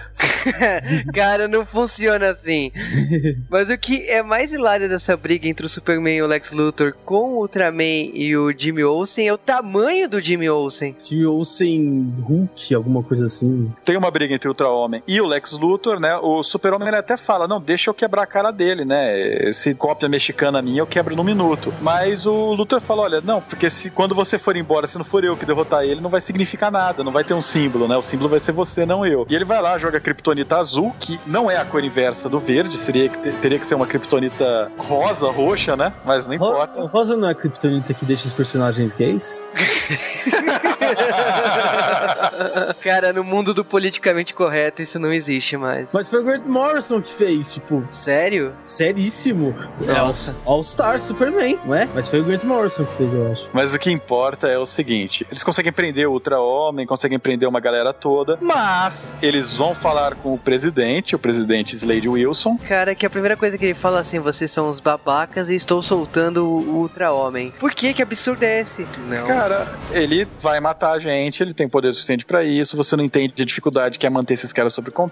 cara, 1.14 1.48
não 1.48 1.66
funciona 1.66 2.32
assim. 2.32 2.72
Mas 3.50 3.70
o 3.70 3.78
que 3.78 4.08
é 4.10 4.22
mais 4.22 4.52
hilário 4.52 4.90
dessa 4.90 5.16
briga 5.16 5.48
entre 5.48 5.66
o 5.66 5.70
Superman 5.70 6.18
e 6.18 6.22
o 6.22 6.28
Lex 6.28 6.52
Luthor 6.52 6.94
com 7.06 7.34
o 7.34 7.42
Ultraman 7.42 8.12
e 8.14 8.36
o 8.36 8.52
Jimmy 8.52 8.84
Olsen 8.84 9.28
é 9.28 9.34
o 9.34 9.38
tamanho 9.38 10.10
do 10.10 10.22
Jimmy 10.22 10.50
Olsen. 10.50 10.96
Jimmy 11.02 11.26
Olsen 11.26 12.14
Hulk, 12.22 12.76
alguma 12.76 13.04
coisa 13.04 13.26
assim. 13.26 13.72
Tem 13.86 13.98
uma 13.98 14.12
briga 14.12 14.34
entre 14.34 14.48
o 14.48 14.52
Ultra-Homem 14.52 15.04
e 15.08 15.22
o 15.24 15.28
Lex 15.28 15.51
Luthor, 15.53 15.99
né? 15.99 16.17
O 16.21 16.43
Super-Homem 16.43 16.88
ele 16.88 16.97
até 16.97 17.17
fala: 17.17 17.47
não, 17.47 17.61
deixa 17.61 17.89
eu 17.89 17.93
quebrar 17.93 18.24
a 18.24 18.28
cara 18.28 18.51
dele, 18.51 18.86
né? 18.86 19.49
Esse 19.49 19.74
cópia 19.74 20.07
mexicana 20.09 20.61
minha 20.61 20.82
eu 20.82 20.88
quebro 20.88 21.15
num 21.15 21.24
minuto. 21.24 21.74
Mas 21.82 22.26
o 22.26 22.53
Luthor 22.53 22.82
fala: 22.82 23.03
olha, 23.03 23.21
não, 23.21 23.41
porque 23.41 23.69
se 23.69 23.89
quando 23.89 24.15
você 24.15 24.38
for 24.39 24.55
embora, 24.55 24.88
se 24.88 24.97
não 24.97 25.05
for 25.05 25.24
eu 25.24 25.36
que 25.36 25.45
derrotar 25.45 25.84
ele, 25.84 26.01
não 26.01 26.09
vai 26.09 26.21
significar 26.21 26.71
nada, 26.71 27.03
não 27.03 27.11
vai 27.11 27.24
ter 27.24 27.34
um 27.34 27.41
símbolo, 27.41 27.88
né? 27.88 27.95
O 27.97 28.01
símbolo 28.01 28.30
vai 28.30 28.39
ser 28.39 28.51
você, 28.51 28.86
não 28.86 29.05
eu. 29.05 29.26
E 29.30 29.36
ele 29.36 29.45
vai 29.45 29.61
lá, 29.61 29.78
joga 29.78 29.97
a 29.97 30.01
Kryptonita 30.01 30.57
azul, 30.57 30.93
que 30.99 31.19
não 31.26 31.49
é 31.49 31.57
a 31.57 31.65
cor 31.65 31.84
inversa 31.84 32.30
do 32.30 32.39
verde, 32.39 32.78
seria 32.78 33.09
que 33.09 33.17
ter- 33.17 33.34
teria 33.36 33.59
que 33.59 33.67
ser 33.67 33.76
uma 33.76 33.88
Kryptonita 33.88 34.71
rosa, 34.78 35.30
roxa, 35.32 35.76
né? 35.76 35.93
Mas 36.05 36.28
não 36.28 36.34
importa. 36.34 36.82
Ro- 36.82 36.88
Rosa 36.88 37.15
não 37.17 37.28
é 37.28 37.32
a 37.32 37.36
criptonita 37.36 37.93
que 37.93 38.05
deixa 38.05 38.28
os 38.28 38.34
personagens 38.34 38.93
gays? 38.93 39.43
Cara, 42.82 43.13
no 43.13 43.24
mundo 43.24 43.53
do 43.53 43.63
politicamente 43.63 44.34
correto, 44.34 44.82
isso 44.82 44.99
não 44.99 45.12
existe 45.14 45.55
mais. 45.57 45.88
Mas 45.91 46.07
foi 46.09 46.20
o 46.20 46.24
Grant 46.24 46.45
Morrison 46.45 47.01
que 47.01 47.11
fez, 47.11 47.53
tipo, 47.53 47.84
Sério? 48.03 48.53
seríssimo. 48.61 49.55
É 49.88 49.93
Nossa. 49.93 50.36
All- 50.45 50.53
All-Star 50.64 50.99
Superman, 50.99 51.59
não 51.66 51.76
é? 51.76 51.88
Mas 51.93 52.07
foi 52.09 52.22
o 52.22 52.24
Grant 52.24 52.43
Morrison 52.43 52.86
que 52.86 52.93
fez, 52.93 53.14
eu 53.14 53.32
acho. 53.32 53.49
Mas 53.51 53.74
o 53.74 53.80
que 53.80 53.91
importa 53.91 54.47
é 54.47 54.57
o 54.57 54.66
seguinte: 54.66 55.26
eles 55.30 55.43
conseguem 55.43 55.72
prender 55.72 56.07
o 56.07 56.11
Ultra-Homem, 56.11 56.86
conseguem 56.86 57.20
prender 57.20 57.47
uma 57.49 57.59
galera 57.59 57.91
toda, 57.93 58.38
mas 58.41 59.14
eles 59.22 59.51
vão 59.53 59.74
falar 59.76 60.16
com 60.16 60.34
o 60.34 60.38
presidente, 60.38 61.16
o 61.16 61.20
presidente 61.20 61.76
Slade 61.76 62.07
Wilson. 62.07 62.57
Cara, 62.68 62.93
que 62.95 63.05
a 63.05 63.09
primeira 63.09 63.36
coisa 63.36 63.57
que 63.57 63.66
ele 63.66 63.74
fala 63.74 63.99
assim, 63.99 64.20
vocês 64.20 64.51
são 64.51 64.70
os 64.70 64.80
babacas 64.80 65.49
e 65.49 65.55
estou 65.55 65.82
soltando 65.82 66.45
o 66.45 66.76
Ultra-Homem. 66.80 67.51
Por 67.59 67.72
que? 67.74 67.93
Que 67.93 68.01
absurdo 68.01 68.43
é 68.43 68.61
esse? 68.61 68.86
Não. 69.07 69.28
Cara, 69.28 69.68
ele 69.91 70.28
vai 70.41 70.59
matar 70.59 70.91
a 70.93 70.99
gente, 70.99 71.41
ele 71.43 71.53
tem 71.53 71.68
poder 71.68 71.93
suficiente 71.93 72.26
pra 72.26 72.43
isso. 72.43 72.78
Você 72.78 72.95
não 72.95 73.03
entende 73.03 73.41
a 73.41 73.45
dificuldade 73.45 73.99
que 73.99 74.05
é 74.05 74.09
manter 74.09 74.36
esses 74.36 74.53
caras 74.53 74.74
sob 74.74 74.89
controle. 74.91 75.03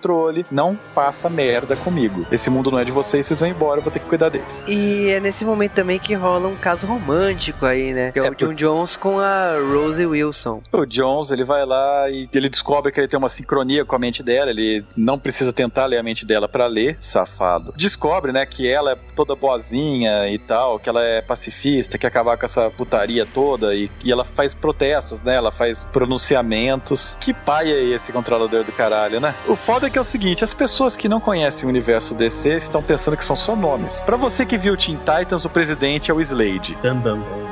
Não 0.52 0.78
faça 0.94 1.30
merda 1.30 1.76
comigo. 1.76 2.26
Esse 2.32 2.50
mundo 2.50 2.72
não 2.72 2.80
é 2.80 2.84
de 2.84 2.92
vocês, 2.92 3.26
vocês 3.26 3.40
vão 3.40 3.50
embora, 3.50 3.80
eu 3.80 3.84
vou 3.84 3.92
ter 3.92 4.00
que 4.00 4.06
cuidar 4.06 4.30
deles. 4.30 4.64
E 4.68 5.10
é 5.10 5.20
nesse 5.20 5.44
momento 5.46 5.74
também 5.74 6.00
que 6.00 6.14
rola 6.14 6.48
um 6.48 6.56
caso 6.56 6.86
romântico 6.86 7.66
aí, 7.66 7.94
né? 7.94 8.12
Que 8.12 8.20
é, 8.20 8.26
É 8.26 8.30
o 8.30 8.36
John 8.36 8.54
Jones 8.54 8.96
com 8.96 9.20
a 9.20 9.54
Rose 9.58 10.06
Wilson. 10.06 10.62
O 10.72 10.86
Jones, 10.86 11.32
ele 11.32 11.44
vai 11.44 11.66
lá 11.66 12.10
e 12.10 12.30
ele 12.34 12.50
descobre 12.50 12.92
que 12.92 13.00
ele 13.00 13.08
tem 13.08 13.18
uma 13.18 13.30
sincronia 13.30 13.84
com 13.86 13.96
a 13.96 14.00
mente 14.00 14.24
dela, 14.24 14.50
ele 14.50 14.84
não 14.96 15.18
precisa 15.20 15.52
tentar 15.54 15.86
ler 15.86 15.98
a 15.98 16.04
mente 16.04 16.26
dela 16.26 16.48
pra 16.48 16.68
ler, 16.68 16.98
safado. 17.02 17.74
Descobre, 17.76 18.32
né, 18.32 18.46
que 18.46 18.68
ela 18.68 18.94
é 18.94 18.98
toda 19.16 19.36
boazinha 19.36 20.30
e 20.30 20.40
tal, 20.40 20.80
que 20.80 20.90
ela 20.90 21.04
é 21.04 21.22
pacifista, 21.22 21.98
quer 21.98 22.08
acabar 22.08 22.38
com 22.38 22.46
essa 22.46 22.70
putaria 22.72 23.26
toda 23.26 23.74
e, 23.76 23.90
e 24.04 24.12
ela 24.12 24.24
faz 24.24 24.54
protestos, 24.54 25.22
né, 25.22 25.36
ela 25.36 25.52
faz 25.52 25.86
pronunciamentos. 25.92 27.18
Que 27.20 27.34
pai 27.34 27.72
é 27.72 27.84
esse 27.84 28.12
controlador 28.12 28.64
do 28.64 28.72
caralho, 28.72 29.20
né? 29.20 29.34
O 29.48 29.56
foda 29.56 29.81
é 29.86 29.90
que 29.90 29.98
é 29.98 30.02
o 30.02 30.06
seguinte, 30.06 30.44
as 30.44 30.54
pessoas 30.54 30.96
que 30.96 31.10
não 31.10 31.20
conhecem 31.20 31.66
o 31.66 31.70
universo 31.70 32.14
DC 32.14 32.58
estão 32.58 32.82
pensando 32.82 33.18
que 33.18 33.26
são 33.26 33.36
só 33.36 33.56
nomes. 33.56 34.00
Pra 34.02 34.18
você 34.18 34.46
que 34.46 34.58
viu 34.58 34.78
Teen 34.78 34.98
Titans, 34.98 35.46
o 35.46 35.50
presidente 35.50 36.12
é 36.12 36.14
o 36.14 36.22
Slade. 36.22 36.78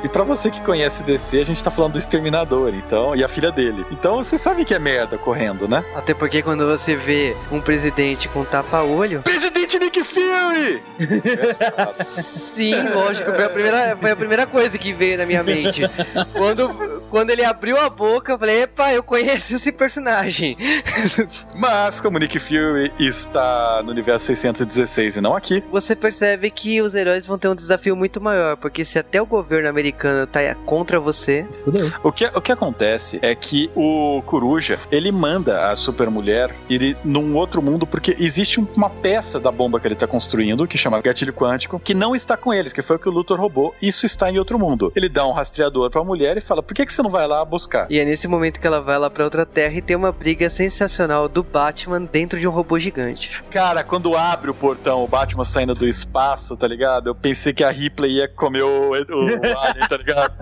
E 0.02 0.08
pra 0.08 0.22
você 0.22 0.50
que 0.50 0.60
conhece 0.60 1.02
DC, 1.02 1.40
a 1.40 1.44
gente 1.44 1.62
tá 1.62 1.70
falando 1.70 1.94
do 1.94 1.98
Exterminador, 1.98 2.74
então, 2.74 3.14
e 3.14 3.24
a 3.24 3.28
filha 3.28 3.50
dele. 3.50 3.84
Então 3.90 4.16
você 4.16 4.38
sabe 4.38 4.64
que 4.64 4.74
é 4.74 4.78
merda 4.78 5.18
correndo, 5.18 5.68
né? 5.68 5.84
Até 5.94 6.14
porque 6.14 6.42
quando 6.42 6.66
você 6.66 6.96
vê 6.96 7.36
um 7.50 7.60
presidente 7.60 8.28
com 8.28 8.44
tapa-olho, 8.44 9.22
Presidente 9.22 9.78
Nick 9.78 10.02
Fury! 10.04 10.82
sim, 12.54 12.74
lógico, 12.90 13.32
foi 13.32 13.44
a, 13.44 13.48
primeira, 13.48 13.96
foi 13.96 14.10
a 14.10 14.16
primeira 14.16 14.46
coisa 14.46 14.76
que 14.78 14.92
veio 14.92 15.18
na 15.18 15.26
minha 15.26 15.42
mente. 15.42 15.82
Quando, 16.32 16.68
quando 17.10 17.30
ele 17.30 17.44
abriu 17.44 17.76
a 17.78 17.90
boca, 17.90 18.32
eu 18.32 18.38
falei, 18.38 18.62
epa, 18.62 18.92
eu 18.92 19.02
conheço 19.02 19.54
esse 19.56 19.70
personagem. 19.72 20.56
Mas 21.56 22.00
como 22.00 22.18
Nick 22.18 22.38
Fury 22.38 22.92
está 22.98 23.82
no 23.84 23.90
universo 23.90 24.26
616 24.26 25.16
e 25.16 25.20
não 25.20 25.34
aqui, 25.36 25.62
Você 25.70 25.94
percebe 25.96 26.50
que 26.50 26.80
os 26.80 26.94
heróis 26.94 27.26
vão 27.26 27.38
ter 27.38 27.48
um 27.48 27.54
desafio 27.54 27.96
muito 27.96 28.20
maior, 28.20 28.56
porque 28.56 28.84
se 28.84 28.98
até 28.98 29.20
o 29.20 29.26
governo 29.26 29.68
americano 29.68 30.26
tá 30.26 30.40
contra 30.64 30.98
você, 31.00 31.46
Fudeu. 31.64 31.92
o 32.02 32.12
que, 32.12 32.24
o 32.26 32.40
que 32.40 32.52
acontece 32.52 33.18
é 33.22 33.34
que 33.34 33.70
o 33.74 34.22
Coruja, 34.26 34.78
ele 34.90 35.10
manda 35.12 35.70
a 35.70 35.76
Supermulher 35.76 36.54
ir 36.68 36.96
num 37.04 37.36
outro 37.36 37.60
mundo 37.60 37.86
porque 37.86 38.16
existe 38.18 38.60
um- 38.60 38.66
uma 38.76 38.88
peça 38.90 39.38
da 39.40 39.50
bomba 39.50 39.78
que 39.80 39.86
ele 39.88 39.94
tá 39.96 40.06
construindo, 40.06 40.66
que 40.66 40.78
chama 40.78 41.00
gatilho 41.00 41.32
quântico, 41.32 41.80
que 41.80 41.94
não 41.94 42.14
está 42.14 42.36
com 42.36 42.52
eles, 42.54 42.72
que 42.72 42.82
foi 42.82 42.96
o 42.96 42.98
que 42.98 43.08
o 43.08 43.12
Luthor 43.12 43.38
roubou. 43.40 43.74
Isso 43.82 44.06
está 44.06 44.30
em 44.30 44.38
outro 44.38 44.58
mundo. 44.58 44.92
Ele 44.94 45.08
dá 45.08 45.26
um 45.26 45.32
rastreador 45.32 45.90
pra 45.90 46.02
mulher 46.04 46.36
e 46.36 46.40
fala: 46.40 46.62
por 46.62 46.74
que, 46.74 46.86
que 46.86 46.92
você 46.92 46.99
não 47.02 47.10
vai 47.10 47.26
lá 47.26 47.44
buscar? 47.44 47.86
E 47.90 47.98
é 47.98 48.04
nesse 48.04 48.26
momento 48.26 48.60
que 48.60 48.66
ela 48.66 48.80
vai 48.80 48.98
lá 48.98 49.10
pra 49.10 49.24
outra 49.24 49.44
terra 49.44 49.74
e 49.74 49.82
tem 49.82 49.96
uma 49.96 50.12
briga 50.12 50.48
sensacional 50.48 51.28
do 51.28 51.42
Batman 51.42 52.02
dentro 52.02 52.38
de 52.38 52.46
um 52.46 52.50
robô 52.50 52.78
gigante. 52.78 53.42
Cara, 53.50 53.84
quando 53.84 54.16
abre 54.16 54.50
o 54.50 54.54
portão, 54.54 55.02
o 55.02 55.08
Batman 55.08 55.44
saindo 55.44 55.74
do 55.74 55.86
espaço, 55.86 56.56
tá 56.56 56.66
ligado? 56.66 57.08
Eu 57.08 57.14
pensei 57.14 57.52
que 57.52 57.64
a 57.64 57.70
Ripley 57.70 58.18
ia 58.18 58.28
comer 58.28 58.62
o, 58.62 58.90
o 58.90 58.94
Alien, 58.94 59.88
tá 59.88 59.96
ligado? 59.96 60.34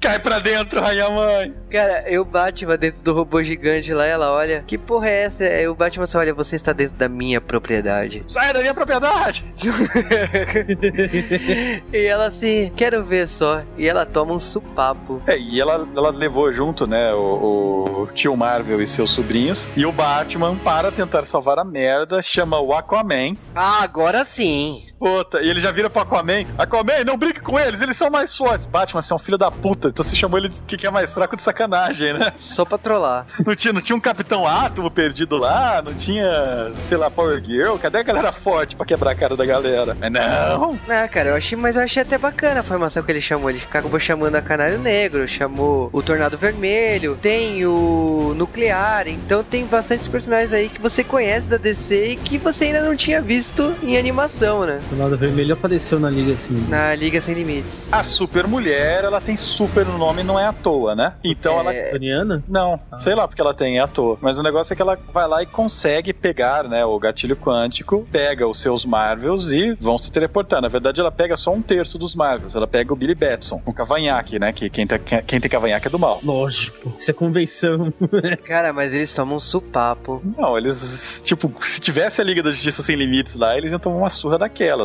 Cai 0.00 0.18
pra 0.18 0.38
dentro, 0.38 0.80
rainha 0.80 1.10
mãe. 1.10 1.54
Cara, 1.70 2.04
eu 2.08 2.24
Batman 2.24 2.76
dentro 2.76 3.02
do 3.02 3.12
robô 3.12 3.42
gigante 3.42 3.92
lá, 3.92 4.04
ela 4.04 4.32
olha, 4.32 4.62
que 4.66 4.78
porra 4.78 5.08
é 5.08 5.24
essa? 5.24 5.44
Aí 5.44 5.66
o 5.66 5.74
Batman 5.74 6.06
só 6.06 6.18
olha, 6.18 6.34
você 6.34 6.56
está 6.56 6.72
dentro 6.72 6.96
da 6.96 7.08
minha 7.08 7.40
propriedade. 7.40 8.24
Sai 8.28 8.52
da 8.52 8.60
minha 8.60 8.74
propriedade! 8.74 9.44
e 11.92 12.06
ela 12.06 12.28
assim, 12.28 12.72
quero 12.76 13.04
ver 13.04 13.28
só. 13.28 13.62
E 13.76 13.86
ela 13.86 14.06
toma 14.06 14.34
um 14.34 14.40
supapo. 14.40 15.22
É, 15.28 15.38
e 15.38 15.60
ela, 15.60 15.86
ela 15.94 16.08
levou 16.08 16.50
junto, 16.54 16.86
né, 16.86 17.12
o, 17.12 18.04
o 18.04 18.06
tio 18.14 18.34
Marvel 18.34 18.80
e 18.80 18.86
seus 18.86 19.10
sobrinhos. 19.10 19.68
E 19.76 19.84
o 19.84 19.92
Batman, 19.92 20.56
para 20.56 20.90
tentar 20.90 21.26
salvar 21.26 21.58
a 21.58 21.64
merda, 21.64 22.22
chama 22.22 22.58
o 22.58 22.72
Aquaman. 22.72 23.34
Ah, 23.54 23.82
agora 23.82 24.24
sim. 24.24 24.84
Puta, 24.98 25.40
e 25.40 25.48
ele 25.48 25.60
já 25.60 25.70
vira 25.70 25.88
pro 25.88 26.02
Aquaman. 26.02 26.44
Aquaman, 26.56 27.04
não 27.04 27.16
brinque 27.16 27.40
com 27.40 27.58
eles, 27.58 27.80
eles 27.80 27.96
são 27.96 28.10
mais 28.10 28.36
fortes. 28.36 28.66
Batman, 28.66 29.00
você 29.00 29.12
é 29.12 29.16
um 29.16 29.18
filho 29.18 29.38
da 29.38 29.50
puta. 29.50 29.88
Então 29.88 30.04
você 30.04 30.16
chamou 30.16 30.38
ele 30.38 30.48
de 30.48 30.76
que 30.76 30.86
é 30.86 30.90
mais 30.90 31.12
fraco 31.12 31.36
de 31.36 31.42
sacanagem, 31.42 32.12
né? 32.14 32.32
Só 32.36 32.64
pra 32.64 32.78
trollar. 32.78 33.26
Não 33.46 33.54
tinha, 33.54 33.72
não 33.72 33.80
tinha 33.80 33.96
um 33.96 34.00
Capitão 34.00 34.46
Átomo 34.46 34.90
perdido 34.90 35.36
lá, 35.36 35.80
não 35.82 35.94
tinha, 35.94 36.72
sei 36.88 36.96
lá, 36.96 37.10
Power 37.10 37.42
Girl. 37.44 37.76
Cadê 37.76 37.98
a 37.98 38.02
galera 38.02 38.32
forte 38.32 38.74
pra 38.74 38.86
quebrar 38.86 39.12
a 39.12 39.14
cara 39.14 39.36
da 39.36 39.44
galera? 39.44 39.96
Mas 39.98 40.12
não! 40.12 40.78
Ah, 40.88 41.06
cara, 41.08 41.30
eu 41.30 41.36
achei, 41.36 41.56
mas 41.56 41.76
eu 41.76 41.82
achei 41.82 42.02
até 42.02 42.18
bacana 42.18 42.60
a 42.60 42.64
formação 42.64 43.02
que 43.02 43.12
ele 43.12 43.20
chamou. 43.20 43.50
Ele 43.50 43.62
acabou 43.62 44.00
chamando 44.00 44.34
a 44.34 44.42
Canário 44.42 44.78
Negro, 44.78 45.28
chamou 45.28 45.90
o 45.92 46.02
Tornado 46.02 46.36
Vermelho, 46.36 47.16
tem 47.20 47.64
o 47.66 48.34
Nuclear, 48.36 49.08
então 49.08 49.44
tem 49.44 49.64
bastantes 49.66 50.08
personagens 50.08 50.52
aí 50.52 50.68
que 50.68 50.80
você 50.80 51.04
conhece 51.04 51.46
da 51.46 51.56
DC 51.56 52.12
e 52.12 52.16
que 52.16 52.38
você 52.38 52.64
ainda 52.64 52.82
não 52.82 52.96
tinha 52.96 53.20
visto 53.20 53.74
em 53.82 53.96
animação, 53.96 54.64
né? 54.66 54.80
O 54.90 54.98
lado 54.98 55.16
vermelho 55.18 55.52
apareceu 55.52 56.00
na 56.00 56.08
liga 56.08 56.32
assim. 56.32 56.66
Na 56.68 56.94
Liga 56.94 57.20
Sem 57.20 57.34
Limites. 57.34 57.70
A 57.92 58.02
Super 58.02 58.46
Mulher, 58.46 59.04
ela 59.04 59.20
tem 59.20 59.36
super 59.36 59.84
no 59.84 59.98
nome, 59.98 60.22
não 60.22 60.38
é 60.38 60.46
à 60.46 60.52
toa, 60.52 60.94
né? 60.94 61.14
Então 61.22 61.58
ela. 61.60 61.72
É, 61.74 61.90
Toniana? 61.90 62.42
Não, 62.48 62.80
sei 63.00 63.14
lá 63.14 63.28
porque 63.28 63.40
ela 63.40 63.52
tem, 63.52 63.78
é 63.78 63.82
à 63.82 63.86
toa. 63.86 64.16
Mas 64.20 64.38
o 64.38 64.42
negócio 64.42 64.72
é 64.72 64.76
que 64.76 64.82
ela 64.82 64.98
vai 65.12 65.28
lá 65.28 65.42
e 65.42 65.46
consegue 65.46 66.12
pegar, 66.12 66.64
né, 66.64 66.84
o 66.84 66.98
gatilho 66.98 67.36
quântico, 67.36 68.06
pega 68.10 68.46
os 68.48 68.60
seus 68.60 68.84
Marvels 68.84 69.50
e 69.50 69.74
vão 69.74 69.98
se 69.98 70.10
teleportar. 70.10 70.62
Na 70.62 70.68
verdade, 70.68 71.00
ela 71.00 71.12
pega 71.12 71.36
só 71.36 71.52
um 71.52 71.60
terço 71.60 71.98
dos 71.98 72.14
Marvels. 72.14 72.56
Ela 72.56 72.66
pega 72.66 72.92
o 72.92 72.96
Billy 72.96 73.14
Batson, 73.14 73.60
um 73.66 73.72
cavanhaque, 73.72 74.38
né? 74.38 74.52
Que 74.52 74.70
quem 74.70 74.86
tem, 74.86 74.98
quem 75.26 75.40
tem 75.40 75.50
cavanhaque 75.50 75.86
é 75.86 75.90
do 75.90 75.98
mal. 75.98 76.18
Lógico. 76.24 76.94
Isso 76.96 77.10
é 77.10 77.14
convenção. 77.14 77.92
Cara, 78.44 78.72
mas 78.72 78.92
eles 78.92 79.12
tomam 79.12 79.36
um 79.36 79.40
supapo. 79.40 80.22
Não, 80.36 80.56
eles, 80.56 81.20
tipo, 81.24 81.52
se 81.62 81.80
tivesse 81.80 82.20
a 82.20 82.24
Liga 82.24 82.42
da 82.42 82.50
Justiça 82.50 82.82
Sem 82.82 82.96
Limites 82.96 83.34
lá, 83.34 83.56
eles 83.56 83.70
iam 83.70 83.78
tomar 83.78 83.96
uma 83.96 84.10
surra 84.10 84.38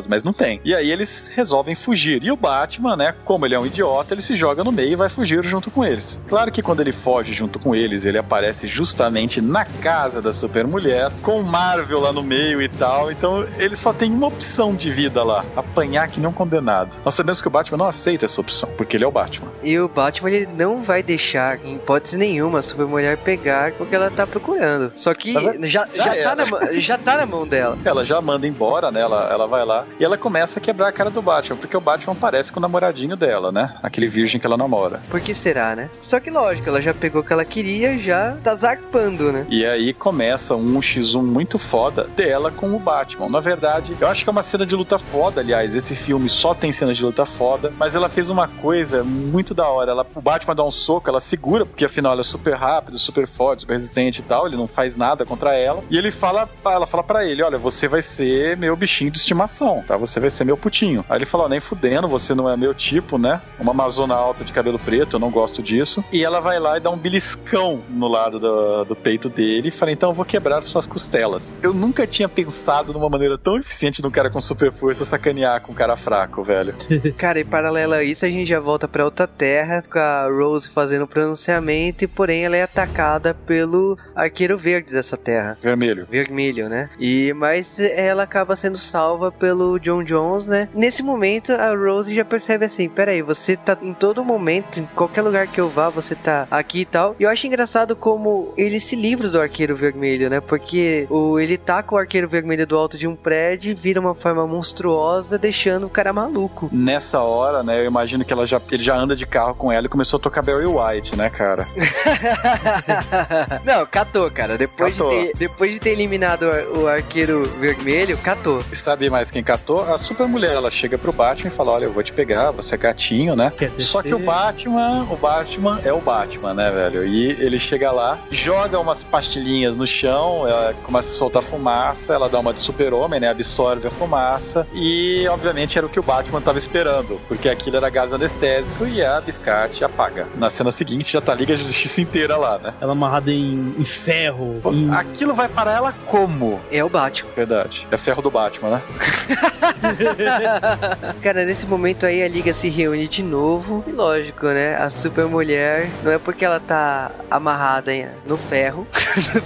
mas 0.07 0.23
não 0.23 0.33
tem. 0.33 0.59
E 0.63 0.73
aí 0.73 0.91
eles 0.91 1.29
resolvem 1.33 1.75
fugir. 1.75 2.23
E 2.23 2.31
o 2.31 2.35
Batman, 2.35 2.95
né, 2.95 3.15
como 3.25 3.45
ele 3.45 3.55
é 3.55 3.59
um 3.59 3.65
idiota, 3.65 4.13
ele 4.13 4.21
se 4.21 4.35
joga 4.35 4.63
no 4.63 4.71
meio 4.71 4.91
e 4.93 4.95
vai 4.95 5.09
fugir 5.09 5.43
junto 5.43 5.69
com 5.71 5.83
eles. 5.85 6.19
Claro 6.27 6.51
que 6.51 6.61
quando 6.61 6.79
ele 6.81 6.91
foge 6.93 7.33
junto 7.33 7.59
com 7.59 7.75
eles, 7.75 8.05
ele 8.05 8.17
aparece 8.17 8.67
justamente 8.67 9.41
na 9.41 9.65
casa 9.65 10.21
da 10.21 10.33
Supermulher, 10.33 11.11
com 11.21 11.39
o 11.39 11.43
Marvel 11.43 11.99
lá 11.99 12.11
no 12.13 12.23
meio 12.23 12.61
e 12.61 12.69
tal. 12.69 13.11
Então 13.11 13.45
ele 13.57 13.75
só 13.75 13.91
tem 13.93 14.11
uma 14.11 14.27
opção 14.27 14.75
de 14.75 14.91
vida 14.91 15.23
lá: 15.23 15.43
apanhar 15.55 16.07
que 16.07 16.19
não 16.19 16.31
condenado. 16.33 16.91
Nós 17.03 17.15
sabemos 17.15 17.41
que 17.41 17.47
o 17.47 17.51
Batman 17.51 17.77
não 17.77 17.87
aceita 17.87 18.25
essa 18.25 18.39
opção, 18.41 18.69
porque 18.77 18.95
ele 18.97 19.03
é 19.03 19.07
o 19.07 19.11
Batman. 19.11 19.47
E 19.63 19.77
o 19.79 19.87
Batman 19.87 20.31
ele 20.31 20.49
não 20.57 20.83
vai 20.83 21.01
deixar, 21.03 21.59
em 21.63 21.75
hipótese 21.75 22.17
nenhuma, 22.17 22.59
a 22.59 22.61
Supermulher 22.61 23.17
pegar 23.17 23.73
o 23.79 23.85
que 23.85 23.95
ela 23.95 24.09
tá 24.09 24.25
procurando. 24.27 24.91
Só 24.95 25.13
que 25.13 25.33
vendo? 25.33 25.67
já, 25.67 25.87
Já 25.93 26.03
já, 26.15 26.23
tá 26.23 26.35
na, 26.35 26.45
mão- 26.45 26.59
já 26.79 26.97
tá 26.97 27.17
na 27.17 27.25
mão 27.25 27.47
dela. 27.47 27.77
Ela 27.83 28.05
já 28.05 28.21
manda 28.21 28.47
embora, 28.47 28.91
né? 28.91 29.01
Ela, 29.01 29.29
ela 29.31 29.47
vai 29.47 29.65
lá 29.65 29.82
e 29.99 30.03
ela 30.03 30.17
começa 30.17 30.59
a 30.59 30.61
quebrar 30.61 30.87
a 30.87 30.91
cara 30.91 31.09
do 31.09 31.21
Batman, 31.21 31.57
porque 31.57 31.75
o 31.77 31.81
Batman 31.81 32.15
parece 32.15 32.51
com 32.51 32.59
o 32.59 32.61
namoradinho 32.61 33.15
dela, 33.15 33.51
né? 33.51 33.75
Aquele 33.81 34.07
virgem 34.07 34.39
que 34.39 34.45
ela 34.45 34.57
namora. 34.57 34.99
Por 35.09 35.21
que 35.21 35.33
será, 35.33 35.75
né? 35.75 35.89
Só 36.01 36.19
que 36.19 36.29
lógico, 36.29 36.69
ela 36.69 36.81
já 36.81 36.93
pegou 36.93 37.21
o 37.21 37.25
que 37.25 37.33
ela 37.33 37.45
queria, 37.45 37.97
já 37.99 38.37
tá 38.43 38.55
zarpando, 38.55 39.31
né? 39.31 39.45
E 39.49 39.65
aí 39.65 39.93
começa 39.93 40.55
um 40.55 40.79
X1 40.79 41.21
muito 41.21 41.57
foda 41.57 42.03
dela 42.15 42.51
com 42.51 42.75
o 42.75 42.79
Batman. 42.79 43.29
Na 43.29 43.39
verdade, 43.39 43.95
eu 43.99 44.07
acho 44.07 44.23
que 44.23 44.29
é 44.29 44.31
uma 44.31 44.43
cena 44.43 44.65
de 44.65 44.75
luta 44.75 44.97
foda, 44.99 45.41
aliás. 45.41 45.75
Esse 45.75 45.95
filme 45.95 46.29
só 46.29 46.53
tem 46.53 46.71
cenas 46.71 46.97
de 46.97 47.03
luta 47.03 47.25
foda, 47.25 47.71
mas 47.77 47.95
ela 47.95 48.09
fez 48.09 48.29
uma 48.29 48.47
coisa 48.47 49.03
muito 49.03 49.53
da 49.53 49.67
hora. 49.67 49.91
Ela, 49.91 50.05
o 50.15 50.21
Batman 50.21 50.55
dá 50.55 50.63
um 50.63 50.71
soco, 50.71 51.09
ela 51.09 51.21
segura, 51.21 51.65
porque 51.65 51.85
afinal 51.85 52.13
ela 52.13 52.21
é 52.21 52.25
super 52.25 52.55
rápido, 52.55 52.99
super 52.99 53.27
forte, 53.27 53.61
super 53.61 53.73
resistente 53.73 54.19
e 54.19 54.23
tal. 54.23 54.47
Ele 54.47 54.55
não 54.55 54.67
faz 54.67 54.95
nada 54.97 55.25
contra 55.25 55.55
ela. 55.55 55.83
E 55.89 55.97
ele 55.97 56.11
fala, 56.11 56.49
ela 56.65 56.87
fala 56.87 57.03
para 57.03 57.25
ele: 57.25 57.43
Olha, 57.43 57.57
você 57.57 57.87
vai 57.87 58.01
ser 58.01 58.57
meu 58.57 58.75
bichinho 58.75 59.11
de 59.11 59.17
estimação. 59.17 59.72
Não, 59.73 59.81
tá? 59.81 59.97
Você 59.97 60.19
vai 60.19 60.29
ser 60.29 60.43
meu 60.43 60.57
putinho. 60.57 61.03
Aí 61.09 61.17
ele 61.17 61.25
falou, 61.25 61.49
nem 61.49 61.59
fudendo, 61.59 62.07
você 62.07 62.35
não 62.35 62.49
é 62.49 62.55
meu 62.55 62.73
tipo, 62.73 63.17
né? 63.17 63.41
Uma 63.59 63.71
amazona 63.71 64.13
alta 64.13 64.43
de 64.43 64.51
cabelo 64.51 64.77
preto, 64.77 65.15
eu 65.15 65.19
não 65.19 65.31
gosto 65.31 65.63
disso. 65.63 66.03
E 66.11 66.23
ela 66.23 66.39
vai 66.39 66.59
lá 66.59 66.77
e 66.77 66.81
dá 66.81 66.89
um 66.89 66.97
beliscão 66.97 67.81
no 67.89 68.07
lado 68.07 68.39
do, 68.39 68.85
do 68.85 68.95
peito 68.95 69.29
dele 69.29 69.69
e 69.69 69.71
fala, 69.71 69.91
então 69.91 70.09
eu 70.09 70.13
vou 70.13 70.25
quebrar 70.25 70.61
suas 70.61 70.85
costelas. 70.85 71.43
Eu 71.61 71.73
nunca 71.73 72.05
tinha 72.05 72.29
pensado 72.29 72.93
numa 72.93 73.09
maneira 73.09 73.37
tão 73.37 73.57
eficiente 73.57 74.01
de 74.01 74.07
um 74.07 74.11
cara 74.11 74.29
com 74.29 74.41
super 74.41 74.71
força 74.71 75.05
sacanear 75.05 75.61
com 75.61 75.71
um 75.71 75.75
cara 75.75 75.97
fraco, 75.97 76.43
velho. 76.43 76.75
Cara, 77.17 77.39
e 77.39 77.43
paralelo 77.43 77.93
a 77.93 78.03
isso, 78.03 78.25
a 78.25 78.29
gente 78.29 78.47
já 78.47 78.59
volta 78.59 78.87
pra 78.87 79.05
outra 79.05 79.27
terra, 79.27 79.83
com 79.89 79.99
a 79.99 80.27
Rose 80.27 80.69
fazendo 80.69 81.03
o 81.03 81.07
pronunciamento, 81.07 82.03
e 82.03 82.07
porém 82.07 82.43
ela 82.43 82.57
é 82.57 82.63
atacada 82.63 83.33
pelo 83.33 83.97
arqueiro 84.15 84.57
verde 84.57 84.91
dessa 84.91 85.15
terra. 85.15 85.57
Vermelho. 85.61 86.05
Vermelho, 86.09 86.67
né? 86.67 86.89
E 86.99 87.33
mas 87.33 87.67
ela 87.79 88.23
acaba 88.23 88.55
sendo 88.55 88.77
salva 88.77 89.31
pelo 89.31 89.62
John 89.79 90.03
Jones, 90.03 90.47
né? 90.47 90.69
Nesse 90.73 91.01
momento 91.03 91.51
a 91.51 91.75
Rose 91.75 92.13
já 92.13 92.23
percebe 92.25 92.65
assim, 92.65 92.87
peraí, 92.89 93.21
você 93.21 93.55
tá 93.57 93.77
em 93.81 93.93
todo 93.93 94.23
momento, 94.23 94.79
em 94.79 94.85
qualquer 94.95 95.21
lugar 95.21 95.47
que 95.47 95.59
eu 95.59 95.69
vá, 95.69 95.89
você 95.89 96.15
tá 96.15 96.47
aqui 96.51 96.81
e 96.81 96.85
tal. 96.85 97.15
E 97.19 97.23
eu 97.23 97.29
acho 97.29 97.45
engraçado 97.47 97.95
como 97.95 98.53
ele 98.57 98.79
se 98.79 98.95
livra 98.95 99.29
do 99.29 99.39
arqueiro 99.39 99.75
vermelho, 99.75 100.29
né? 100.29 100.39
Porque 100.41 101.07
o, 101.09 101.39
ele 101.39 101.57
taca 101.57 101.95
o 101.95 101.97
arqueiro 101.97 102.27
vermelho 102.27 102.65
do 102.67 102.77
alto 102.77 102.97
de 102.97 103.07
um 103.07 103.15
prédio 103.15 103.71
e 103.71 103.73
vira 103.75 103.99
uma 103.99 104.13
forma 104.15 104.45
monstruosa, 104.47 105.37
deixando 105.37 105.85
o 105.87 105.89
cara 105.89 106.11
maluco. 106.13 106.69
Nessa 106.71 107.19
hora, 107.21 107.63
né, 107.63 107.79
eu 107.81 107.85
imagino 107.85 108.23
que 108.25 108.31
ela 108.33 108.45
já, 108.47 108.61
ele 108.71 108.83
já 108.83 108.95
anda 108.95 109.15
de 109.15 109.25
carro 109.25 109.55
com 109.55 109.71
ela 109.71 109.85
e 109.85 109.89
começou 109.89 110.17
a 110.17 110.21
tocar 110.21 110.41
Barry 110.41 110.65
White, 110.65 111.15
né, 111.17 111.29
cara? 111.29 111.67
Não, 113.63 113.85
catou, 113.85 114.29
cara. 114.31 114.57
Depois, 114.57 114.93
Catou. 114.93 115.09
De, 115.09 115.25
ter, 115.27 115.37
depois 115.37 115.71
de 115.73 115.79
ter 115.79 115.89
eliminado 115.91 116.43
o 116.43 116.51
ar- 116.51 116.67
o 116.83 116.87
arqueiro 116.87 117.43
vermelho, 117.59 118.17
catou. 118.17 118.59
E 118.71 118.75
sabe 118.75 119.09
mais 119.09 119.29
quem 119.31 119.43
catou? 119.43 119.52
A 119.53 119.97
super 119.97 120.27
mulher, 120.27 120.51
ela 120.55 120.71
chega 120.71 120.97
pro 120.97 121.11
Batman 121.11 121.51
e 121.51 121.55
fala, 121.55 121.71
olha, 121.71 121.85
eu 121.85 121.91
vou 121.93 122.01
te 122.03 122.11
pegar, 122.11 122.51
você 122.51 122.75
é 122.75 122.77
gatinho, 122.77 123.35
né? 123.35 123.51
Só 123.79 124.01
que 124.01 124.13
o 124.13 124.19
Batman, 124.25 125.07
o 125.09 125.15
Batman 125.15 125.79
é 125.85 125.93
o 125.93 125.99
Batman, 126.01 126.53
né, 126.53 126.71
velho? 126.71 127.05
E 127.05 127.31
ele 127.31 127.59
chega 127.59 127.91
lá, 127.91 128.17
joga 128.31 128.79
umas 128.79 129.03
pastilhinhas 129.03 129.75
no 129.75 129.85
chão, 129.87 130.47
ela 130.47 130.73
começa 130.83 131.09
a 131.09 131.13
soltar 131.13 131.43
fumaça, 131.43 132.13
ela 132.13 132.27
dá 132.29 132.39
uma 132.39 132.53
de 132.53 132.61
super-homem, 132.61 133.19
né? 133.19 133.29
Absorve 133.29 133.87
a 133.87 133.91
fumaça. 133.91 134.67
E, 134.73 135.27
obviamente, 135.27 135.77
era 135.77 135.85
o 135.85 135.89
que 135.89 135.99
o 135.99 136.03
Batman 136.03 136.41
tava 136.41 136.57
esperando, 136.57 137.19
porque 137.27 137.47
aquilo 137.49 137.77
era 137.77 137.89
gás 137.89 138.11
anestésico 138.11 138.85
e 138.87 139.03
a 139.03 139.21
biscate 139.21 139.83
apaga. 139.83 140.27
Na 140.35 140.49
cena 140.49 140.71
seguinte 140.71 141.11
já 141.11 141.21
tá 141.21 141.31
a 141.31 141.35
Liga 141.35 141.55
de 141.55 141.63
Justiça 141.63 142.01
inteira 142.01 142.37
lá, 142.37 142.57
né? 142.57 142.73
Ela 142.81 142.93
amarrada 142.93 143.31
em, 143.31 143.75
em 143.77 143.85
ferro. 143.85 144.59
em- 144.71 144.91
Aquilo 144.93 145.33
vai 145.33 145.47
parar 145.47 145.73
ela 145.73 145.93
como? 146.07 146.59
É 146.71 146.83
o 146.83 146.89
Batman. 146.89 147.29
Verdade. 147.35 147.87
É 147.91 147.97
ferro 147.97 148.21
do 148.21 148.31
Batman, 148.31 148.69
né? 148.71 148.81
Cara, 151.21 151.45
nesse 151.45 151.65
momento 151.65 152.05
aí 152.05 152.23
a 152.23 152.27
liga 152.27 152.53
se 152.53 152.69
reúne 152.69 153.07
de 153.07 153.23
novo. 153.23 153.83
E 153.87 153.91
lógico, 153.91 154.47
né? 154.47 154.75
A 154.75 154.89
super 154.89 155.25
mulher 155.25 155.89
não 156.03 156.11
é 156.11 156.17
porque 156.17 156.45
ela 156.45 156.59
tá 156.59 157.11
amarrada 157.29 157.91
no 158.25 158.37
ferro 158.37 158.87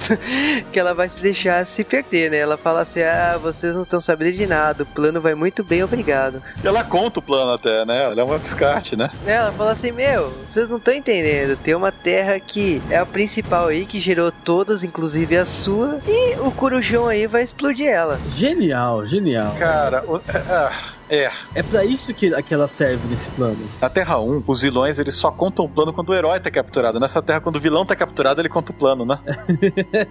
que 0.72 0.80
ela 0.80 0.94
vai 0.94 1.10
se 1.10 1.20
deixar 1.20 1.66
se 1.66 1.84
perder, 1.84 2.32
né? 2.32 2.38
Ela 2.38 2.58
fala 2.58 2.82
assim: 2.82 3.02
Ah, 3.02 3.38
vocês 3.42 3.76
não 3.76 3.84
estão 3.84 4.00
sabendo 4.00 4.38
de 4.38 4.46
nada, 4.46 4.84
o 4.84 4.86
plano 4.86 5.20
vai 5.20 5.36
muito 5.36 5.64
bem, 5.64 5.84
obrigado. 5.84 6.42
E 6.64 6.68
ela 6.68 6.84
conta 6.84 7.20
o 7.20 7.22
plano 7.22 7.52
até, 7.52 7.86
né? 7.86 8.06
Ela 8.06 8.22
é 8.22 8.24
uma 8.24 8.38
biscate, 8.38 8.96
né? 8.96 9.10
Ela 9.26 9.52
fala 9.52 9.72
assim: 9.72 9.92
Meu, 9.92 10.32
vocês 10.52 10.70
não 10.70 10.78
estão 10.78 10.94
entendendo. 10.94 11.58
Tem 11.58 11.76
uma 11.76 11.92
terra 11.92 12.40
que 12.40 12.82
é 12.90 12.98
a 12.98 13.06
principal 13.06 13.68
aí, 13.68 13.86
que 13.86 14.00
gerou 14.00 14.32
todas, 14.32 14.84
inclusive 14.84 15.38
a 15.38 15.46
sua, 15.46 16.00
e 16.08 16.36
o 16.40 16.52
corujão 16.52 17.08
aí 17.08 17.28
vai 17.28 17.44
explodir 17.44 17.88
ela. 17.88 18.20
Genial, 18.36 19.06
genial. 19.06 19.56
Cara, 19.58 19.77
o- 20.08 20.22
é, 20.28 20.97
é. 21.10 21.32
É 21.56 21.64
pra 21.64 21.84
isso 21.86 22.14
que, 22.14 22.30
que 22.44 22.54
ela 22.54 22.68
serve 22.68 23.08
nesse 23.08 23.30
plano. 23.32 23.58
Na 23.82 23.90
Terra 23.90 24.20
1, 24.20 24.44
os 24.48 24.62
vilões 24.62 25.00
eles 25.00 25.16
só 25.16 25.32
contam 25.32 25.66
o 25.66 25.70
plano 25.70 25.94
quando 25.94 26.10
o 26.10 26.16
herói 26.16 26.40
tá 26.40 26.50
capturado. 26.52 27.00
Nessa 27.00 27.22
Terra, 27.22 27.40
quando 27.42 27.56
o 27.58 27.60
vilão 27.62 27.86
tá 27.86 27.96
capturado, 27.96 28.42
ele 28.42 28.50
conta 28.50 28.72
o 28.72 28.76
plano, 28.76 29.06
né? 29.06 29.20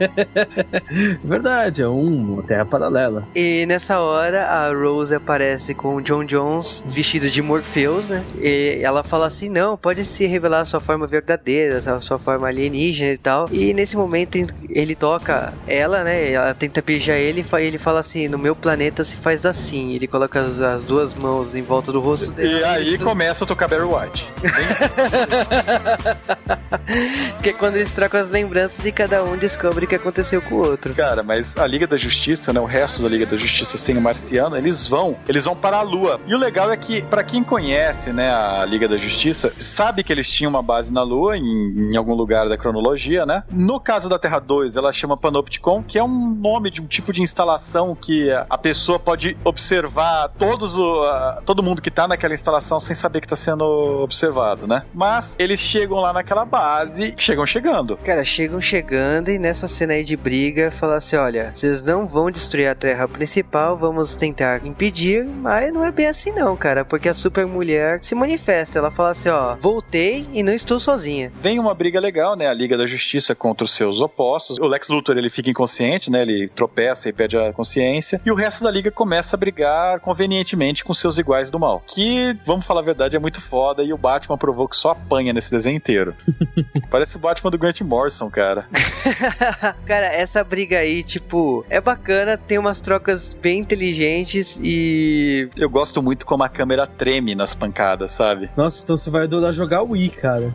Verdade, 1.23 1.83
é 1.83 1.89
um- 1.89 2.35
uma 2.35 2.43
terra 2.43 2.65
paralela. 2.65 3.27
E 3.35 3.65
nessa 3.67 4.01
hora 4.01 4.45
a 4.47 4.73
Rose 4.73 5.15
aparece 5.15 5.75
com 5.75 5.97
o 5.97 6.03
John 6.03 6.25
Jones 6.25 6.83
vestido 6.87 7.31
de 7.31 7.43
Morpheus, 7.43 8.05
né? 8.07 8.25
E 8.41 8.81
ela 8.83 9.03
fala 9.03 9.27
assim: 9.27 9.49
não, 9.49 9.77
pode 9.77 10.05
se 10.05 10.27
revelar 10.27 10.61
a 10.61 10.65
sua 10.65 10.81
forma 10.81 11.07
verdadeira, 11.07 11.79
a 11.95 12.01
sua 12.01 12.19
forma 12.19 12.49
alienígena 12.49 13.13
e 13.13 13.19
tal. 13.19 13.47
E 13.51 13.73
nesse 13.75 13.97
momento 13.97 14.37
ele 14.69 14.95
toca 14.95 15.53
ela, 15.67 16.03
né? 16.05 16.33
Ela 16.33 16.55
tenta 16.55 16.83
beijar 16.83 17.17
ele 17.19 17.45
e 17.53 17.57
ele 17.63 17.79
fala 17.79 18.01
assim: 18.01 18.29
no 18.29 18.39
meu 18.39 18.55
planeta 18.55 19.05
se 19.05 19.17
faz 19.17 19.45
assim. 19.45 19.93
Ele 19.95 20.07
coloca 20.07 20.41
as, 20.41 20.61
as 20.61 20.86
duas 20.87 21.15
mãos 21.15 21.55
em 21.55 21.63
volta 21.63 21.93
do 21.93 22.01
rosto 22.01 22.31
dele. 22.31 22.61
E 22.61 22.65
aí 22.65 22.95
Isso- 22.95 23.05
começa 23.05 23.45
a 23.45 23.47
tocar 23.47 23.69
Barry 23.69 23.85
White. 23.85 24.27
Que 27.43 27.51
é 27.51 27.53
quando 27.53 27.77
eles 27.77 27.93
trocam 27.93 28.21
as 28.21 28.31
lembranças 28.31 28.85
e 28.85 28.93
cada 28.93 29.23
um 29.23 29.37
descobre 29.37 29.85
o 29.85 29.89
que 29.89 29.95
aconteceu 29.95 30.41
com 30.43 30.57
o 30.57 30.67
outro. 30.67 30.95
Cara, 30.95 31.23
mas 31.23 31.57
a 31.57 31.67
Liga 31.67 31.87
da 31.87 31.97
Justiça, 31.97 32.53
né? 32.53 32.61
O 32.61 32.65
resto 32.65 33.03
da 33.03 33.09
Liga 33.09 33.27
da 33.27 33.37
Justiça 33.37 33.79
sem 33.79 33.97
o 33.97 34.01
Marciano, 34.01 34.57
eles 34.57 34.87
vão, 34.87 35.17
eles 35.29 35.45
vão 35.45 35.57
para 35.57 35.79
a 35.79 35.83
Lua. 35.83 36.21
E 36.27 36.35
o 36.35 36.39
legal 36.39 36.71
é 36.73 36.77
que, 36.77 37.03
pra 37.03 37.23
quem 37.25 37.43
conhece, 37.43 38.13
né, 38.13 38.31
a 38.35 38.65
Liga 38.65 38.89
da 38.89 38.97
Justiça, 38.97 39.53
sabe 39.61 40.03
que 40.05 40.13
eles 40.13 40.29
tinham 40.29 40.51
uma 40.51 40.63
base 40.63 40.93
na 40.93 41.03
Lua, 41.03 41.37
em, 41.37 41.93
em 41.93 41.97
algum 41.97 42.15
lugar 42.15 42.49
da 42.49 42.57
cronologia, 42.57 43.25
né? 43.27 43.43
No 43.51 43.81
caso 43.81 44.09
da 44.09 44.19
Terra 44.19 44.39
2, 44.39 44.77
ela 44.77 44.93
chama 44.93 45.17
Panopticon, 45.17 45.83
que 45.83 45.99
é 45.99 46.05
um 46.05 46.31
nome 46.35 46.71
de 46.71 46.81
um 46.81 46.87
tipo 46.87 47.13
de 47.13 47.23
instalação 47.23 47.95
que 47.95 48.31
a 48.49 48.59
pessoa 48.59 48.99
pode 48.99 49.37
observar 49.45 50.29
todos 50.39 50.76
o, 50.79 51.03
a- 51.05 51.43
todo 51.45 51.63
mundo 51.63 51.81
que 51.83 51.91
tá 51.91 52.07
naquela 52.09 52.35
instalação 52.35 52.79
sem 52.81 52.95
saber 52.95 53.21
que 53.21 53.29
tá 53.29 53.37
sendo 53.37 53.65
observado, 54.03 54.67
né? 54.67 54.83
Mas 54.95 55.35
eles 55.39 55.61
chegam 55.61 55.99
lá 55.99 56.13
naquela 56.13 56.45
base, 56.45 57.15
chegam 57.19 57.47
chegando. 57.47 57.97
Cara, 57.99 58.25
chegam 58.25 58.61
chegando 58.61 59.31
e 59.31 59.39
nessa 59.39 59.69
cena 59.69 59.95
aí 59.95 60.05
de 60.05 60.17
briga, 60.17 60.71
fala 60.79 60.97
assim: 60.97 61.17
olha, 61.17 61.53
vocês 61.55 61.83
não 61.83 62.07
vão 62.07 62.31
destruir 62.31 62.69
a 62.69 62.75
terra 62.75 63.07
principal, 63.09 63.77
vamos 63.77 64.17
tentar 64.17 64.65
impedir, 64.67 65.25
mas 65.25 65.73
não 65.73 65.85
é 65.85 65.91
bem 65.91 66.07
assim 66.07 66.31
não, 66.33 66.57
cara, 66.57 66.85
porque 66.85 67.09
a 67.09 67.15
super 67.15 67.47
mulher 67.47 68.01
se 68.03 68.15
manifesta. 68.15 68.79
Ela 68.79 68.91
fala 68.91 69.11
assim: 69.11 69.29
ó, 69.29 69.55
voltei 69.57 70.27
e 70.33 70.43
não 70.43 70.53
estou 70.53 70.79
sozinha. 70.79 71.31
Vem 71.41 71.59
uma 71.59 71.75
briga 71.75 72.01
legal, 72.01 72.37
né? 72.37 72.47
A 72.49 72.55
Liga 72.55 72.77
da 72.77 72.87
Justiça 72.87 73.35
contra 73.35 73.65
os 73.65 73.75
seus 73.75 74.01
opostos. 74.01 74.59
O 74.59 74.67
Lex 74.67 74.89
Luthor 74.89 75.17
ele 75.17 75.31
fica 75.31 75.51
inconsciente, 75.51 76.11
né? 76.11 76.23
Ele 76.23 76.49
tropeça 76.49 77.09
e 77.09 77.13
perde 77.13 77.37
a 77.37 77.53
consciência. 77.53 78.21
E 78.25 78.31
o 78.31 78.35
resto 78.35 78.65
da 78.65 78.71
liga 78.71 78.91
começa 78.91 79.37
a 79.37 79.39
brigar 79.39 80.01
convenientemente 80.01 80.66
com 80.85 80.95
seus 80.95 81.19
iguais 81.19 81.51
do 81.51 81.59
mal. 81.59 81.83
Que, 81.87 82.37
vamos 82.45 82.67
falar 82.67 82.81
a 82.81 82.85
verdade, 82.85 83.17
é 83.17 83.19
muito 83.19 83.41
foda. 83.41 83.83
E 83.83 83.93
o 83.93 83.99
Batman 83.99 84.39
provou 84.39 84.69
que 84.69 84.77
só 84.77 84.91
apanha 84.91 85.33
nesse 85.33 85.51
desenho 85.51 85.77
inteiro. 85.77 86.15
Parece 86.91 87.17
o 87.17 87.21
Batman 87.21 87.51
do 87.51 87.59
Grant 87.59 87.81
Morrison, 87.81 88.31
cara. 88.31 88.67
cara, 89.87 90.07
essa 90.07 90.43
briga 90.43 90.79
aí, 90.79 91.03
tipo, 91.03 91.65
é 91.69 91.81
bacana, 91.81 92.37
tem 92.37 92.59
umas 92.59 92.81
trocas 92.81 93.35
bem 93.35 93.61
inteligentes 93.61 94.59
e. 94.63 95.49
Eu 95.57 95.69
gosto 95.69 96.03
muito 96.03 96.25
como 96.25 96.43
a 96.43 96.49
câmera 96.49 96.87
treme 96.87 97.35
nas 97.35 97.55
pancadas, 97.55 98.13
sabe? 98.13 98.51
Nossa, 98.57 98.83
então 98.83 98.97
você 98.97 99.11
vai 99.11 99.25
adorar 99.25 99.53
jogar 99.53 99.83
Wii, 99.83 100.11
cara. 100.11 100.55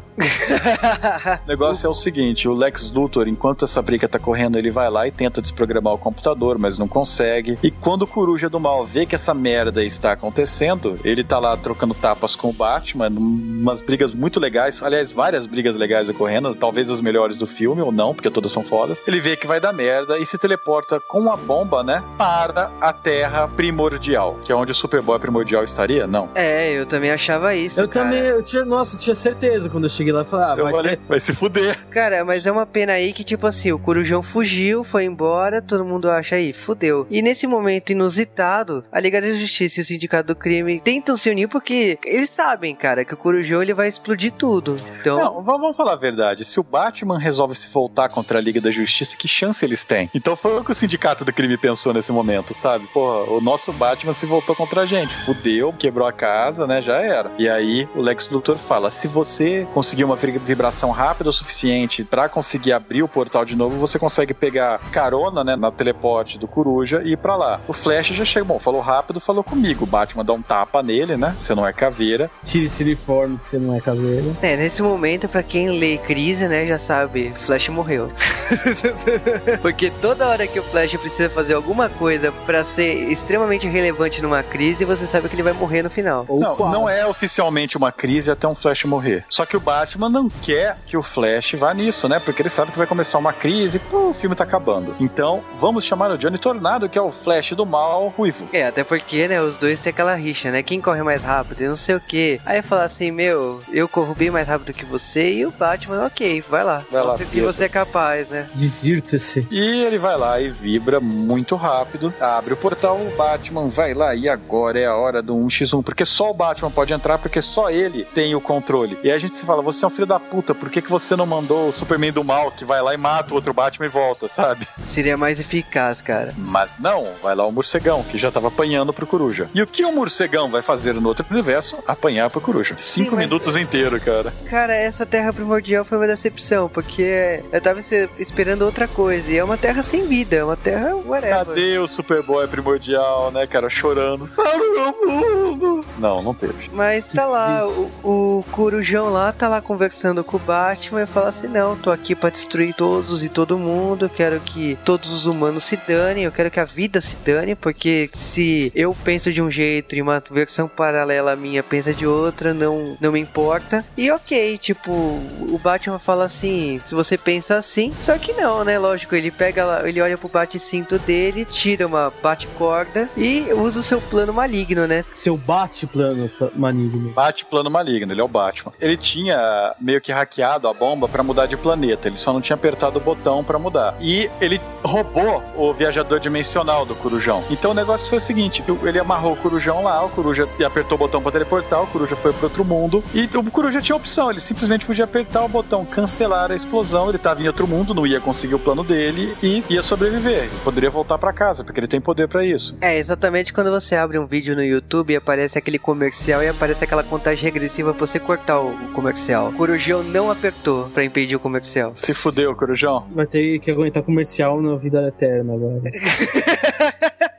O 1.44 1.48
negócio 1.48 1.86
é 1.86 1.90
o 1.90 1.94
seguinte: 1.94 2.48
o 2.48 2.54
Lex 2.54 2.92
Luthor, 2.92 3.28
enquanto 3.28 3.66
essa 3.66 3.82
briga 3.82 4.08
tá 4.08 4.20
correndo, 4.20 4.58
ele 4.58 4.72
vai 4.72 4.90
lá 4.90 5.08
e 5.08 5.12
tenta 5.12 5.42
desprogramar 5.42 5.94
o 5.94 5.98
computador, 5.98 6.58
mas 6.58 6.78
não 6.78 6.88
consegue. 6.88 7.58
E 7.62 7.72
quando 7.72 8.04
o 8.04 8.08
Coruja 8.08 8.50
do 8.50 8.60
Mal 8.60 8.86
vê 8.86 9.06
que 9.06 9.16
essa 9.16 9.34
merda 9.34 9.84
está 9.84 10.01
acontecendo, 10.10 11.00
ele 11.04 11.24
tá 11.24 11.38
lá 11.38 11.56
trocando 11.58 11.94
tapas 11.94 12.36
com 12.36 12.50
o 12.50 12.54
Batman, 12.54 13.10
umas 13.10 13.82
brigas 13.82 14.14
muito 14.14 14.40
legais, 14.40 14.82
aliás, 14.82 15.12
várias 15.12 15.46
brigas 15.46 15.76
legais 15.76 16.10
ocorrendo, 16.10 16.56
talvez 16.56 16.90
as 16.90 17.02
melhores 17.02 17.38
do 17.38 17.46
filme 17.46 17.82
ou 17.82 17.92
não, 17.92 18.14
porque 18.14 18.30
todas 18.30 18.52
são 18.52 18.64
fodas. 18.64 18.98
Ele 19.08 19.20
vê 19.20 19.36
que 19.36 19.46
vai 19.46 19.60
dar 19.60 19.74
merda 19.74 20.18
e 20.18 20.26
se 20.26 20.38
teleporta 20.38 21.00
com 21.00 21.32
a 21.32 21.38
bomba, 21.38 21.84
né, 21.84 22.04
para 22.18 22.72
a 22.80 22.94
Terra 22.94 23.48
Primordial, 23.48 24.40
que 24.46 24.52
é 24.52 24.56
onde 24.56 24.72
o 24.72 24.76
Superboy 24.76 25.20
Primordial 25.20 25.64
estaria? 25.64 26.08
Não. 26.08 26.30
É, 26.34 26.72
eu 26.72 26.86
também 26.86 27.12
achava 27.12 27.54
isso. 27.56 27.80
Eu 27.80 27.88
cara. 27.88 28.06
também, 28.06 28.22
eu 28.24 28.42
tinha, 28.44 28.66
nossa, 28.66 28.96
eu 28.96 29.00
tinha 29.00 29.16
certeza 29.16 29.70
quando 29.70 29.84
eu 29.84 29.90
cheguei 29.90 30.14
lá 30.14 30.22
e 30.22 30.26
falei, 30.26 30.46
ah, 30.46 30.56
Eu 30.58 30.64
vai 30.64 30.74
falei, 30.74 30.96
ser. 30.96 31.02
vai 31.08 31.20
se 31.20 31.34
fuder. 31.34 31.80
Cara, 31.90 32.24
mas 32.26 32.46
é 32.46 32.52
uma 32.52 32.66
pena 32.66 32.94
aí 32.94 33.14
que, 33.14 33.24
tipo 33.24 33.46
assim, 33.46 33.72
o 33.72 33.80
Corujão 33.80 34.24
fugiu, 34.24 34.84
foi 34.84 35.06
embora, 35.06 35.62
todo 35.62 35.86
mundo 35.86 36.10
acha 36.10 36.36
aí, 36.36 36.54
fudeu. 36.54 37.06
E 37.10 37.22
nesse 37.22 37.46
momento 37.46 37.92
inusitado, 37.92 38.84
a 38.92 39.00
Liga 39.00 39.22
da 39.22 39.34
Justiça 39.34 39.80
e 39.80 39.84
os 39.84 39.91
sindicato 39.94 40.28
do 40.28 40.36
crime 40.36 40.80
tentam 40.84 41.16
se 41.18 41.30
unir 41.30 41.48
porque 41.48 41.98
eles 42.06 42.30
sabem, 42.30 42.76
cara, 42.76 43.04
que 43.06 43.14
o 43.14 43.18
Corujão 43.18 43.62
ele 43.62 43.74
vai 43.74 43.88
explodir 43.90 44.32
tudo. 44.34 44.76
Então, 45.00 45.18
Não, 45.18 45.42
vamos 45.44 45.76
falar 45.76 45.94
a 45.94 45.98
verdade. 45.98 46.46
Se 46.46 46.60
o 46.60 46.64
Batman 46.64 47.18
resolve 47.20 47.56
se 47.56 47.70
voltar 47.70 48.10
contra 48.10 48.38
a 48.38 48.42
Liga 48.42 48.60
da 48.62 48.72
Justiça, 48.72 49.16
que 49.16 49.28
chance 49.28 49.64
eles 49.64 49.84
têm? 49.86 50.10
Então 50.14 50.36
foi 50.36 50.58
o 50.60 50.64
que 50.64 50.72
o 50.72 50.76
Sindicato 50.76 51.24
do 51.26 51.34
Crime 51.34 51.58
pensou 51.58 51.94
nesse 51.94 52.12
momento, 52.12 52.54
sabe? 52.54 52.86
Porra, 52.88 53.30
o 53.32 53.42
nosso 53.42 53.72
Batman 53.74 54.14
se 54.14 54.26
voltou 54.26 54.56
contra 54.56 54.82
a 54.82 54.86
gente. 54.86 55.14
Fudeu, 55.26 55.74
quebrou 55.74 56.08
a 56.08 56.14
casa, 56.14 56.66
né? 56.68 56.82
Já 56.82 56.98
era. 56.98 57.32
E 57.38 57.48
aí 57.50 57.88
o 57.96 58.02
Lex 58.02 58.30
Luthor 58.30 58.58
fala: 58.58 58.92
se 58.92 59.08
você 59.08 59.68
conseguir 59.74 60.04
uma 60.04 60.16
vi- 60.16 60.38
vibração 60.40 60.92
rápida 60.92 61.30
o 61.30 61.34
suficiente 61.34 62.04
pra 62.04 62.28
conseguir 62.30 62.74
abrir 62.74 63.04
o 63.04 63.08
portal 63.08 63.46
de 63.46 63.56
novo, 63.56 63.78
você 63.78 63.98
consegue 64.00 64.34
pegar 64.34 64.80
carona, 64.92 65.44
né? 65.44 65.56
Na 65.56 65.72
teleporte 65.72 66.38
do 66.38 66.48
Coruja 66.48 67.02
e 67.04 67.14
ir 67.14 67.18
pra 67.18 67.36
lá. 67.36 67.60
O 67.68 67.74
Flash 67.74 68.08
já 68.08 68.26
chegou, 68.26 68.60
falou 68.60 68.82
rápido, 68.82 69.20
falou 69.20 69.44
comigo. 69.44 69.71
O 69.80 69.86
Batman 69.86 70.24
dá 70.26 70.34
um 70.34 70.42
tapa 70.42 70.82
nele, 70.84 71.18
né? 71.18 71.36
Você 71.40 71.56
não 71.56 71.66
é 71.68 71.74
caveira. 71.74 72.30
Tire 72.44 72.66
esse 72.66 72.84
uniforme 72.84 73.38
que 73.38 73.46
você 73.46 73.58
não 73.58 73.76
é 73.76 73.80
caveira. 73.82 74.26
é, 74.42 74.56
nesse 74.56 74.82
momento, 74.82 75.28
pra 75.28 75.42
quem 75.44 75.70
lê 75.80 75.98
Crise, 75.98 76.48
né, 76.48 76.66
já 76.66 76.80
sabe, 76.80 77.34
Flash 77.46 77.70
morreu. 77.70 78.12
porque 79.62 79.90
toda 80.02 80.28
hora 80.28 80.46
que 80.48 80.60
o 80.60 80.64
Flash 80.64 80.96
precisa 80.98 81.30
fazer 81.30 81.54
alguma 81.54 81.90
coisa 81.90 82.32
pra 82.46 82.64
ser 82.66 83.12
extremamente 83.12 83.68
relevante 83.68 84.22
numa 84.22 84.44
crise, 84.44 84.86
você 84.86 85.06
sabe 85.08 85.30
que 85.30 85.36
ele 85.36 85.44
vai 85.44 85.54
morrer 85.54 85.84
no 85.84 85.90
final. 85.90 86.26
Ou 86.28 86.40
Não, 86.40 86.56
quase. 86.56 86.74
não 86.74 86.90
é 86.90 87.06
oficialmente 87.06 87.78
uma 87.78 87.92
crise 87.92 88.30
até 88.32 88.48
um 88.48 88.56
Flash 88.56 88.84
morrer. 88.86 89.24
Só 89.30 89.46
que 89.46 89.56
o 89.56 89.60
Batman 89.60 90.10
não 90.10 90.28
quer 90.30 90.78
que 90.86 90.98
o 90.98 91.04
Flash 91.04 91.54
vá 91.54 91.74
nisso, 91.74 92.08
né? 92.08 92.20
Porque 92.20 92.42
ele 92.42 92.50
sabe 92.50 92.72
que 92.72 92.78
vai 92.78 92.88
começar 92.88 93.18
uma 93.18 93.34
crise 93.34 93.78
e 93.78 93.80
pô, 93.80 94.10
o 94.10 94.14
filme 94.14 94.36
tá 94.36 94.44
acabando. 94.44 94.96
Então, 95.00 95.42
vamos 95.60 95.84
chamar 95.86 96.12
o 96.12 96.18
Johnny 96.18 96.38
Tornado, 96.38 96.90
que 96.90 96.98
é 96.98 97.02
o 97.02 97.12
Flash 97.12 97.52
do 97.52 97.66
mal 97.66 98.14
ruivo. 98.18 98.48
É, 98.54 98.66
até 98.68 98.84
porque, 98.84 99.28
né, 99.28 99.42
os 99.42 99.58
dois 99.62 99.80
têm 99.80 99.92
aquela 99.92 100.16
rixa, 100.16 100.50
né? 100.50 100.64
Quem 100.64 100.82
corre 100.82 101.04
mais 101.04 101.22
rápido 101.22 101.62
e 101.62 101.68
não 101.68 101.78
sei 101.78 101.96
o 101.96 102.00
que. 102.00 102.42
Aí 102.44 102.64
fala 102.64 102.86
assim, 102.86 103.12
meu, 103.12 103.62
eu 103.72 103.88
corro 103.88 104.16
bem 104.16 104.32
mais 104.32 104.48
rápido 104.48 104.74
que 104.74 104.84
você 104.84 105.30
e 105.30 105.46
o 105.46 105.52
Batman, 105.52 106.06
ok, 106.06 106.42
vai 106.42 106.64
lá. 106.64 106.84
Vai 106.92 107.04
lá, 107.04 107.16
que 107.18 107.42
você 107.42 107.66
é 107.66 107.70
capaz, 107.70 108.28
né? 108.30 108.48
Divirta-se. 108.56 109.48
E 109.52 109.84
ele 109.84 110.00
vai 110.00 110.18
lá 110.18 110.42
e 110.42 110.50
vibra 110.50 111.00
muito 111.00 111.56
rápido, 111.56 112.12
abre 112.20 112.54
o 112.54 112.58
portal, 112.58 112.98
o 112.98 113.16
Batman 113.16 113.70
vai 113.70 113.94
lá 113.94 114.16
e 114.16 114.28
agora 114.28 114.80
é 114.80 114.88
a 114.88 114.96
hora 114.96 115.22
do 115.22 115.36
1x1, 115.36 115.84
porque 115.84 116.06
só 116.06 116.32
o 116.32 116.34
Batman 116.34 116.72
pode 116.72 116.92
entrar, 116.92 117.20
porque 117.20 117.42
só 117.42 117.70
ele 117.70 118.04
tem 118.06 118.34
o 118.34 118.42
controle. 118.42 118.98
E 119.04 119.10
aí 119.10 119.16
a 119.16 119.20
gente 119.20 119.38
se 119.38 119.46
fala, 119.46 119.62
você 119.62 119.86
é 119.86 119.88
um 119.88 119.92
filho 119.92 120.08
da 120.08 120.20
puta, 120.20 120.56
por 120.56 120.72
que, 120.72 120.82
que 120.82 120.90
você 120.90 121.16
não 121.16 121.28
mandou 121.28 121.70
o 121.70 121.72
Superman 121.72 122.12
do 122.12 122.24
mal, 122.24 122.52
que 122.52 122.66
vai 122.66 122.82
lá 122.82 122.96
e 122.96 122.98
mata 122.98 123.32
o 123.32 123.36
outro 123.36 123.54
Batman 123.54 123.86
e 123.86 123.90
volta, 123.90 124.28
sabe? 124.28 124.68
Seria 124.90 125.16
mais 125.16 125.40
eficaz, 125.40 126.02
cara. 126.02 126.34
Mas 126.36 126.72
não, 126.80 127.06
vai 127.22 127.36
lá 127.36 127.46
o 127.46 127.52
morcegão, 127.52 128.04
que 128.04 128.18
já 128.18 128.32
tava 128.32 128.48
apanhando 128.48 128.92
pro 128.92 129.06
coruja. 129.06 129.51
E 129.54 129.62
o 129.62 129.68
que 129.68 129.84
o 129.84 129.92
morcegão 129.92 130.50
vai 130.50 130.62
fazer 130.62 130.94
no 130.94 131.08
outro 131.08 131.26
universo? 131.30 131.78
Apanhar 131.88 132.30
pro 132.30 132.40
coruja. 132.42 132.76
Cinco 132.80 133.16
mas- 133.16 133.26
minutos 133.26 133.56
inteiro, 133.56 134.00
cara. 134.00 134.34
Cara, 134.50 134.74
essa 134.74 135.06
terra 135.06 135.34
primordial 135.34 135.84
foi 135.84 135.98
uma 135.98 136.08
decepção, 136.08 136.70
porque 136.70 137.42
eu 137.52 137.62
tava 137.62 137.84
esperando 138.20 138.64
outra 138.64 138.88
coisa. 138.88 139.30
E 139.30 139.38
é 139.38 139.44
uma 139.44 139.58
terra 139.58 139.84
sem 139.84 140.08
vida, 140.08 140.36
é 140.38 140.44
uma 140.44 140.56
terra 140.58 140.96
whatever. 140.96 141.46
Cadê 141.46 141.78
o 141.80 141.88
Superboy 141.88 142.48
primordial, 142.48 143.32
né, 143.32 143.46
cara? 143.48 143.70
Chorando. 143.70 144.28
Salve 144.28 144.70
meu 144.70 144.96
mundo! 145.06 145.86
Não, 145.98 146.22
não 146.22 146.34
teve. 146.34 146.70
Mas 146.74 147.06
tá 147.08 147.26
lá, 147.26 147.68
o, 147.68 147.92
o 148.40 148.46
Corujão 148.52 149.12
lá 149.12 149.32
tá 149.32 149.48
lá 149.48 149.62
conversando 149.62 150.24
com 150.24 150.38
o 150.38 150.40
Batman 150.40 151.04
e 151.04 151.08
fala 151.08 151.30
assim: 151.30 151.48
Não, 151.48 151.76
tô 151.76 151.92
aqui 151.92 152.16
pra 152.16 152.30
destruir 152.30 152.74
todos 152.74 153.24
e 153.24 153.30
todo 153.30 153.58
mundo. 153.58 154.06
Eu 154.06 154.10
quero 154.10 154.40
que 154.40 154.78
todos 154.86 155.12
os 155.12 155.26
humanos 155.26 155.64
se 155.64 155.76
danem. 155.88 156.24
Eu 156.24 156.32
quero 156.32 156.50
que 156.52 156.60
a 156.60 156.66
vida 156.66 157.02
se 157.02 157.16
dane. 157.26 157.56
Porque 157.56 158.10
se 158.34 158.72
eu 158.76 158.96
penso 159.04 159.32
de 159.32 159.41
um 159.42 159.50
jeito 159.52 159.96
e 159.96 160.02
uma 160.02 160.22
versão 160.32 160.68
paralela 160.68 161.36
minha 161.36 161.64
pensa 161.64 161.94
de 161.94 162.06
outra, 162.06 162.54
não, 162.54 162.98
não 163.00 163.12
me 163.12 163.20
importa. 163.20 163.84
E 163.98 164.10
ok, 164.12 164.58
tipo, 164.58 164.92
o 164.92 165.60
Batman 165.62 166.00
fala 166.00 166.26
assim: 166.26 166.80
Se 166.86 166.94
você 166.96 167.18
pensa 167.18 167.58
assim, 167.58 167.92
só 167.92 168.18
que 168.18 168.34
não, 168.34 168.64
né? 168.64 168.78
Lógico, 168.80 169.16
ele 169.16 169.32
pega 169.32 169.66
lá, 169.66 169.88
ele 169.88 170.02
olha 170.02 170.18
pro 170.18 170.28
bate-cinto 170.30 170.98
dele, 171.00 171.46
tira 171.46 171.88
uma 171.88 172.12
bate-corda 172.22 173.10
e 173.18 173.48
usa 173.54 173.80
o 173.80 173.84
seu 173.84 174.00
plano 174.02 174.34
maligno, 174.34 174.88
né? 174.88 175.04
Seu 175.14 175.38
bate-plano 175.38 176.30
pla- 176.30 176.50
maligno. 176.56 177.10
Bate 177.12 177.46
plano 177.46 177.70
maligno, 177.70 178.12
ele 178.14 178.22
é 178.22 178.24
o 178.24 178.28
Batman. 178.28 178.72
Ele 178.80 178.98
tinha 178.98 179.74
meio 179.80 180.02
que 180.02 180.12
hackeado 180.12 180.68
a 180.68 180.74
bomba 180.74 181.08
pra 181.08 181.24
mudar 181.24 181.46
de 181.46 181.58
planeta, 181.58 182.08
ele 182.08 182.18
só 182.18 182.32
não 182.34 182.42
tinha 182.42 182.56
apertado 182.56 182.98
o 182.98 183.02
botão 183.02 183.44
pra 183.44 183.58
mudar. 183.60 183.96
E 184.00 184.30
ele 184.40 184.60
roubou 184.84 185.42
o 185.56 185.74
viajador 185.74 186.20
dimensional 186.20 186.86
do 186.86 186.96
Corujão. 186.96 187.44
Então 187.50 187.72
o 187.72 187.74
negócio 187.74 188.08
foi 188.10 188.18
o 188.18 188.22
seguinte: 188.22 188.64
ele 188.84 189.00
amarrou 189.00 189.31
o 189.32 189.36
Corujão 189.38 189.84
lá, 189.84 190.04
o 190.06 190.10
Coruja 190.10 190.48
apertou 190.66 190.96
o 190.96 191.00
botão 191.00 191.22
pra 191.22 191.32
teleportar, 191.32 191.82
o 191.82 191.88
Coruja 191.88 192.16
foi 192.16 192.34
pro 192.34 192.44
outro 192.44 192.66
mundo. 192.66 193.04
E 193.14 193.26
o 193.26 193.52
Coruja 193.52 193.82
tinha 193.82 193.96
opção, 193.96 194.30
ele 194.30 194.40
simplesmente 194.40 194.86
podia 194.86 195.06
apertar 195.06 195.44
o 195.44 195.50
botão 195.50 195.86
cancelar 195.86 196.52
a 196.52 196.56
explosão, 196.56 197.10
ele 197.10 197.18
tava 197.18 197.42
em 197.42 197.48
outro 197.48 197.68
mundo, 197.68 197.94
não 197.94 198.06
ia 198.06 198.20
conseguir 198.20 198.56
o 198.56 198.60
plano 198.60 198.84
dele 198.84 199.36
e 199.42 199.64
ia 199.70 199.82
sobreviver. 199.82 200.44
Ele 200.44 200.60
poderia 200.64 200.90
voltar 200.90 201.18
pra 201.18 201.34
casa, 201.34 201.64
porque 201.64 201.80
ele 201.80 201.88
tem 201.88 202.02
poder 202.02 202.28
pra 202.28 202.46
isso. 202.46 202.76
É, 202.82 202.98
exatamente 202.98 203.54
quando 203.54 203.72
você 203.72 203.96
abre 203.96 204.18
um 204.18 204.26
vídeo 204.26 204.56
no 204.56 204.64
YouTube 204.64 205.14
e 205.14 205.16
aparece 205.16 205.58
aquele 205.58 205.80
comercial 205.80 206.44
e 206.44 206.48
aparece 206.48 206.84
aquela 206.84 207.04
contagem 207.04 207.44
regressiva 207.44 207.94
pra 207.94 208.08
você 208.08 208.20
cortar 208.20 208.60
o 208.60 208.72
comercial. 208.94 209.50
O 209.50 209.54
Corujão 209.54 210.04
não 210.04 210.32
apertou 210.32 210.90
pra 210.90 211.04
impedir 211.04 211.36
o 211.36 211.40
comercial. 211.40 211.94
Se 211.96 212.14
fudeu, 212.14 212.56
Corujão. 212.56 213.06
Vai 213.12 213.26
ter 213.26 213.60
que 213.60 213.72
aguentar 213.72 214.04
comercial 214.04 214.62
na 214.62 214.76
vida 214.76 215.08
eterna 215.08 215.54
agora. 215.54 215.82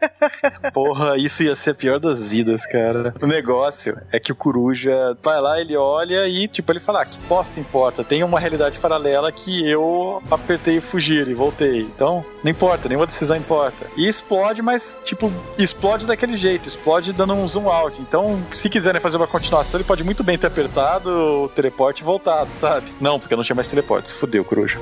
Porra, 0.73 1.17
isso 1.17 1.43
ia 1.43 1.55
ser 1.55 1.71
a 1.71 1.75
pior 1.75 1.99
das 1.99 2.27
vidas, 2.27 2.65
cara. 2.67 3.15
O 3.21 3.27
negócio 3.27 3.99
é 4.11 4.19
que 4.19 4.33
o 4.33 4.37
Coruja 4.37 5.17
vai 5.23 5.41
lá, 5.41 5.61
ele 5.61 5.77
olha 5.77 6.27
e, 6.29 6.49
tipo, 6.49 6.73
ele 6.73 6.81
fala: 6.81 7.03
ah, 7.03 7.07
que 7.07 7.19
bosta 7.27 7.59
importa? 7.59 8.05
Tem 8.05 8.23
uma 8.23 8.39
realidade 8.39 8.79
paralela 8.79 9.31
que 9.33 9.69
eu 9.69 10.23
apertei 10.31 10.81
fugir 10.81 11.29
e 11.29 11.35
voltei. 11.35 11.81
Então, 11.81 12.25
não 12.43 12.51
importa, 12.51 12.89
nenhuma 12.89 13.07
decisão 13.07 13.37
importa. 13.37 13.87
E 13.97 14.09
explode, 14.09 14.63
mas, 14.63 15.01
tipo, 15.05 15.33
explode 15.59 16.07
daquele 16.07 16.37
jeito, 16.37 16.69
explode 16.69 17.13
dando 17.13 17.35
um 17.35 17.49
zoom 17.49 17.69
out. 17.69 18.01
Então, 18.01 18.41
se 18.53 18.69
quiserem 18.69 19.01
fazer 19.01 19.17
uma 19.17 19.27
continuação, 19.27 19.79
ele 19.79 19.87
pode 19.87 20.05
muito 20.05 20.23
bem 20.23 20.39
ter 20.39 20.47
apertado 20.47 21.11
o 21.45 21.49
teleporte 21.49 22.03
e 22.03 22.05
voltado, 22.05 22.49
sabe? 22.59 22.93
Não, 23.01 23.19
porque 23.19 23.37
não 23.37 23.45
tinha 23.45 23.57
mais 23.57 23.69
teleporte, 23.69 24.09
se 24.09 24.15
fudeu, 24.15 24.45
Coruja. 24.45 24.79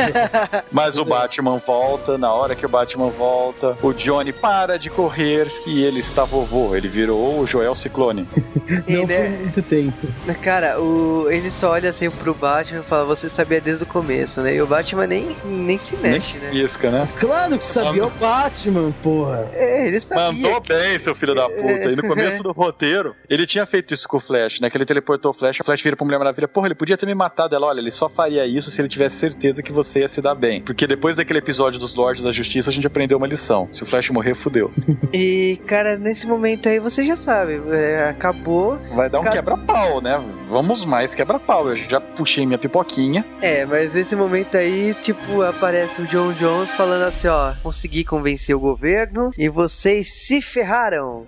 Mas 0.72 0.98
o 0.98 1.04
Batman 1.04 1.60
volta, 1.64 2.16
na 2.18 2.32
hora 2.32 2.54
que 2.54 2.66
o 2.66 2.68
Batman 2.68 3.08
volta, 3.08 3.76
o 3.82 3.92
Johnny 3.92 4.32
para 4.60 4.78
de 4.78 4.90
correr 4.90 5.50
e 5.66 5.82
ele 5.82 6.00
está 6.00 6.24
vovô. 6.24 6.76
Ele 6.76 6.86
virou 6.86 7.40
o 7.40 7.46
Joel 7.46 7.74
Ciclone. 7.74 8.26
E, 8.86 8.92
Não 8.94 9.06
né, 9.06 9.30
por 9.30 9.38
muito 9.40 9.62
tempo. 9.62 10.06
Cara, 10.42 10.78
o, 10.78 11.30
ele 11.30 11.50
só 11.50 11.70
olha 11.70 11.88
assim 11.88 12.10
pro 12.10 12.34
Batman 12.34 12.80
e 12.80 12.82
fala, 12.82 13.04
você 13.04 13.30
sabia 13.30 13.58
desde 13.58 13.84
o 13.84 13.86
começo, 13.86 14.40
né? 14.42 14.54
E 14.54 14.60
o 14.60 14.66
Batman 14.66 15.06
nem, 15.06 15.34
nem 15.46 15.78
se 15.78 15.96
mexe, 15.96 16.36
né? 16.36 16.50
Isca, 16.52 16.90
né? 16.90 17.08
Claro 17.18 17.58
que 17.58 17.66
sabia 17.66 18.06
o 18.06 18.10
Batman, 18.10 18.92
porra. 19.02 19.48
É, 19.54 19.86
ele 19.86 19.98
sabia. 20.00 20.24
Mandou 20.24 20.60
bem, 20.60 20.98
seu 20.98 21.14
filho 21.14 21.34
da 21.34 21.48
puta. 21.48 21.90
E 21.90 21.96
no 21.96 22.06
começo 22.06 22.42
do 22.42 22.52
roteiro, 22.52 23.16
ele 23.30 23.46
tinha 23.46 23.64
feito 23.64 23.94
isso 23.94 24.06
com 24.06 24.18
o 24.18 24.20
Flash, 24.20 24.60
né? 24.60 24.68
Que 24.68 24.76
ele 24.76 24.84
teleportou 24.84 25.30
o 25.30 25.34
Flash, 25.34 25.60
o 25.60 25.64
Flash 25.64 25.80
vira 25.80 25.96
pra 25.96 26.04
Mulher 26.04 26.18
Maravilha. 26.18 26.46
Porra, 26.46 26.66
ele 26.66 26.74
podia 26.74 26.98
ter 26.98 27.06
me 27.06 27.14
matado. 27.14 27.54
Ela, 27.54 27.66
olha, 27.66 27.80
ele 27.80 27.90
só 27.90 28.10
faria 28.10 28.46
isso 28.46 28.70
se 28.70 28.78
ele 28.78 28.88
tivesse 28.88 29.16
certeza 29.16 29.62
que 29.62 29.72
você 29.72 30.00
ia 30.00 30.08
se 30.08 30.20
dar 30.20 30.34
bem. 30.34 30.60
Porque 30.60 30.86
depois 30.86 31.16
daquele 31.16 31.38
episódio 31.38 31.80
dos 31.80 31.94
Lords 31.94 32.22
da 32.22 32.30
Justiça, 32.30 32.68
a 32.68 32.72
gente 32.72 32.86
aprendeu 32.86 33.16
uma 33.16 33.26
lição. 33.26 33.70
Se 33.72 33.82
o 33.82 33.86
Flash 33.86 34.10
morrer, 34.10 34.34
fudeu. 34.34 34.49
E, 35.12 35.58
cara, 35.66 35.96
nesse 35.96 36.26
momento 36.26 36.68
aí 36.68 36.78
você 36.78 37.04
já 37.04 37.16
sabe, 37.16 37.60
é, 37.70 38.08
acabou. 38.08 38.78
Vai 38.94 39.10
dar 39.10 39.20
um 39.20 39.24
Cara- 39.24 39.36
quebra-pau, 39.36 40.00
né? 40.00 40.22
Vamos 40.48 40.84
mais 40.84 41.14
quebra-pau. 41.14 41.68
Eu 41.70 41.76
já 41.88 42.00
puxei 42.00 42.46
minha 42.46 42.58
pipoquinha. 42.58 43.24
É, 43.40 43.64
mas 43.66 43.92
nesse 43.92 44.14
momento 44.14 44.56
aí, 44.56 44.94
tipo, 45.02 45.42
aparece 45.42 46.00
o 46.02 46.06
John 46.06 46.32
Jones 46.32 46.70
falando 46.72 47.02
assim, 47.02 47.28
ó, 47.28 47.52
consegui 47.62 48.04
convencer 48.04 48.54
o 48.54 48.60
governo 48.60 49.30
e 49.36 49.48
vocês 49.48 50.12
se 50.26 50.40
ferraram. 50.40 51.26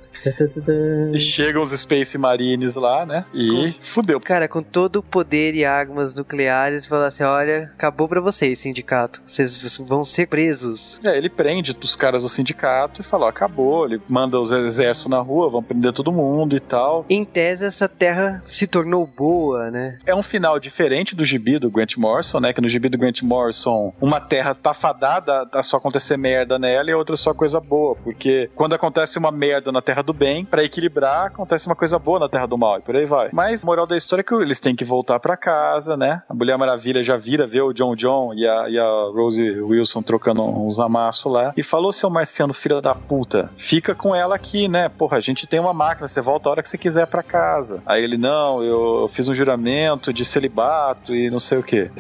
E 1.12 1.18
chegam 1.18 1.62
os 1.62 1.72
Space 1.78 2.16
Marines 2.16 2.74
lá, 2.74 3.04
né? 3.04 3.24
E 3.34 3.74
fudeu. 3.92 4.20
Cara, 4.20 4.46
com 4.48 4.62
todo 4.62 4.96
o 4.96 5.02
poder 5.02 5.54
e 5.54 5.64
armas 5.64 6.14
nucleares, 6.14 6.86
fala 6.86 7.08
assim, 7.08 7.24
olha, 7.24 7.70
acabou 7.74 8.08
pra 8.08 8.20
vocês, 8.20 8.60
sindicato. 8.60 9.20
Vocês 9.26 9.76
vão 9.78 10.04
ser 10.04 10.26
presos. 10.28 11.00
É, 11.04 11.16
ele 11.16 11.28
prende 11.28 11.76
os 11.82 11.96
caras 11.96 12.22
do 12.22 12.28
sindicato 12.28 13.00
e 13.00 13.04
fala, 13.12 13.26
ó, 13.26 13.28
acabou. 13.28 13.84
Ele 13.84 14.00
manda 14.08 14.40
os 14.40 14.50
exércitos 14.50 15.10
na 15.10 15.20
rua, 15.20 15.50
vão 15.50 15.62
prender 15.62 15.92
todo 15.92 16.10
mundo 16.10 16.56
e 16.56 16.60
tal. 16.60 17.04
Em 17.10 17.24
tese, 17.24 17.64
essa 17.64 17.86
terra 17.86 18.42
se 18.46 18.66
tornou 18.66 19.06
boa, 19.06 19.70
né? 19.70 19.98
É 20.06 20.14
um 20.14 20.22
final 20.22 20.58
diferente 20.58 21.14
do 21.14 21.24
gibi 21.24 21.58
do 21.58 21.70
Grant 21.70 21.96
Morrison, 21.96 22.40
né? 22.40 22.52
Que 22.52 22.60
no 22.60 22.68
gibi 22.68 22.88
do 22.88 22.96
Grant 22.96 23.22
Morrison, 23.22 23.92
uma 24.00 24.20
terra 24.20 24.54
tá 24.54 24.72
fadada 24.72 25.46
a 25.52 25.62
só 25.62 25.76
acontecer 25.76 26.16
merda 26.16 26.58
nela 26.58 26.88
e 26.88 26.92
a 26.92 26.96
outra 26.96 27.16
só 27.16 27.34
coisa 27.34 27.60
boa. 27.60 27.94
Porque 27.96 28.48
quando 28.54 28.74
acontece 28.74 29.18
uma 29.18 29.30
merda 29.30 29.70
na 29.70 29.82
terra 29.82 30.02
do 30.02 30.12
bem, 30.14 30.44
pra 30.44 30.64
equilibrar, 30.64 31.26
acontece 31.26 31.66
uma 31.66 31.76
coisa 31.76 31.98
boa 31.98 32.18
na 32.18 32.28
terra 32.28 32.46
do 32.46 32.56
mal 32.56 32.78
e 32.78 32.82
por 32.82 32.96
aí 32.96 33.04
vai. 33.04 33.28
Mas, 33.32 33.64
moral 33.64 33.86
da 33.86 33.96
história 33.96 34.22
é 34.22 34.24
que 34.24 34.34
eles 34.34 34.60
têm 34.60 34.74
que 34.74 34.84
voltar 34.84 35.20
pra 35.20 35.36
casa, 35.36 35.96
né? 35.96 36.22
A 36.28 36.34
Mulher 36.34 36.56
Maravilha 36.56 37.02
já 37.02 37.16
vira, 37.16 37.46
vê 37.46 37.60
o 37.60 37.72
John 37.72 37.94
John 37.94 38.32
e 38.34 38.46
a, 38.46 38.68
e 38.70 38.78
a 38.78 38.90
Rose 39.12 39.60
Wilson 39.60 40.02
trocando 40.02 40.42
uns 40.42 40.78
amassos 40.78 41.30
lá. 41.30 41.52
E 41.56 41.62
falou, 41.62 41.92
seu 41.92 42.08
marciano 42.08 42.54
filho 42.54 42.80
da 42.80 42.91
da 42.92 42.94
puta, 42.94 43.50
fica 43.56 43.94
com 43.94 44.14
ela 44.14 44.36
aqui, 44.36 44.68
né? 44.68 44.88
Porra, 44.88 45.16
a 45.16 45.20
gente 45.20 45.46
tem 45.46 45.58
uma 45.58 45.72
máquina, 45.72 46.06
você 46.06 46.20
volta 46.20 46.48
a 46.48 46.52
hora 46.52 46.62
que 46.62 46.68
você 46.68 46.76
quiser 46.78 47.06
pra 47.06 47.22
casa. 47.22 47.82
Aí 47.86 48.02
ele, 48.02 48.18
não, 48.18 48.62
eu 48.62 49.10
fiz 49.14 49.26
um 49.28 49.34
juramento 49.34 50.12
de 50.12 50.24
celibato 50.24 51.14
e 51.14 51.30
não 51.30 51.40
sei 51.40 51.58
o 51.58 51.62
quê. 51.62 51.90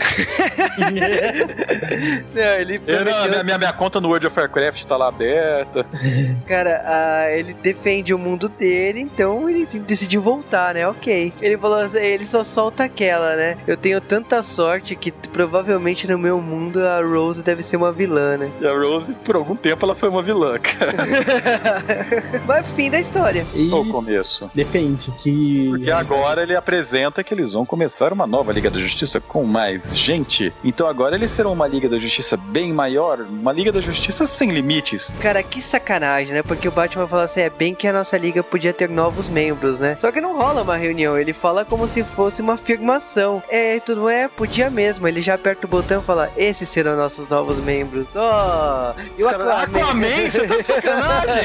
Não, 2.34 2.42
ele 2.60 2.80
Eu, 2.86 3.04
não, 3.04 3.28
minha, 3.28 3.44
minha, 3.44 3.58
minha 3.58 3.72
conta 3.72 4.00
no 4.00 4.08
World 4.08 4.26
of 4.26 4.38
Warcraft 4.38 4.84
tá 4.84 4.96
lá 4.96 5.08
aberta. 5.08 5.86
Cara, 6.46 6.82
ah, 6.84 7.30
ele 7.30 7.54
defende 7.54 8.12
o 8.12 8.18
mundo 8.18 8.48
dele, 8.48 9.00
então 9.00 9.48
ele 9.48 9.66
decidiu 9.80 10.20
voltar, 10.20 10.74
né? 10.74 10.86
Ok. 10.86 11.32
Ele 11.40 11.56
falou 11.56 11.78
assim, 11.78 11.98
ele 11.98 12.26
só 12.26 12.44
solta 12.44 12.84
aquela, 12.84 13.34
né? 13.36 13.56
Eu 13.66 13.76
tenho 13.76 14.00
tanta 14.00 14.42
sorte 14.42 14.94
que 14.94 15.10
provavelmente 15.10 16.06
no 16.06 16.18
meu 16.18 16.40
mundo 16.40 16.86
a 16.86 17.00
Rose 17.00 17.42
deve 17.42 17.62
ser 17.62 17.76
uma 17.76 17.92
vilã, 17.92 18.36
né? 18.36 18.50
E 18.60 18.66
a 18.66 18.72
Rose, 18.72 19.12
por 19.24 19.36
algum 19.36 19.56
tempo, 19.56 19.86
ela 19.86 19.94
foi 19.94 20.08
uma 20.08 20.22
vilã, 20.22 20.58
cara. 20.60 20.81
Mas 22.46 22.66
fim 22.74 22.90
da 22.90 23.00
história. 23.00 23.46
E 23.54 23.64
No 23.64 23.84
começo. 23.86 24.50
depende, 24.54 25.10
que. 25.22 25.68
Porque 25.70 25.90
agora 25.90 26.42
ele 26.42 26.56
apresenta 26.56 27.22
que 27.22 27.32
eles 27.34 27.52
vão 27.52 27.64
começar 27.64 28.12
uma 28.12 28.26
nova 28.26 28.52
Liga 28.52 28.70
da 28.70 28.78
Justiça 28.78 29.20
com 29.20 29.44
mais 29.44 29.80
gente. 29.96 30.52
Então 30.64 30.86
agora 30.86 31.16
eles 31.16 31.30
serão 31.30 31.52
uma 31.52 31.66
Liga 31.66 31.88
da 31.88 31.98
Justiça 31.98 32.36
bem 32.36 32.72
maior, 32.72 33.20
uma 33.20 33.52
Liga 33.52 33.72
da 33.72 33.80
Justiça 33.80 34.26
sem 34.26 34.50
limites. 34.50 35.10
Cara, 35.20 35.42
que 35.42 35.62
sacanagem, 35.62 36.34
né? 36.34 36.42
Porque 36.42 36.68
o 36.68 36.72
Batman 36.72 37.06
fala 37.06 37.24
assim, 37.24 37.40
é 37.40 37.50
bem 37.50 37.74
que 37.74 37.86
a 37.86 37.92
nossa 37.92 38.16
liga 38.16 38.42
podia 38.42 38.72
ter 38.72 38.88
novos 38.88 39.28
membros, 39.28 39.78
né? 39.78 39.96
Só 40.00 40.10
que 40.10 40.20
não 40.20 40.36
rola 40.36 40.62
uma 40.62 40.76
reunião, 40.76 41.18
ele 41.18 41.32
fala 41.32 41.64
como 41.64 41.88
se 41.88 42.02
fosse 42.04 42.40
uma 42.40 42.54
afirmação. 42.54 43.42
É, 43.48 43.78
tudo 43.80 44.08
é, 44.08 44.28
podia 44.28 44.70
mesmo. 44.70 45.06
Ele 45.06 45.20
já 45.22 45.34
aperta 45.34 45.66
o 45.66 45.70
botão 45.70 46.00
e 46.00 46.04
fala, 46.04 46.30
esses 46.36 46.68
serão 46.68 46.96
nossos 46.96 47.28
novos 47.28 47.58
membros. 47.58 48.06
Ó, 48.14 48.92
e 49.18 49.22
o 49.22 49.28
Aquaman, 49.28 50.30
você 50.30 50.46
tá 50.46 50.56
de 50.56 50.62
sacanagem? 50.72 51.44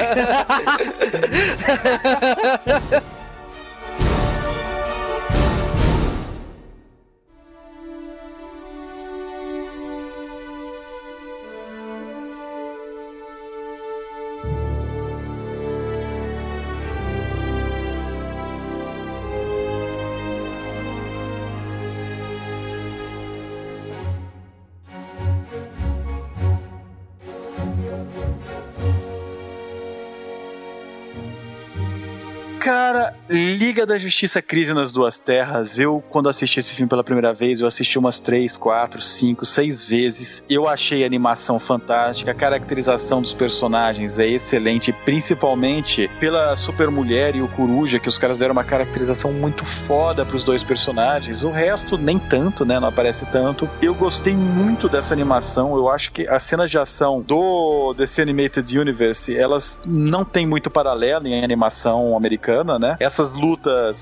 Liga 33.67 33.85
da 33.85 33.97
Justiça 33.97 34.41
Crise 34.41 34.73
nas 34.73 34.93
Duas 34.93 35.19
Terras. 35.19 35.77
Eu, 35.77 36.01
quando 36.09 36.29
assisti 36.29 36.61
esse 36.61 36.73
filme 36.73 36.87
pela 36.87 37.03
primeira 37.03 37.33
vez, 37.33 37.59
eu 37.59 37.67
assisti 37.67 37.99
umas 37.99 38.17
três, 38.17 38.55
quatro, 38.55 39.01
cinco, 39.01 39.45
seis 39.45 39.85
vezes. 39.85 40.41
Eu 40.49 40.69
achei 40.69 41.03
a 41.03 41.05
animação 41.05 41.59
fantástica, 41.59 42.31
a 42.31 42.33
caracterização 42.33 43.21
dos 43.21 43.33
personagens 43.33 44.17
é 44.17 44.25
excelente, 44.25 44.93
principalmente 44.93 46.09
pela 46.17 46.55
Super 46.55 46.89
Mulher 46.89 47.35
e 47.35 47.41
o 47.41 47.49
Coruja, 47.49 47.99
que 47.99 48.07
os 48.07 48.17
caras 48.17 48.37
deram 48.37 48.53
uma 48.53 48.63
caracterização 48.63 49.33
muito 49.33 49.65
foda 49.85 50.25
pros 50.25 50.45
dois 50.45 50.63
personagens. 50.63 51.43
O 51.43 51.51
resto, 51.51 51.97
nem 51.97 52.17
tanto, 52.17 52.63
né? 52.63 52.79
Não 52.79 52.87
aparece 52.87 53.25
tanto. 53.33 53.69
Eu 53.81 53.93
gostei 53.93 54.33
muito 54.33 54.87
dessa 54.87 55.13
animação. 55.13 55.75
Eu 55.75 55.89
acho 55.89 56.13
que 56.13 56.25
as 56.25 56.43
cenas 56.43 56.69
de 56.69 56.79
ação 56.79 57.21
do 57.21 57.93
DC 57.95 58.21
Animated 58.21 58.79
Universe, 58.79 59.35
elas 59.35 59.81
não 59.85 60.23
têm 60.23 60.47
muito 60.47 60.69
paralelo 60.69 61.27
em 61.27 61.43
animação 61.43 62.15
americana, 62.15 62.79
né? 62.79 62.95
Essas 63.01 63.33
lutas 63.33 63.56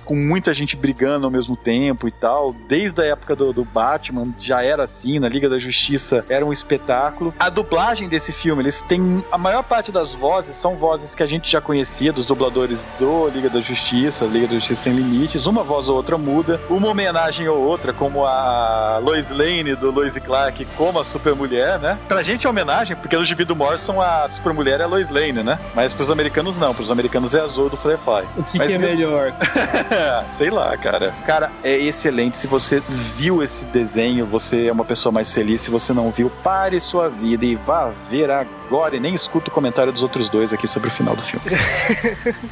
com 0.05 0.15
muita 0.15 0.53
gente 0.53 0.75
brigando 0.75 1.25
ao 1.25 1.31
mesmo 1.31 1.55
tempo 1.55 2.07
e 2.07 2.11
tal, 2.11 2.53
desde 2.67 3.01
a 3.01 3.05
época 3.05 3.35
do, 3.35 3.53
do 3.53 3.63
Batman 3.63 4.29
já 4.39 4.61
era 4.63 4.83
assim, 4.83 5.19
na 5.19 5.27
Liga 5.29 5.49
da 5.49 5.57
Justiça 5.59 6.25
era 6.29 6.45
um 6.45 6.51
espetáculo. 6.53 7.33
A 7.39 7.49
dublagem 7.49 8.07
desse 8.07 8.31
filme, 8.31 8.61
eles 8.63 8.81
têm 8.81 9.23
a 9.31 9.37
maior 9.37 9.63
parte 9.63 9.91
das 9.91 10.13
vozes 10.13 10.55
são 10.55 10.75
vozes 10.75 11.13
que 11.15 11.23
a 11.23 11.27
gente 11.27 11.49
já 11.51 11.59
conhecia 11.61 12.11
dos 12.13 12.25
dubladores 12.25 12.85
do 12.99 13.27
Liga 13.29 13.49
da 13.49 13.59
Justiça, 13.61 14.25
Liga 14.25 14.47
da 14.47 14.55
Justiça 14.55 14.83
Sem 14.83 14.93
Limites, 14.93 15.45
uma 15.45 15.63
voz 15.63 15.87
ou 15.87 15.95
outra 15.95 16.17
muda, 16.17 16.59
uma 16.69 16.87
homenagem 16.89 17.47
ou 17.47 17.57
outra, 17.59 17.93
como 17.93 18.25
a 18.25 18.99
Lois 19.01 19.29
Lane 19.29 19.75
do 19.75 19.91
Lois 19.91 20.15
Clark, 20.17 20.65
como 20.77 20.99
a 20.99 21.05
Supermulher, 21.05 21.79
né? 21.79 21.97
Pra 22.07 22.23
gente 22.23 22.45
é 22.45 22.49
homenagem, 22.49 22.95
porque 22.97 23.15
no 23.17 23.25
gibi 23.25 23.45
do 23.45 23.55
Morrison 23.55 24.01
a 24.01 24.27
Supermulher 24.29 24.79
é 24.79 24.83
a 24.83 24.87
Lois 24.87 25.09
Lane, 25.09 25.43
né? 25.43 25.59
Mas 25.73 25.93
pros 25.93 26.09
americanos 26.11 26.55
não, 26.57 26.73
pros 26.73 26.89
americanos 26.91 27.33
é 27.33 27.41
a 27.41 27.47
Zoe 27.47 27.69
do 27.69 27.77
Firefly. 27.77 28.23
O 28.37 28.43
que, 28.43 28.57
Mas 28.57 28.67
que 28.67 28.73
é 28.73 28.77
mesmo- 28.77 28.97
melhor? 28.97 29.33
Sei 30.37 30.49
lá, 30.49 30.75
cara. 30.77 31.13
Cara, 31.25 31.51
é 31.63 31.77
excelente. 31.77 32.37
Se 32.37 32.47
você 32.47 32.81
viu 33.17 33.41
esse 33.43 33.65
desenho, 33.65 34.25
você 34.25 34.67
é 34.67 34.71
uma 34.71 34.85
pessoa 34.85 35.11
mais 35.11 35.33
feliz. 35.33 35.61
Se 35.61 35.69
você 35.69 35.93
não 35.93 36.11
viu, 36.11 36.29
pare 36.43 36.79
sua 36.81 37.09
vida 37.09 37.45
e 37.45 37.55
vá 37.55 37.91
ver 38.09 38.29
agora. 38.29 38.95
E 38.95 38.99
nem 38.99 39.13
escuta 39.15 39.49
o 39.49 39.53
comentário 39.53 39.91
dos 39.91 40.01
outros 40.03 40.29
dois 40.29 40.51
aqui 40.51 40.67
sobre 40.67 40.89
o 40.89 40.91
final 40.91 41.15
do 41.15 41.21
filme. 41.21 41.45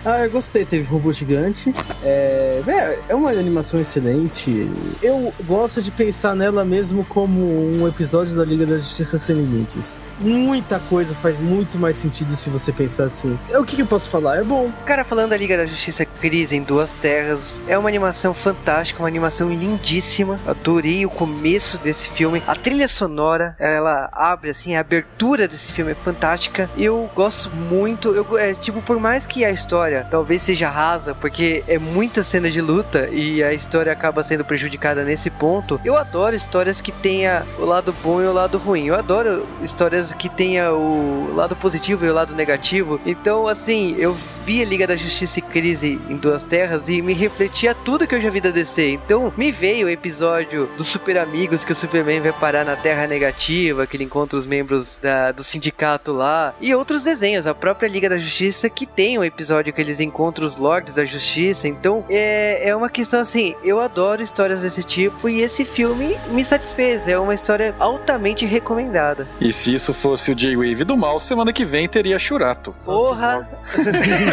Ah, 0.06 0.20
eu 0.26 0.32
gostei, 0.32 0.66
teve 0.66 0.84
robô 0.84 1.12
gigante. 1.12 1.74
É, 2.04 2.62
é, 2.68 3.00
é 3.10 3.16
uma 3.16 3.30
animação 3.30 3.80
excelente. 3.80 4.70
Eu 5.02 5.34
gosto 5.46 5.82
de 5.82 5.91
pensar 5.91 6.36
nela 6.36 6.66
mesmo 6.66 7.06
como 7.06 7.39
um 7.76 7.88
episódio 7.88 8.36
da 8.36 8.44
Liga 8.44 8.66
da 8.66 8.78
Justiça 8.80 9.18
Sem 9.18 9.36
Limites. 9.36 10.00
Muita 10.20 10.80
coisa 10.80 11.16
faz 11.16 11.39
muito 11.39 11.78
mais 11.78 11.96
sentido 11.98 12.36
se 12.36 12.50
você 12.50 12.72
pensar 12.72 13.06
assim. 13.06 13.38
É, 13.50 13.58
O 13.58 13.64
que, 13.66 13.76
que 13.78 13.82
eu 13.82 13.86
posso 13.88 14.10
falar? 14.10 14.38
É 14.38 14.44
bom. 14.44 14.70
Cara, 14.86 15.04
falando 15.04 15.30
da 15.30 15.38
Liga 15.38 15.56
da 15.58 15.66
Justiça 15.66 16.06
Crise 16.06 16.56
em 16.56 16.64
Duas 16.64 16.82
Terras, 17.01 17.41
é 17.67 17.77
uma 17.77 17.89
animação 17.89 18.34
fantástica, 18.34 19.01
uma 19.01 19.07
animação 19.07 19.49
lindíssima. 19.49 20.39
Adorei 20.47 21.05
o 21.05 21.09
começo 21.09 21.77
desse 21.77 22.09
filme. 22.09 22.43
A 22.47 22.55
trilha 22.55 22.88
sonora, 22.88 23.55
ela 23.59 24.09
abre 24.11 24.49
assim, 24.49 24.75
a 24.75 24.79
abertura 24.79 25.47
desse 25.47 25.73
filme 25.73 25.91
é 25.91 25.95
fantástica. 25.95 26.69
Eu 26.77 27.09
gosto 27.15 27.49
muito. 27.49 28.09
Eu, 28.09 28.38
é, 28.38 28.53
tipo, 28.53 28.81
por 28.81 28.99
mais 28.99 29.25
que 29.25 29.43
a 29.43 29.51
história 29.51 30.07
talvez 30.09 30.43
seja 30.43 30.69
rasa, 30.69 31.15
porque 31.15 31.63
é 31.67 31.77
muita 31.77 32.23
cena 32.23 32.49
de 32.49 32.61
luta 32.61 33.09
e 33.09 33.43
a 33.43 33.53
história 33.53 33.91
acaba 33.91 34.23
sendo 34.23 34.45
prejudicada 34.45 35.03
nesse 35.03 35.29
ponto, 35.29 35.79
eu 35.84 35.95
adoro 35.95 36.36
histórias 36.36 36.81
que 36.81 36.91
tenha 36.91 37.43
o 37.57 37.65
lado 37.65 37.93
bom 38.03 38.21
e 38.21 38.25
o 38.25 38.34
lado 38.34 38.57
ruim. 38.57 38.88
Eu 38.88 38.95
adoro 38.95 39.45
histórias 39.63 40.11
que 40.13 40.29
tenha 40.29 40.71
o 40.71 41.34
lado 41.36 41.55
positivo 41.55 42.05
e 42.05 42.09
o 42.09 42.13
lado 42.13 42.36
negativo. 42.36 42.99
Então, 43.05 43.47
assim, 43.47 43.95
eu 43.97 44.15
vi 44.46 44.62
a 44.62 44.66
Liga 44.66 44.86
da 44.88 44.96
Justiça 44.96 45.39
e 45.39 45.41
Crise 45.41 46.00
em 46.10 46.16
Duas 46.18 46.44
Terras 46.44 46.82
e 46.88 47.02
me 47.02 47.14
refletia 47.14 47.74
tudo 47.74 48.06
que 48.08 48.14
eu 48.16 48.22
já 48.22 48.30
vi 48.30 48.41
da 48.41 48.50
DC. 48.52 48.89
Então, 48.91 49.32
me 49.38 49.52
veio 49.52 49.88
o 49.88 49.89
episódio 49.89 50.70
dos 50.78 50.88
Super 50.88 51.18
Amigos 51.18 51.64
que 51.64 51.72
o 51.72 51.76
Superman 51.76 52.20
vai 52.20 52.32
parar 52.34 52.66
na 52.66 52.76
Terra 52.76 53.08
Negativa, 53.08 53.88
que 53.88 53.96
ele 53.98 54.04
encontra 54.04 54.38
os 54.38 54.46
membros 54.46 54.88
da- 55.02 55.32
do 55.32 55.44
sindicato 55.44 56.12
lá, 56.12 56.54
e 56.60 56.74
outros 56.76 57.04
desenhos, 57.04 57.48
a 57.48 57.54
própria 57.54 57.88
Liga 57.88 58.10
da 58.10 58.18
Justiça 58.18 58.70
que 58.70 58.86
tem 58.86 59.18
um 59.18 59.24
episódio 59.24 59.72
que 59.74 59.82
eles 59.82 60.00
encontram 60.00 60.46
os 60.46 60.58
Lords 60.58 60.94
da 60.96 61.06
Justiça. 61.06 61.68
Então, 61.68 62.04
é, 62.10 62.70
é 62.70 62.76
uma 62.76 62.89
questão 62.89 63.20
assim, 63.22 63.56
eu 63.64 63.80
adoro 63.80 64.22
histórias 64.22 64.60
desse 64.62 64.84
tipo 64.84 65.30
e 65.30 65.41
esse 65.41 65.64
filme 65.66 66.16
me 66.30 66.44
satisfez. 66.44 67.08
É 67.08 67.18
uma 67.18 67.34
história 67.34 67.74
altamente 67.80 68.46
recomendada. 68.46 69.28
E 69.39 69.52
se 69.54 69.74
isso 69.74 69.94
fosse 69.94 70.32
o 70.32 70.36
J-Wave 70.36 70.84
do 70.84 70.98
mal, 70.98 71.20
semana 71.20 71.54
que 71.54 71.64
vem 71.66 71.88
teria 71.88 72.20
Churato. 72.20 72.74
Porra! 72.84 73.48